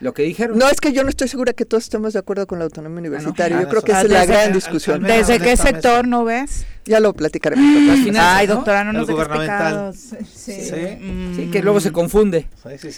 [0.00, 0.58] lo que dijeron.
[0.58, 2.96] No, es que yo no estoy segura que todos estemos de acuerdo con la autonomía
[2.96, 3.62] ah, universitaria.
[3.62, 5.02] yo creo que esa es la gran discusión.
[5.02, 6.66] ¿Desde qué sector no ves?
[6.84, 7.98] Ya lo platicaremos.
[8.18, 9.94] Ay, doctora, no nos gubernamental.
[9.94, 10.24] Sí.
[10.34, 11.50] Sí.
[11.50, 12.48] que luego se confunde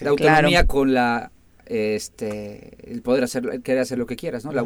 [0.01, 1.31] la autonomía con la
[1.67, 4.53] este el poder hacer el querer hacer lo que quieras, ¿no?
[4.53, 4.65] La,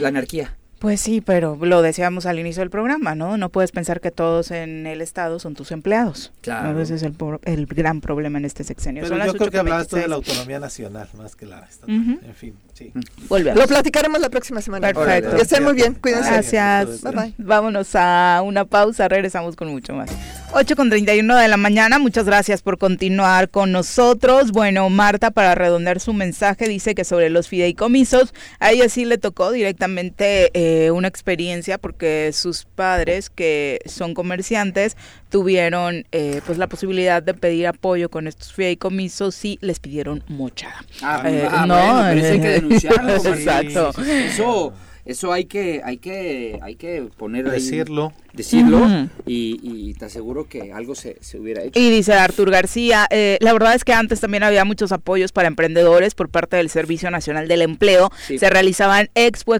[0.00, 0.56] la anarquía.
[0.82, 3.36] Pues sí, pero lo decíamos al inicio del programa, ¿no?
[3.36, 6.32] No puedes pensar que todos en el Estado son tus empleados.
[6.40, 6.80] Claro.
[6.80, 7.14] Ese es el,
[7.44, 9.04] el gran problema en este sexenio.
[9.04, 11.94] Pero yo creo que hablabas de la autonomía nacional más que la estatal.
[11.94, 12.92] En fin, sí.
[13.28, 13.60] Volvemos.
[13.60, 14.92] Lo platicaremos la próxima semana.
[14.92, 15.36] Perfecto.
[15.36, 15.94] Que estén muy bien.
[15.94, 16.30] Cuídense.
[16.30, 17.02] Gracias.
[17.02, 17.34] Bye bye.
[17.38, 19.08] Vámonos a una pausa.
[19.08, 20.10] Regresamos con mucho más.
[20.54, 21.98] 8 con 31 de la mañana.
[21.98, 24.52] Muchas gracias por continuar con nosotros.
[24.52, 29.16] Bueno, Marta, para redondear su mensaje, dice que sobre los fideicomisos, a ella sí le
[29.16, 30.50] tocó directamente.
[30.52, 34.96] Eh, eh, una experiencia porque sus padres, que son comerciantes,
[35.28, 40.84] tuvieron eh, pues la posibilidad de pedir apoyo con estos fideicomisos y les pidieron mochada.
[41.02, 41.74] Ah, eh, ah, no,
[42.08, 43.14] pero eso hay que denunciarlo.
[43.24, 43.90] Exacto.
[44.02, 44.72] Eso
[45.04, 50.94] eso hay que, hay que, hay que poner decirlo, decirlo y, te aseguro que algo
[50.94, 51.78] se, hubiera hecho.
[51.78, 55.48] Y dice Artur García, eh, la verdad es que antes también había muchos apoyos para
[55.48, 58.10] emprendedores por parte del Servicio Nacional del Empleo.
[58.26, 59.54] Se realizaban expo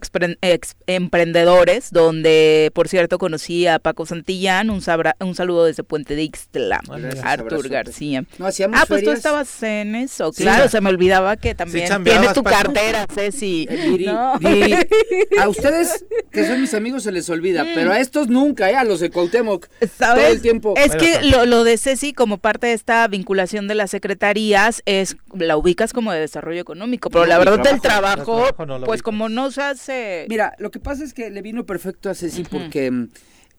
[0.87, 4.83] emprendedores, donde por cierto conocí a Paco Santillán, un,
[5.21, 6.81] un saludo desde Puente de Ixtla,
[7.23, 8.25] Artur García.
[8.73, 13.07] ah, pues tú estabas en eso, claro, se me olvidaba que también tiene tu cartera,
[13.13, 13.69] Ceci.
[15.39, 18.77] a ustedes, que son mis amigos, se les olvida, pero a estos nunca, ¿eh?
[18.77, 19.69] a los de Cuauhtémoc,
[19.99, 20.75] todo el tiempo.
[20.77, 25.57] Es que lo, de Ceci, como parte de esta vinculación de las secretarías, es la
[25.57, 28.47] ubicas como de desarrollo económico, pero la verdad el trabajo,
[28.85, 30.27] pues como no se hace...
[30.29, 33.09] Mira, lo que pasa es que le vino perfecto a Ceci porque mm,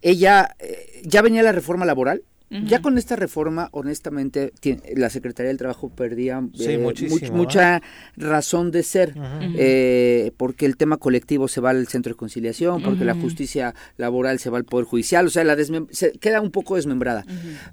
[0.02, 2.24] ella eh, ya venía la reforma laboral,
[2.66, 4.54] ya con esta reforma, honestamente,
[4.96, 7.32] la Secretaría del Trabajo perdía eh, ¿eh?
[7.32, 7.82] mucha
[8.16, 9.14] razón de ser,
[9.56, 14.40] eh, porque el tema colectivo se va al centro de conciliación, porque la justicia laboral
[14.40, 15.58] se va al Poder Judicial, o sea, la
[15.92, 17.26] se queda un poco desmembrada.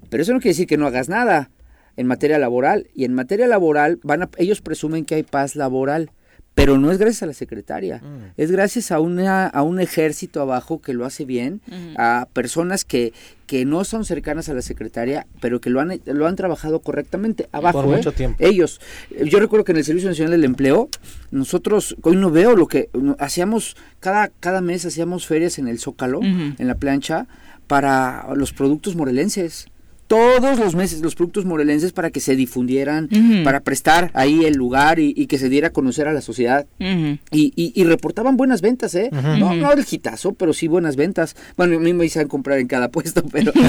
[0.09, 1.51] Pero eso no quiere decir que no hagas nada
[1.97, 6.11] en materia laboral, y en materia laboral van ellos presumen que hay paz laboral
[6.53, 8.33] pero no es gracias a la secretaria, mm.
[8.35, 11.61] es gracias a, una, a un ejército abajo que lo hace bien,
[11.97, 13.13] a personas que,
[13.47, 17.47] que no son cercanas a la secretaria, pero que lo han, lo han trabajado correctamente
[17.53, 17.83] abajo.
[17.83, 18.13] Por mucho ¿eh?
[18.13, 18.37] tiempo.
[18.39, 18.81] Ellos.
[19.25, 20.89] Yo recuerdo que en el Servicio Nacional del Empleo,
[21.31, 26.21] nosotros, hoy no veo lo que hacíamos, cada, cada mes hacíamos ferias en el Zócalo,
[26.21, 27.27] en la plancha,
[27.67, 29.70] para los productos morelenses
[30.11, 33.07] todos los meses los productos morelenses para que se difundieran,
[33.45, 36.67] para prestar ahí el lugar y, que se diera a conocer a la sociedad.
[36.79, 39.09] y, y, reportaban buenas ventas, ¿eh?
[39.09, 41.37] no, no el gitazo, pero sí buenas ventas.
[41.55, 43.53] Bueno, a mí me a comprar en cada puesto, pero...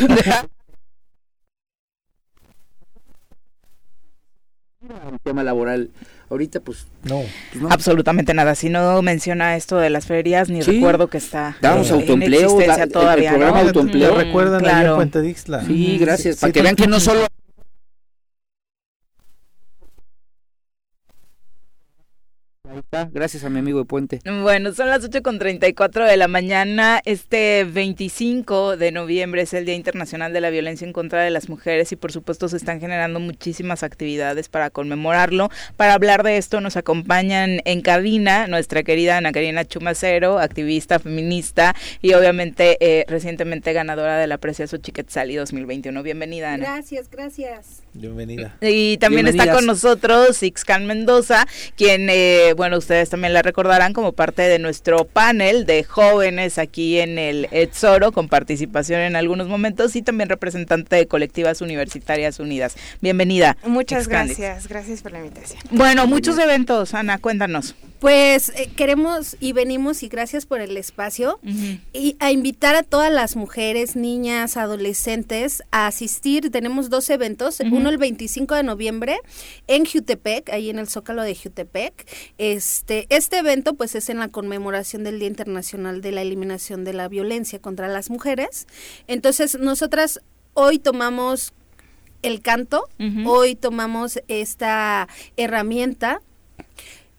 [5.13, 5.91] el tema laboral
[6.33, 8.55] ahorita pues, pues no, absolutamente nada.
[8.55, 12.59] Si no menciona esto de las ferias ni recuerdo que está damos eh, autoempleo
[12.91, 14.15] todavía, el, programa autoempleo.
[14.17, 14.91] Recuerdan claro.
[14.91, 15.65] en Puente Dixla.
[15.65, 16.39] Sí gracias.
[16.39, 17.27] Para que vean que no solo
[23.13, 24.21] Gracias a mi amigo de Puente.
[24.25, 27.01] Bueno, son las 8 con 34 de la mañana.
[27.05, 31.49] Este 25 de noviembre es el Día Internacional de la Violencia en contra de las
[31.49, 35.51] Mujeres y por supuesto se están generando muchísimas actividades para conmemorarlo.
[35.77, 41.75] Para hablar de esto nos acompañan en cabina nuestra querida Ana Karina Chumacero, activista feminista
[42.01, 46.03] y obviamente eh, recientemente ganadora de la Precioso Chiquetzali 2021.
[46.03, 46.75] Bienvenida, Ana.
[46.75, 47.83] Gracias, gracias.
[47.95, 48.57] Bienvenida.
[48.61, 51.47] Y también está con nosotros Ixcan Mendoza,
[51.77, 57.01] quien, eh, bueno, ustedes también la recordarán como parte de nuestro panel de jóvenes aquí
[57.01, 62.77] en el ETSORO, con participación en algunos momentos y también representante de colectivas universitarias unidas.
[63.01, 63.57] Bienvenida.
[63.67, 65.61] Muchas gracias, gracias por la invitación.
[65.73, 67.75] Bueno, muchos eventos, Ana, cuéntanos.
[68.03, 71.39] Pues eh, queremos y venimos y gracias por el espacio
[71.93, 76.51] y a invitar a todas las mujeres, niñas, adolescentes a asistir.
[76.51, 79.21] Tenemos dos eventos, uno el 25 de noviembre
[79.69, 82.07] en Jutepec, ahí en el Zócalo de Jutepec.
[82.53, 86.93] Este este evento pues es en la conmemoración del Día Internacional de la Eliminación de
[86.93, 88.67] la Violencia contra las Mujeres.
[89.07, 90.21] Entonces, nosotras
[90.53, 91.55] hoy tomamos
[92.21, 92.85] el canto,
[93.25, 95.09] hoy tomamos esta
[95.39, 96.21] herramienta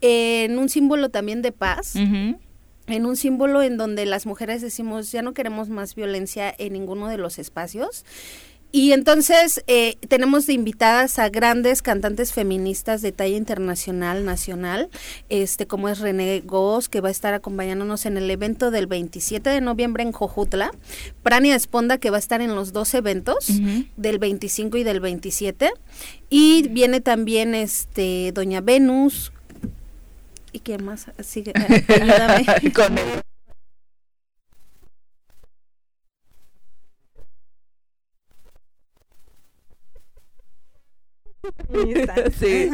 [0.02, 1.96] en un símbolo también de paz.
[1.96, 7.08] En un símbolo en donde las mujeres decimos ya no queremos más violencia en ninguno
[7.08, 8.06] de los espacios.
[8.76, 14.90] Y entonces eh, tenemos de invitadas a grandes cantantes feministas de talla internacional, nacional,
[15.30, 19.48] este como es René Goss, que va a estar acompañándonos en el evento del 27
[19.48, 20.72] de noviembre en Jojutla,
[21.22, 23.48] Prania Esponda, que va a estar en los dos eventos,
[23.96, 25.70] del 25 y del 27,
[26.32, 29.32] y viene también este Doña Venus,
[30.52, 31.08] ¿Y qué más?
[31.24, 32.46] Sigue, ayúdame.
[32.74, 32.96] Con
[42.40, 42.70] Sí.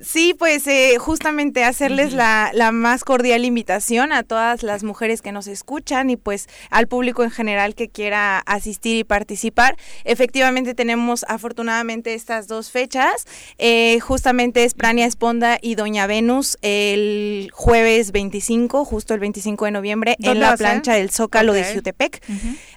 [0.00, 5.32] Sí, pues eh, justamente hacerles la, la, más cordial invitación a todas las mujeres que
[5.32, 9.76] nos escuchan y pues al público en general que quiera asistir y participar.
[10.04, 13.26] Efectivamente tenemos afortunadamente estas dos fechas.
[13.58, 19.70] Eh, justamente es Prania Esponda y Doña Venus el jueves 25, justo el 25 de
[19.70, 22.22] noviembre, en la plancha del Zócalo de Jutepec.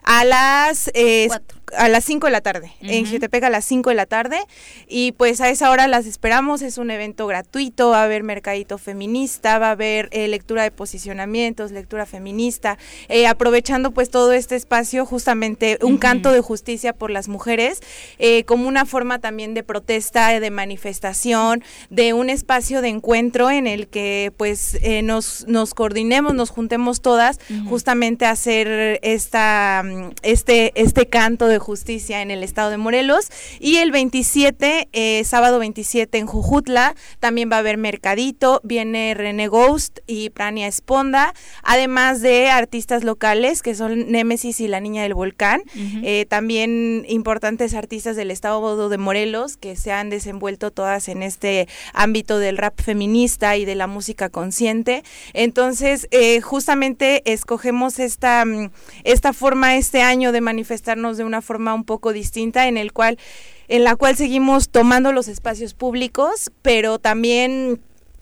[0.05, 1.29] A las eh,
[1.77, 4.37] a las 5 de la tarde, en Jutepec a las 5 de la tarde.
[4.87, 8.77] Y pues a esa hora las esperamos, es un evento gratuito, va a haber mercadito
[8.77, 12.77] feminista, va a haber eh, lectura de posicionamientos, lectura feminista,
[13.09, 17.81] eh, aprovechando pues todo este espacio justamente un canto de justicia por las mujeres
[18.19, 23.67] eh, como una forma también de protesta, de manifestación, de un espacio de encuentro en
[23.67, 29.83] el que pues nos, nos coordinemos, nos juntemos todas justamente a hacer esta,
[30.21, 33.29] este, este canto de justicia en el estado de Morelos.
[33.59, 39.47] Y el 27, eh, sábado 27 en Jujutla, también va a haber Mercadito, viene René
[39.47, 45.13] Ghost y Prania Esponda, además de artistas locales que son Némesis y la Niña del
[45.13, 45.61] Volcán.
[46.03, 51.67] Eh, también importantes artistas del estado de Morelos que se han desenvuelto todas en este
[51.93, 55.03] ámbito del rap feminista y de la música consciente.
[55.33, 58.71] Entonces, eh, justamente escogemos esta, mm,
[59.03, 63.19] esta forma este año de manifestarnos de una forma un poco distinta en el cual
[63.67, 67.79] en la cual seguimos tomando los espacios públicos, pero también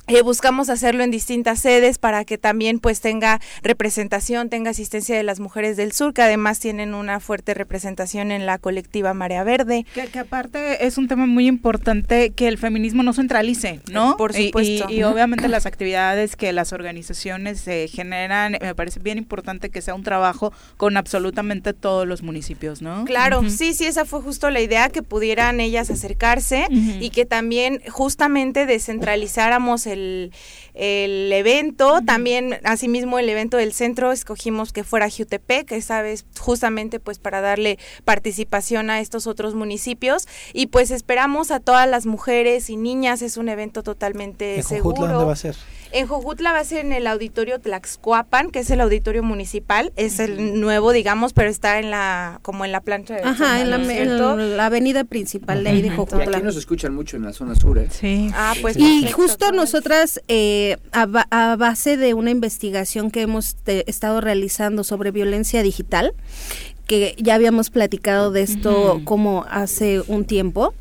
[0.07, 5.23] eh, buscamos hacerlo en distintas sedes para que también pues tenga representación, tenga asistencia de
[5.23, 9.85] las mujeres del sur, que además tienen una fuerte representación en la colectiva Marea Verde.
[9.93, 14.17] Que, aparte es un tema muy importante que el feminismo no centralice, ¿no?
[14.17, 14.89] Por supuesto.
[14.89, 19.95] Y, obviamente las actividades que las organizaciones eh, generan, me parece bien importante que sea
[19.95, 23.05] un trabajo con absolutamente todos los municipios, ¿no?
[23.05, 27.81] Claro, sí, sí, esa fue justo la idea, que pudieran ellas acercarse y que también
[27.89, 32.01] justamente descentralizáramos el, el evento.
[32.05, 37.41] También, asimismo, el evento del centro escogimos que fuera Jutepec, esa vez justamente pues para
[37.41, 40.27] darle participación a estos otros municipios.
[40.53, 45.07] Y pues esperamos a todas las mujeres y niñas, es un evento totalmente seguro.
[45.07, 45.55] ¿Dónde va a ser?
[45.93, 50.19] En Jojutla va a ser en el auditorio Tlaxcuapan, que es el auditorio municipal, es
[50.19, 54.65] el nuevo, digamos, pero está en la, como en la plancha de Ajá, en la,
[54.65, 56.25] avenida principal de ahí de Jojutla.
[56.25, 57.89] Y aquí nos escuchan mucho en la zona sur, ¿eh?
[57.91, 58.31] Sí.
[58.33, 58.75] Ah, pues.
[58.75, 65.61] Y justo nosotras, eh, a, base de una investigación que hemos estado realizando sobre violencia
[65.61, 66.15] digital,
[66.87, 70.73] que ya habíamos platicado de esto como hace un tiempo,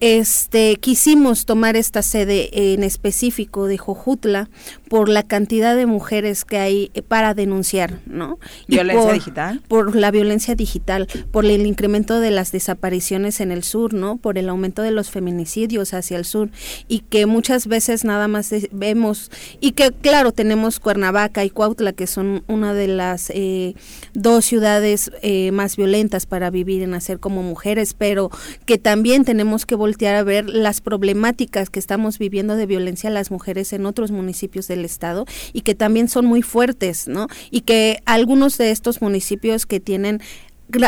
[0.00, 4.48] este quisimos tomar esta sede en específico de Jojutla
[4.88, 8.38] por la cantidad de mujeres que hay eh, para denunciar, ¿no?
[8.68, 9.62] Violencia digital.
[9.68, 14.16] Por la violencia digital, por el incremento de las desapariciones en el sur, ¿no?
[14.16, 16.50] Por el aumento de los feminicidios hacia el sur
[16.88, 19.30] y que muchas veces nada más vemos
[19.60, 23.74] y que claro tenemos Cuernavaca y Cuautla que son una de las eh,
[24.14, 28.30] dos ciudades eh, más violentas para vivir y nacer como mujeres, pero
[28.64, 33.12] que también tenemos que voltear a ver las problemáticas que estamos viviendo de violencia a
[33.12, 37.26] las mujeres en otros municipios de del Estado y que también son muy fuertes, ¿no?
[37.50, 40.20] Y que algunos de estos municipios que tienen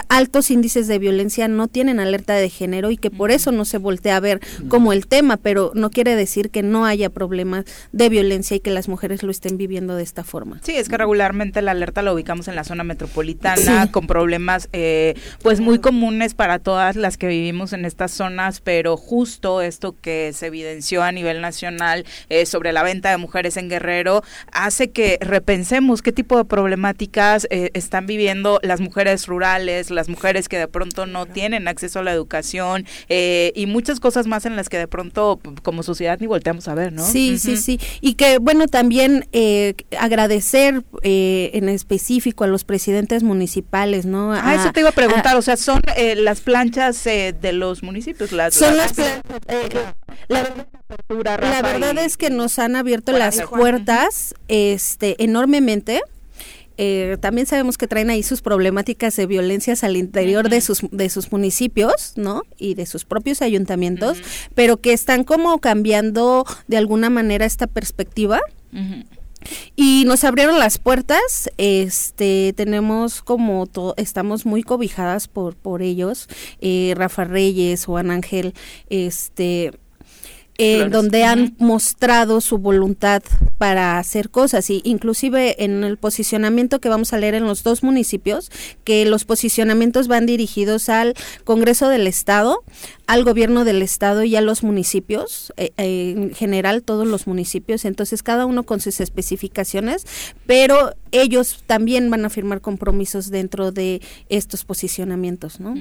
[0.09, 3.79] altos índices de violencia no tienen alerta de género y que por eso no se
[3.79, 8.09] voltea a ver como el tema, pero no quiere decir que no haya problemas de
[8.09, 10.61] violencia y que las mujeres lo estén viviendo de esta forma.
[10.63, 15.15] Sí, es que regularmente la alerta la ubicamos en la zona metropolitana con problemas eh,
[15.43, 20.33] pues muy comunes para todas las que vivimos en estas zonas, pero justo esto que
[20.35, 24.23] se evidenció a nivel nacional eh, sobre la venta de mujeres en Guerrero
[24.53, 30.49] hace que repensemos qué tipo de problemáticas eh, están viviendo las mujeres rurales las mujeres
[30.49, 34.57] que de pronto no tienen acceso a la educación eh, y muchas cosas más en
[34.57, 37.05] las que de pronto como sociedad ni volteamos a ver, ¿no?
[37.05, 37.79] Sí, sí, sí.
[38.01, 44.33] Y que bueno, también eh, agradecer eh, en específico a los presidentes municipales, ¿no?
[44.33, 45.83] ah, eso te iba a preguntar, o sea, son
[46.17, 48.55] las planchas de los municipios, las...
[48.55, 49.23] Son las, planchas.
[50.29, 50.43] La,
[51.09, 56.03] la, verdad es que nos han abierto las puertas este enormemente
[56.79, 61.11] eh, también sabemos que traen ahí sus problemáticas de violencias al interior de sus de
[61.11, 62.43] sus municipios, ¿no?
[62.57, 64.19] Y de sus propios ayuntamientos,
[64.55, 68.41] pero que están como cambiando de alguna manera esta perspectiva.
[69.77, 76.29] Y nos abrieron las puertas, este, tenemos como, estamos muy cobijadas por, por ellos,
[76.61, 78.53] eh, Rafa Reyes, Juan Ángel,
[78.91, 79.73] este,
[80.59, 83.23] en donde han mostrado su voluntad
[83.59, 84.69] para hacer cosas.
[84.71, 88.51] Y inclusive en el posicionamiento que vamos a leer en los dos municipios
[88.83, 91.15] que los posicionamientos van dirigidos al
[91.45, 92.65] Congreso del Estado
[93.09, 97.87] al gobierno del estado y a los municipios, eh, eh, en general todos los municipios,
[97.87, 100.07] entonces cada uno con sus especificaciones,
[100.45, 105.75] pero ellos también van a firmar compromisos dentro de estos posicionamientos, ¿no?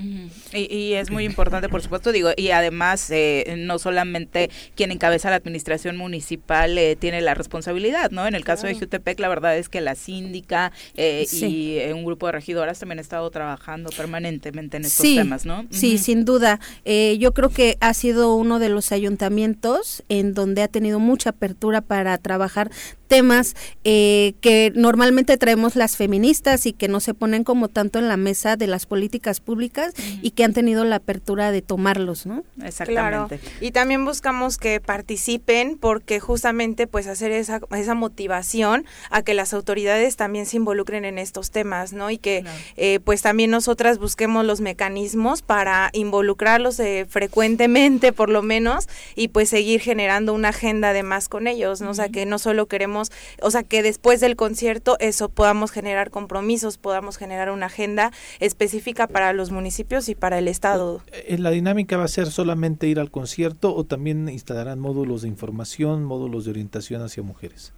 [0.54, 5.36] y, es muy importante, por supuesto, digo, y además eh, no solamente quien encabeza la
[5.36, 8.26] administración municipal tiene la responsabilidad, ¿no?
[8.26, 12.32] En el caso de Jutepec, la verdad es que la síndica y un grupo de
[12.32, 15.66] regidoras también han estado trabajando permanentemente en estos temas, ¿no?
[15.72, 16.62] Sí, sin duda.
[16.86, 21.32] Eh, yo creo que ha sido uno de los ayuntamientos en donde ha tenido mucha
[21.32, 22.72] apertura para trabajar
[23.08, 28.08] temas eh, que normalmente traemos las feministas y que no se ponen como tanto en
[28.08, 32.44] la mesa de las políticas públicas y que han tenido la apertura de tomarlos, ¿no?
[32.64, 33.40] Exactamente.
[33.62, 39.54] Y también buscamos que participen porque justamente pues hacer esa, esa motivación a que las
[39.54, 42.12] autoridades también se involucren en estos temas, ¿no?
[42.12, 42.44] Y que
[42.76, 49.30] eh, pues también nosotras busquemos los mecanismos para involucrarlos eh, frecuentemente por lo menos y
[49.30, 51.92] pues seguir generando una agenda además con ellos, ¿no?
[51.92, 53.12] O sea, que no solo queremos
[53.42, 59.08] o sea, que después del concierto eso podamos generar compromisos, podamos generar una agenda específica
[59.08, 61.02] para los municipios y para el Estado.
[61.12, 65.28] Eh, ¿La dinámica va a ser solamente ir al concierto o también instalarán módulos de
[65.28, 67.74] información, módulos de orientación hacia mujeres?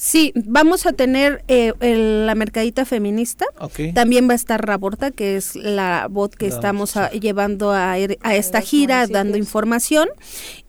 [0.00, 3.44] Sí, vamos a tener eh, la mercadita feminista.
[3.92, 8.62] También va a estar Raborta, que es la voz que estamos llevando a, a esta
[8.62, 10.08] gira, dando información.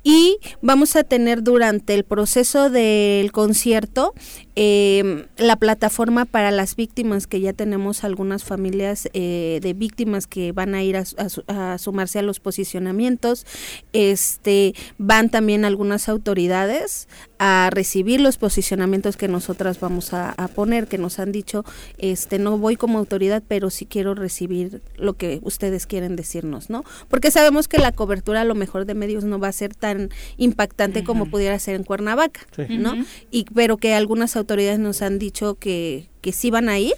[0.03, 4.13] Y vamos a tener durante el proceso del concierto
[4.55, 10.51] eh, la plataforma para las víctimas que ya tenemos algunas familias eh, de víctimas que
[10.51, 13.45] van a ir a, sumarse a los posicionamientos.
[13.93, 17.07] Este van también algunas autoridades
[17.43, 21.65] a recibir los posicionamientos que nosotras vamos a, poner que nos han dicho
[21.97, 26.83] este no voy como autoridad pero sí quiero recibir lo que ustedes quieren decirnos no
[27.09, 30.11] porque sabemos que la cobertura a lo mejor de medios no va a ser tan
[30.37, 32.93] impactante como pudiera ser en Cuernavaca, ¿no?
[33.31, 36.93] Y pero que algunas autoridades nos han dicho que que sí van a ir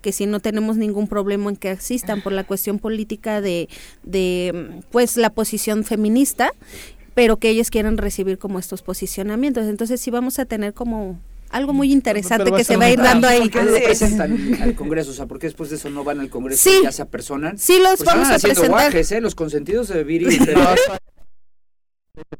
[0.00, 3.68] que si no tenemos ningún problema en que asistan por la cuestión política de,
[4.02, 6.50] de pues la posición feminista,
[7.14, 9.66] pero que ellos quieren recibir como estos posicionamientos.
[9.66, 11.18] Entonces sí vamos a tener como
[11.50, 13.48] algo muy interesante que se va a ir dando ahí.
[13.48, 15.10] ¿Por qué lo presentan al Congreso?
[15.10, 17.58] O sea, ¿por qué después de eso no van al Congreso y ya se apersonan?
[17.58, 18.70] Sí, los pues vamos a presentar.
[18.70, 19.20] Guajes, ¿eh?
[19.20, 20.38] Los consentidos de Viri.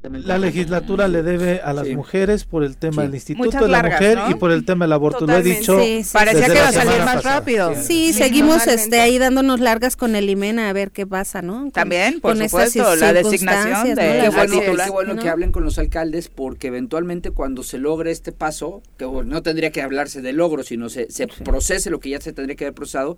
[0.02, 4.18] La legislatura le debe a las mujeres por el tema del Instituto de la Mujer
[4.28, 5.26] y por el tema del aborto.
[5.26, 5.78] Lo he dicho.
[6.12, 7.74] Parecía que iba a salir más rápido.
[7.80, 11.70] Sí, seguimos este ahí dándonos largas con el IMENA a ver qué pasa, ¿no?
[11.70, 15.78] También, por con supuesto, la designación de qué bueno, qué bueno que hablen con los
[15.78, 20.64] alcaldes porque eventualmente cuando se logre este paso, que no tendría que hablarse de logro,
[20.64, 23.16] sino se, se procese lo que ya se tendría que haber procesado,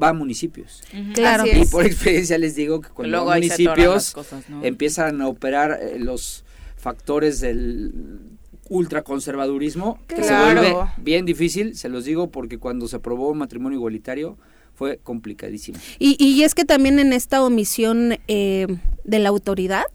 [0.00, 0.82] va a municipios.
[1.14, 1.44] Claro.
[1.46, 4.14] Y por experiencia les digo que cuando los municipios
[4.62, 6.44] empiezan a operar eh, los
[6.76, 8.20] factores del
[8.68, 13.78] ultraconservadurismo, que se vuelve bien difícil, se los digo porque cuando se aprobó un matrimonio
[13.78, 14.36] igualitario
[14.74, 15.78] fue complicadísimo.
[15.98, 18.66] Y, y es que también en esta omisión eh,
[19.04, 19.86] de la autoridad,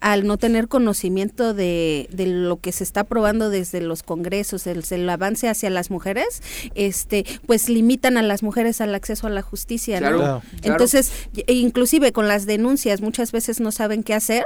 [0.00, 4.84] al no tener conocimiento de, de, lo que se está aprobando desde los congresos, el,
[4.90, 6.42] el, avance hacia las mujeres,
[6.74, 10.42] este, pues limitan a las mujeres al acceso a la justicia, ¿no?
[10.62, 11.12] Entonces,
[11.46, 14.44] inclusive con las denuncias muchas veces no saben qué hacer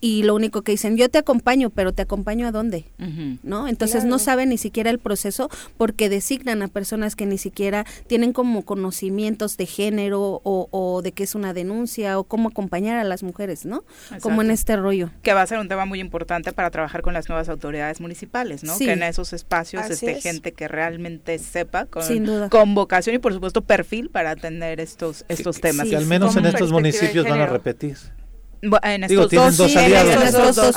[0.00, 2.84] y lo único que dicen, yo te acompaño, pero te acompaño a dónde,
[3.42, 3.68] ¿no?
[3.68, 8.32] Entonces no saben ni siquiera el proceso porque designan a personas que ni siquiera tienen
[8.32, 13.22] como conocimientos de género o, de qué es una denuncia o cómo acompañar a las
[13.22, 13.84] mujeres, ¿no?
[14.20, 15.10] Como en este rollo.
[15.22, 18.62] Que va a ser un tema muy importante para trabajar con las nuevas autoridades municipales,
[18.62, 18.76] ¿no?
[18.76, 22.04] Que en esos espacios esté gente que realmente sepa con,
[22.50, 25.88] con, vocación y por supuesto perfil para atender estos, estos temas.
[25.88, 27.96] Que al menos en estos municipios van a repetir.
[28.82, 30.54] En estos Digo, dos, dos aliados.
[30.54, 30.74] dos,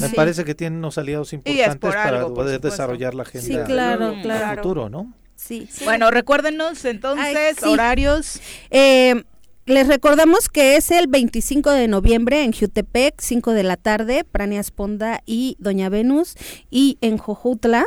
[0.00, 4.62] Me parece que tienen unos aliados importantes para poder desarrollar la agenda sí, claro, claro.
[4.62, 5.12] futuro, ¿no?
[5.36, 5.68] Sí.
[5.84, 8.40] Bueno, recuérdenos entonces horarios.
[8.70, 9.22] Eh,
[9.68, 14.60] les recordamos que es el 25 de noviembre en Jutepec, 5 de la tarde, Prania
[14.60, 16.36] Esponda y Doña Venus,
[16.70, 17.84] y en Jojutla,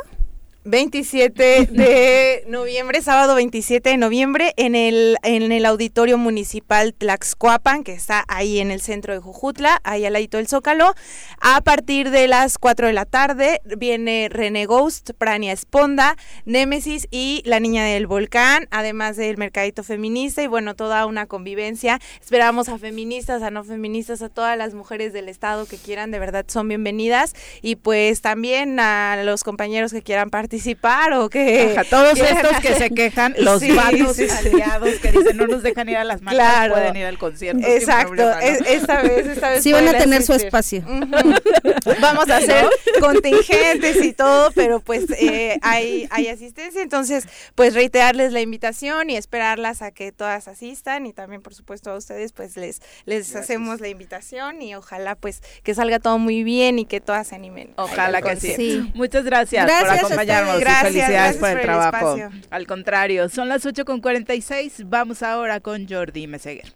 [0.64, 7.94] 27 de noviembre, sábado 27 de noviembre, en el, en el Auditorio Municipal Tlaxcoapan, que
[7.94, 10.94] está ahí en el centro de Jujutla, ahí al ladito del Zócalo.
[11.40, 16.16] A partir de las 4 de la tarde viene René Ghost, Prania Esponda,
[16.46, 22.00] Némesis y La Niña del Volcán, además del Mercadito Feminista y bueno, toda una convivencia.
[22.22, 26.20] Esperamos a feministas, a no feministas, a todas las mujeres del Estado que quieran, de
[26.20, 27.34] verdad son bienvenidas
[27.64, 31.82] y pues también a los compañeros que quieran participar participar o que...
[31.90, 36.04] todos estos que se quejan, los vatos aliados que dicen no nos dejan ir a
[36.04, 37.66] las marchas, pueden ir al concierto.
[37.66, 39.64] Exacto, esta vez, esta vez.
[39.64, 40.84] Sí van a tener su espacio.
[42.02, 42.68] Vamos a hacer
[43.00, 49.16] contingentes y todo, pero pues eh, hay, hay asistencia, entonces pues reiterarles la invitación y
[49.16, 53.80] esperarlas a que todas asistan y también por supuesto a ustedes pues les, les hacemos
[53.80, 57.72] la invitación y ojalá pues que salga todo muy bien y que todas se animen.
[57.78, 58.92] Ojalá que sí.
[58.96, 62.18] Muchas gracias, por acompañarnos gracias, felicidades por el, trabajo.
[62.50, 66.74] Al contrario, son las 8 con 46, vamos ahora con Jordi Meseguer.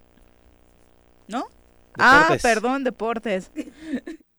[1.27, 1.47] ¿No?
[1.97, 3.51] Ah, perdón, deportes.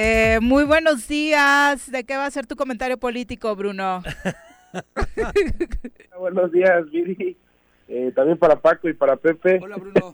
[0.00, 1.90] Eh, muy buenos días.
[1.90, 4.04] ¿De qué va a ser tu comentario político, Bruno?
[6.16, 7.36] buenos días, Viri.
[7.88, 9.58] Eh, también para Paco y para Pepe.
[9.60, 10.12] Hola, Bruno.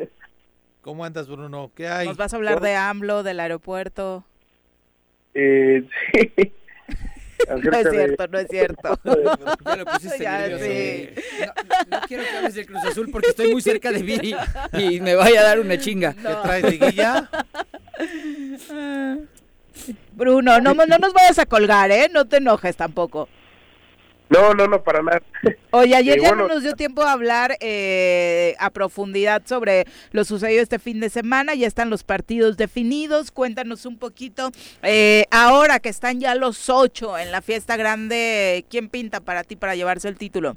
[0.80, 1.70] ¿Cómo andas, Bruno?
[1.74, 2.08] ¿Qué hay?
[2.08, 4.24] ¿Nos vas a hablar de AMLO, del aeropuerto?
[5.34, 6.52] Eh, sí.
[7.46, 8.98] No es cierto, no es cierto.
[9.66, 11.10] Ya lo pusiste ya, sí.
[11.90, 14.34] no, quiero que hables del Cruz Azul porque estoy muy cerca de Viri
[14.72, 16.14] y me vaya a dar una chinga.
[16.14, 17.28] ¿Qué traes, liguilla?
[20.12, 22.08] Bruno, no, no nos vayas a colgar, ¿eh?
[22.12, 23.28] No te enojes tampoco.
[24.30, 25.22] No, no, no, para nada.
[25.70, 30.62] Oye, ayer ya no nos dio tiempo a hablar eh, a profundidad sobre lo sucedido
[30.62, 31.54] este fin de semana.
[31.54, 33.30] Ya están los partidos definidos.
[33.30, 34.50] Cuéntanos un poquito.
[34.82, 39.56] Eh, ahora que están ya los ocho en la fiesta grande, ¿quién pinta para ti
[39.56, 40.56] para llevarse el título?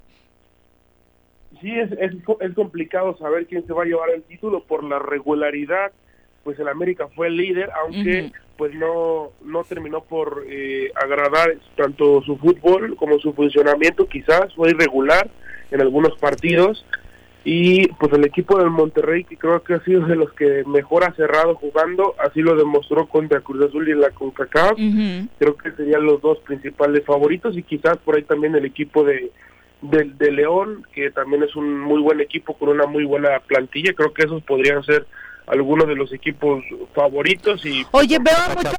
[1.61, 4.99] Sí, es, es, es complicado saber quién se va a llevar el título por la
[4.99, 5.91] regularidad
[6.48, 12.22] pues el América fue el líder, aunque pues no, no terminó por eh, agradar tanto
[12.22, 15.30] su fútbol como su funcionamiento, quizás fue irregular
[15.72, 16.86] en algunos partidos.
[17.44, 21.03] Y pues el equipo del Monterrey que creo que ha sido de los que mejor
[21.03, 24.78] ha cerrado jugando, así lo demostró contra Cruz Azul y la CONCACAF,
[25.40, 29.34] creo que serían los dos principales favoritos y quizás por ahí también el equipo de,
[29.82, 34.14] de León, que también es un muy buen equipo con una muy buena plantilla, creo
[34.14, 35.06] que esos podrían ser
[35.48, 36.64] algunos de los equipos
[36.94, 38.78] favoritos y oye veo mucho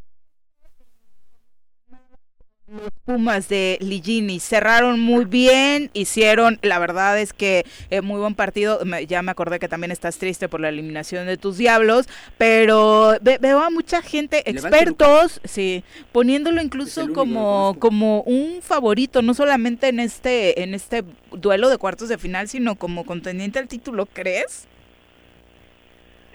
[2.70, 8.34] los Pumas de Ligini cerraron muy bien, hicieron, la verdad es que eh, muy buen
[8.34, 13.16] partido, ya me acordé que también estás triste por la eliminación de tus diablos, pero
[13.22, 15.82] veo a mucha gente, expertos, sí,
[16.12, 22.10] poniéndolo incluso como, como un favorito, no solamente en este, en este duelo de cuartos
[22.10, 24.68] de final, sino como contendiente al título, ¿crees?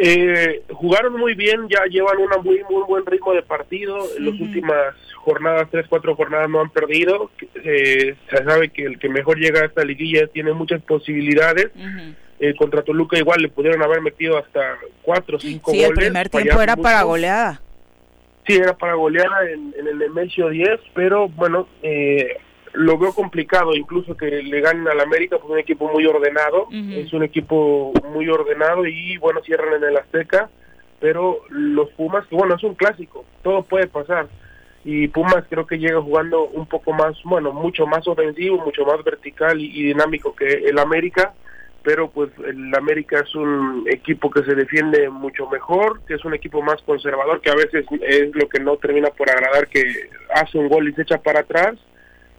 [0.05, 3.99] Eh, jugaron muy bien, ya llevan un muy muy buen ritmo de partido.
[4.17, 7.31] En las últimas jornadas, tres, cuatro jornadas no han perdido.
[7.63, 11.69] Eh, se sabe que el que mejor llega a esta liguilla tiene muchas posibilidades.
[12.39, 15.91] eh, contra Toluca igual le pudieron haber metido hasta cuatro o cinco sí, goles.
[15.91, 17.61] el primer tiempo era para goleada.
[18.45, 22.35] Sí, era para goleada en, en el Nemesio 10, pero bueno, eh,
[22.73, 27.13] lo veo complicado, incluso que le ganen al América, pues un equipo muy ordenado, es
[27.13, 30.49] un equipo muy ordenado y bueno, cierran en el Azteca,
[30.99, 34.27] pero los Pumas, que bueno, es un clásico, todo puede pasar.
[34.85, 39.03] Y Pumas creo que llega jugando un poco más, bueno, mucho más ofensivo, mucho más
[39.03, 41.33] vertical y, y dinámico que el América,
[41.83, 46.33] pero pues el América es un equipo que se defiende mucho mejor, que es un
[46.33, 50.57] equipo más conservador, que a veces es lo que no termina por agradar, que hace
[50.57, 51.75] un gol y se echa para atrás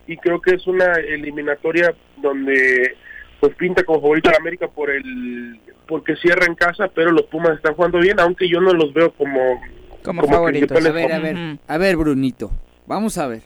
[0.06, 2.96] y creo que es una eliminatoria donde
[3.40, 7.56] pues pinta como favorito a América por el porque cierra en casa, pero los Pumas
[7.56, 9.60] están jugando bien, aunque yo no los veo como
[10.02, 10.70] como, favoritos.
[10.70, 12.50] A ver, a ver, a ver, Brunito,
[12.86, 13.42] vamos a ver.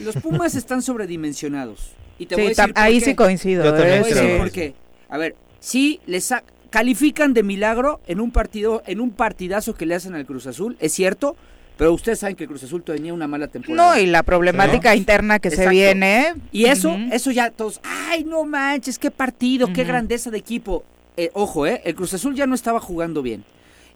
[0.00, 1.94] Los Pumas están sobredimensionados.
[2.18, 3.64] Y te voy a decir ahí sí coincido.
[3.64, 4.74] Yo te voy a decir por qué.
[5.08, 6.32] A ver, sí les
[6.70, 10.76] califican de milagro en un partido, en un partidazo que le hacen al Cruz Azul,
[10.80, 11.36] es cierto,
[11.80, 13.94] pero ustedes saben que Cruz Azul tenía una mala temporada.
[13.94, 16.34] No, y la problemática interna que se viene.
[16.52, 20.84] Y eso, eso ya todos, ay, no manches, qué partido, qué grandeza de equipo.
[21.16, 23.44] Eh, ojo, eh, el Cruz Azul ya no estaba jugando bien.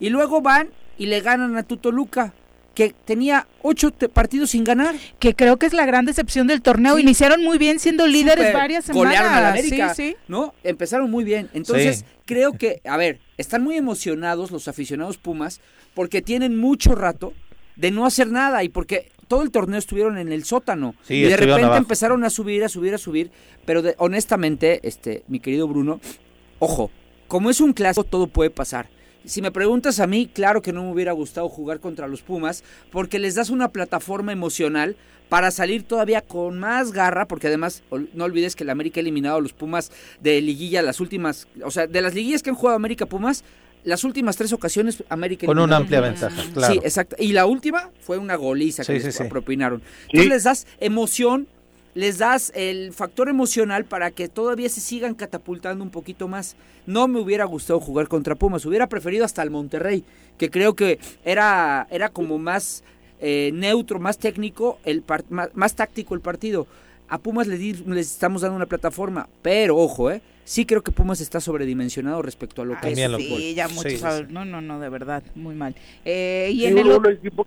[0.01, 2.32] Y luego van y le ganan a Tutoluca
[2.74, 4.94] que tenía ocho partidos sin ganar.
[5.19, 6.98] Que creo que es la gran decepción del torneo.
[6.98, 9.09] Iniciaron muy bien siendo líderes varias semanas.
[9.09, 10.55] Golearon a la América, sí, ¿no?
[10.65, 11.51] Empezaron muy bien.
[11.52, 15.61] Entonces, creo que, a ver, están muy emocionados los aficionados Pumas
[15.94, 17.32] porque tienen mucho rato
[17.76, 21.36] de no hacer nada y porque todo el torneo estuvieron en el sótano y de
[21.36, 23.30] repente empezaron a subir, a subir, a subir,
[23.64, 26.01] pero honestamente, este, mi querido Bruno,
[26.59, 26.90] ojo,
[27.28, 28.88] como es un clásico todo puede pasar.
[29.24, 32.62] Si me preguntas a mí, claro que no me hubiera gustado jugar contra los Pumas
[32.90, 34.96] porque les das una plataforma emocional
[35.30, 37.82] para salir todavía con más garra, porque además
[38.12, 39.90] no olvides que el América ha eliminado a los Pumas
[40.20, 43.44] de liguilla las últimas, o sea, de las liguillas que han jugado América Pumas,
[43.85, 46.74] las últimas tres ocasiones América con una amplia ventaja, claro.
[46.74, 47.16] Sí, exacto.
[47.19, 49.82] Y la última fue una goliza que les propinaron.
[50.09, 51.47] Entonces les das emoción,
[51.94, 56.56] les das el factor emocional para que todavía se sigan catapultando un poquito más.
[56.86, 60.05] No me hubiera gustado jugar contra Pumas, hubiera preferido hasta el Monterrey,
[60.39, 62.82] que creo que era, era como más
[63.20, 66.66] eh, neutro, más técnico, el más, táctico el partido.
[67.09, 71.20] A Pumas les, les estamos dando una plataforma, pero ojo, eh, sí creo que Pumas
[71.20, 72.98] está sobredimensionado respecto a lo que es.
[73.16, 75.74] Sí, ya muchos No, no, no, de verdad, muy mal.
[76.04, 76.86] Eh, y en el...
[76.86, 77.46] un, equipo,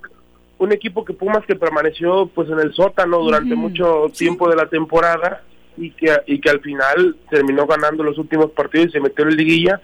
[0.57, 4.67] un equipo que Pumas que permaneció pues en el sótano durante mucho tiempo de la
[4.67, 5.43] temporada
[5.77, 9.35] y que, y que al final terminó ganando los últimos partidos y se metió en
[9.35, 9.79] liguilla,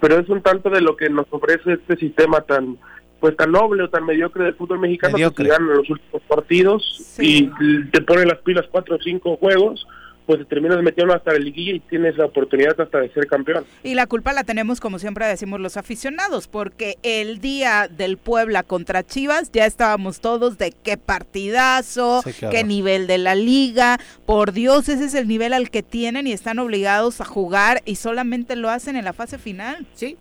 [0.00, 2.78] pero es un tanto de lo que nos ofrece este sistema tan
[3.20, 7.48] pues tan noble o tan mediocre del fútbol mexicano que ganan los últimos partidos y
[7.90, 9.86] te pone las pilas cuatro o cinco juegos
[10.26, 13.64] pues terminas metiendo hasta la liguilla y tienes la oportunidad hasta de ser campeón.
[13.84, 18.64] Y la culpa la tenemos, como siempre decimos los aficionados, porque el día del Puebla
[18.64, 24.88] contra Chivas ya estábamos todos de qué partidazo, qué nivel de la liga, por Dios,
[24.88, 28.70] ese es el nivel al que tienen y están obligados a jugar y solamente lo
[28.70, 29.86] hacen en la fase final.
[29.94, 30.16] Sí,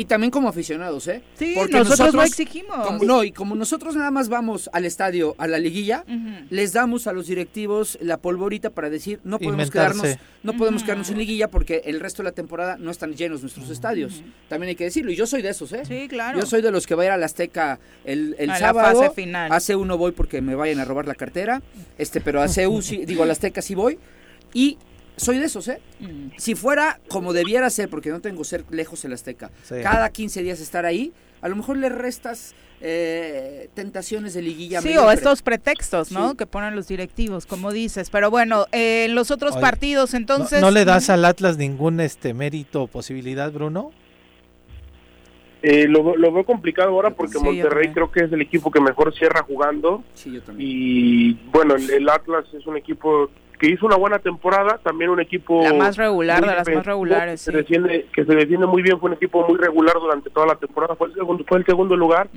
[0.00, 1.22] y también como aficionados, ¿eh?
[1.34, 3.02] Sí, Porque nosotros, lo exigimos.
[3.02, 6.06] no, y como nosotros nada más vamos al estadio, a la liguilla,
[6.48, 11.10] les damos a los directivos la polvorita para decir, no podemos quedarnos no podemos quedarnos
[11.10, 14.22] en liguilla porque el resto de la temporada no están llenos nuestros estadios.
[14.48, 15.82] También hay que decirlo, y yo soy de esos, ¿eh?
[15.84, 16.40] Sí, claro.
[16.40, 19.02] Yo soy de los que va a ir a la Azteca el, el sábado.
[19.02, 19.52] fase final.
[19.52, 21.60] Hace uno voy porque me vayan a robar la cartera,
[21.98, 23.98] este, pero hace CU sí, digo, a la Azteca sí voy.
[24.54, 24.78] Y
[25.20, 25.80] soy de esos, ¿eh?
[26.00, 26.30] Mm.
[26.38, 29.50] Si fuera como debiera ser, porque no tengo ser lejos el Azteca,
[29.82, 34.80] cada 15 días estar ahí, a lo mejor le restas eh, tentaciones de liguilla.
[34.80, 36.36] Sí, o estos pretextos, ¿no?
[36.36, 38.08] Que ponen los directivos, como dices.
[38.08, 40.60] Pero bueno, eh, en los otros partidos, entonces.
[40.62, 43.92] ¿no, le das al Atlas ningún este mérito o posibilidad, Bruno?
[45.62, 49.42] Eh, lo, veo complicado ahora porque Monterrey creo que es el equipo que mejor cierra
[49.42, 50.02] jugando.
[50.14, 50.70] Sí, yo también.
[50.70, 53.28] Y bueno, el Atlas es un equipo
[53.60, 55.62] que hizo una buena temporada, también un equipo...
[55.62, 57.42] La más regular, de las más regulares.
[57.42, 60.54] Se defiende, que se defiende muy bien, fue un equipo muy regular durante toda la
[60.54, 62.30] temporada, fue el segundo, fue el segundo lugar,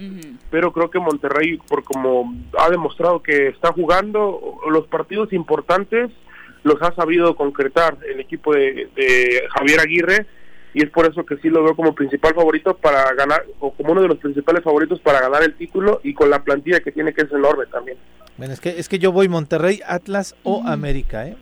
[0.52, 6.12] pero creo que Monterrey, por como ha demostrado que está jugando los partidos importantes,
[6.64, 10.26] los ha sabido concretar el equipo de, de Javier Aguirre,
[10.74, 13.94] y es por eso que sí lo veo como principal favorito para ganar, o como
[13.94, 17.14] uno de los principales favoritos para ganar el título, y con la plantilla que tiene
[17.14, 17.98] que es enorme también.
[18.38, 21.38] Bueno, es que, es que yo voy Monterrey, Atlas o América, ¿eh?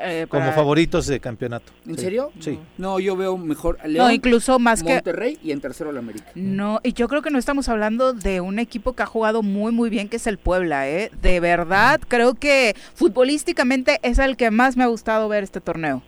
[0.00, 1.72] eh como favoritos de campeonato.
[1.86, 2.32] ¿En serio?
[2.40, 2.58] Sí.
[2.76, 5.98] No, yo veo mejor a León, no, incluso más que Monterrey y en tercero al
[5.98, 6.26] América.
[6.34, 9.70] No, y yo creo que no estamos hablando de un equipo que ha jugado muy
[9.70, 11.10] muy bien que es el Puebla, ¿eh?
[11.22, 16.02] De verdad, creo que futbolísticamente es el que más me ha gustado ver este torneo.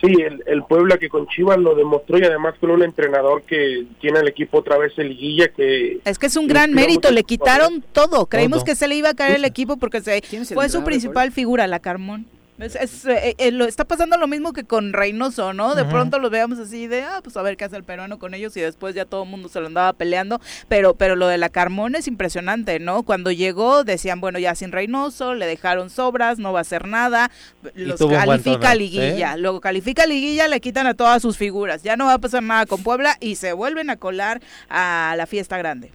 [0.00, 0.12] Sí,
[0.46, 4.28] el, Puebla que con Chivas lo demostró y además con un entrenador que tiene el
[4.28, 6.00] equipo otra vez en liguilla que...
[6.04, 9.14] Es que es un gran mérito, le quitaron todo, creímos que se le iba a
[9.14, 10.20] caer el equipo porque se,
[10.52, 12.26] fue su principal figura, la Carmón.
[12.58, 15.74] Es, eh, eh, lo, está pasando lo mismo que con Reynoso, ¿no?
[15.74, 18.32] De pronto los veamos así de, ah, pues a ver qué hace el peruano con
[18.32, 21.36] ellos y después ya todo el mundo se lo andaba peleando, pero pero lo de
[21.36, 23.02] la Carmón es impresionante, ¿no?
[23.02, 27.32] Cuando llegó decían, bueno, ya sin Reynoso, le dejaron sobras, no va a hacer nada,
[27.74, 32.06] los califica a liguilla, luego califica liguilla, le quitan a todas sus figuras, ya no
[32.06, 35.90] va a pasar nada con Puebla y se vuelven a colar a la fiesta grande.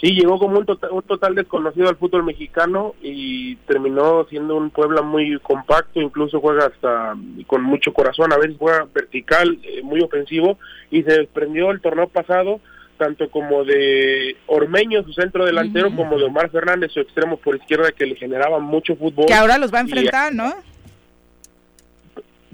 [0.00, 4.70] Sí, llegó como un total, un total desconocido al fútbol mexicano y terminó siendo un
[4.70, 7.16] Puebla muy compacto, incluso juega hasta
[7.48, 10.56] con mucho corazón, a veces juega vertical, eh, muy ofensivo
[10.90, 12.60] y se desprendió el torneo pasado
[12.98, 17.92] tanto como de Ormeño, su centro delantero, como de Omar Fernández, su extremo por izquierda,
[17.92, 19.26] que le generaba mucho fútbol.
[19.26, 20.52] Que ahora los va a enfrentar, ¿no?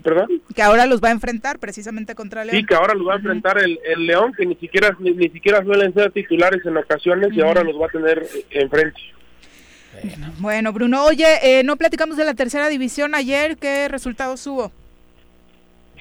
[0.05, 0.43] ¿Perdón?
[0.55, 2.59] Que ahora los va a enfrentar precisamente contra León.
[2.59, 5.94] Sí, que ahora los va a enfrentar el, León, que ni siquiera ni, siquiera suelen
[5.94, 9.01] ser titulares en ocasiones y ahora los va a tener eh, enfrente.
[10.40, 14.70] Bueno, Bruno, oye, eh, no platicamos de la tercera división ayer, ¿qué resultados hubo?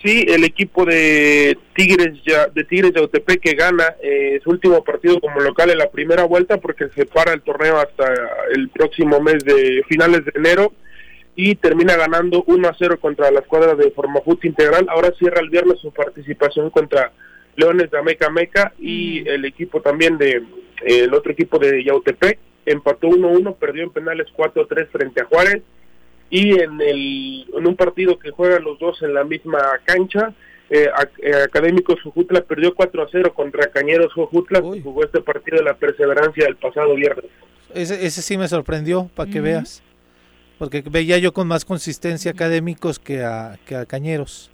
[0.03, 5.21] Sí, el equipo de Tigres de Tigres de Otepec que gana eh, su último partido
[5.21, 8.13] como local en la primera vuelta porque se para el torneo hasta
[8.53, 10.73] el próximo mes de finales de enero
[11.35, 14.87] y termina ganando 1 a 0 contra la escuadra de Formafut Integral.
[14.89, 17.11] Ahora cierra el viernes su participación contra
[17.55, 19.27] Leones de Ameca Meca y mm.
[19.27, 20.43] el equipo también de,
[20.85, 25.63] el otro equipo de Yautepec empató 1-1, perdió en penales 4-3 frente a Juárez
[26.29, 30.33] y en, el, en un partido que juegan los dos en la misma cancha,
[30.69, 30.89] eh,
[31.21, 35.75] eh Académicos Jujutla perdió 4 0 contra Cañeros Jujutla, que jugó este partido de la
[35.75, 37.29] perseverancia el pasado viernes.
[37.73, 39.83] Ese, ese sí me sorprendió, para que veas,
[40.63, 44.49] porque veía yo con más consistencia académicos que a, que a Cañeros.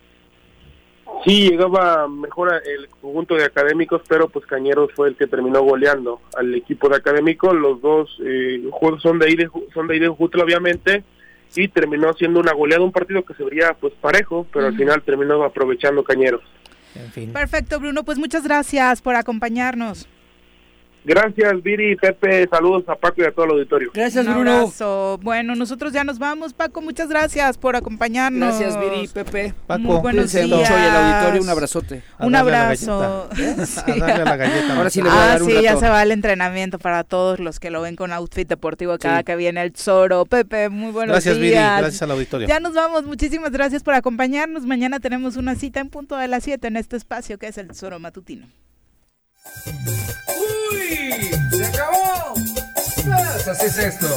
[1.24, 6.20] Sí, llegaba mejor el conjunto de académicos, pero pues Cañeros fue el que terminó goleando
[6.36, 7.54] al equipo de académicos.
[7.54, 8.60] Los dos eh,
[9.04, 11.04] son de ahí de, son de ahí de obviamente,
[11.56, 15.04] y terminó siendo una goleada, un partido que se vería pues parejo, pero al final
[15.04, 16.42] terminó aprovechando Cañeros.
[17.34, 20.08] Perfecto, Bruno, pues muchas gracias por acompañarnos.
[21.06, 23.92] Gracias, Viri, Pepe, saludos a Paco y a todo el auditorio.
[23.94, 24.72] Gracias, Bruno.
[25.22, 28.60] Bueno, nosotros ya nos vamos, Paco, muchas gracias por acompañarnos.
[28.60, 29.54] Gracias, Viri, Pepe.
[29.66, 30.48] Paco, Muy buenos días.
[30.48, 32.04] mucho y el auditorio un abrazote.
[32.20, 33.30] Un abrazo.
[33.86, 34.76] A darle a la galleta.
[34.78, 37.04] Ahora sí le voy a Ah, dar un sí, ya se va el entrenamiento para
[37.04, 40.26] todos los que lo ven con outfit deportivo cada que viene el Zoro.
[40.26, 41.80] Pepe, muy buenos Gracias, Viri, días.
[41.82, 42.48] gracias al auditorio.
[42.48, 44.66] Ya nos vamos, muchísimas gracias por acompañarnos.
[44.66, 47.74] Mañana tenemos una cita en punto de las 7 en este espacio que es el
[47.74, 48.48] Zoro Matutino.
[50.72, 51.32] ¡Uy!
[51.52, 52.34] ¡Se acabó!
[53.06, 54.08] Pues así es esto.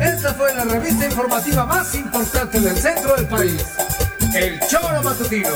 [0.00, 3.64] Esta fue la revista informativa más importante del centro del país.
[4.34, 5.50] El Choro Matutino.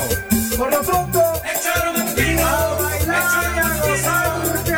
[0.57, 2.45] Por lo pronto, el Choro Matutino.
[2.47, 4.71] A bailar y a gozar porque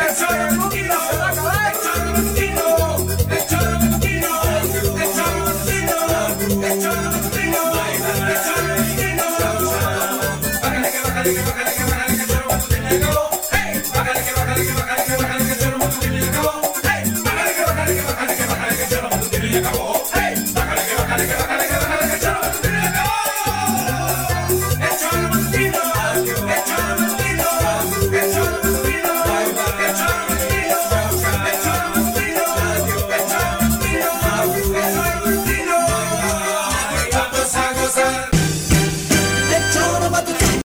[0.56, 1.74] mundo se va a acabar.
[1.74, 2.68] El Choro Matutino.
[3.30, 4.32] El Choro Matutino.
[4.50, 5.98] El Choro Matutino.
[6.66, 7.62] El Choro Matutino.
[8.28, 9.26] El Choro Matutino.
[10.62, 11.69] Bájale que bájale que bájale
[19.58, 19.99] acabó.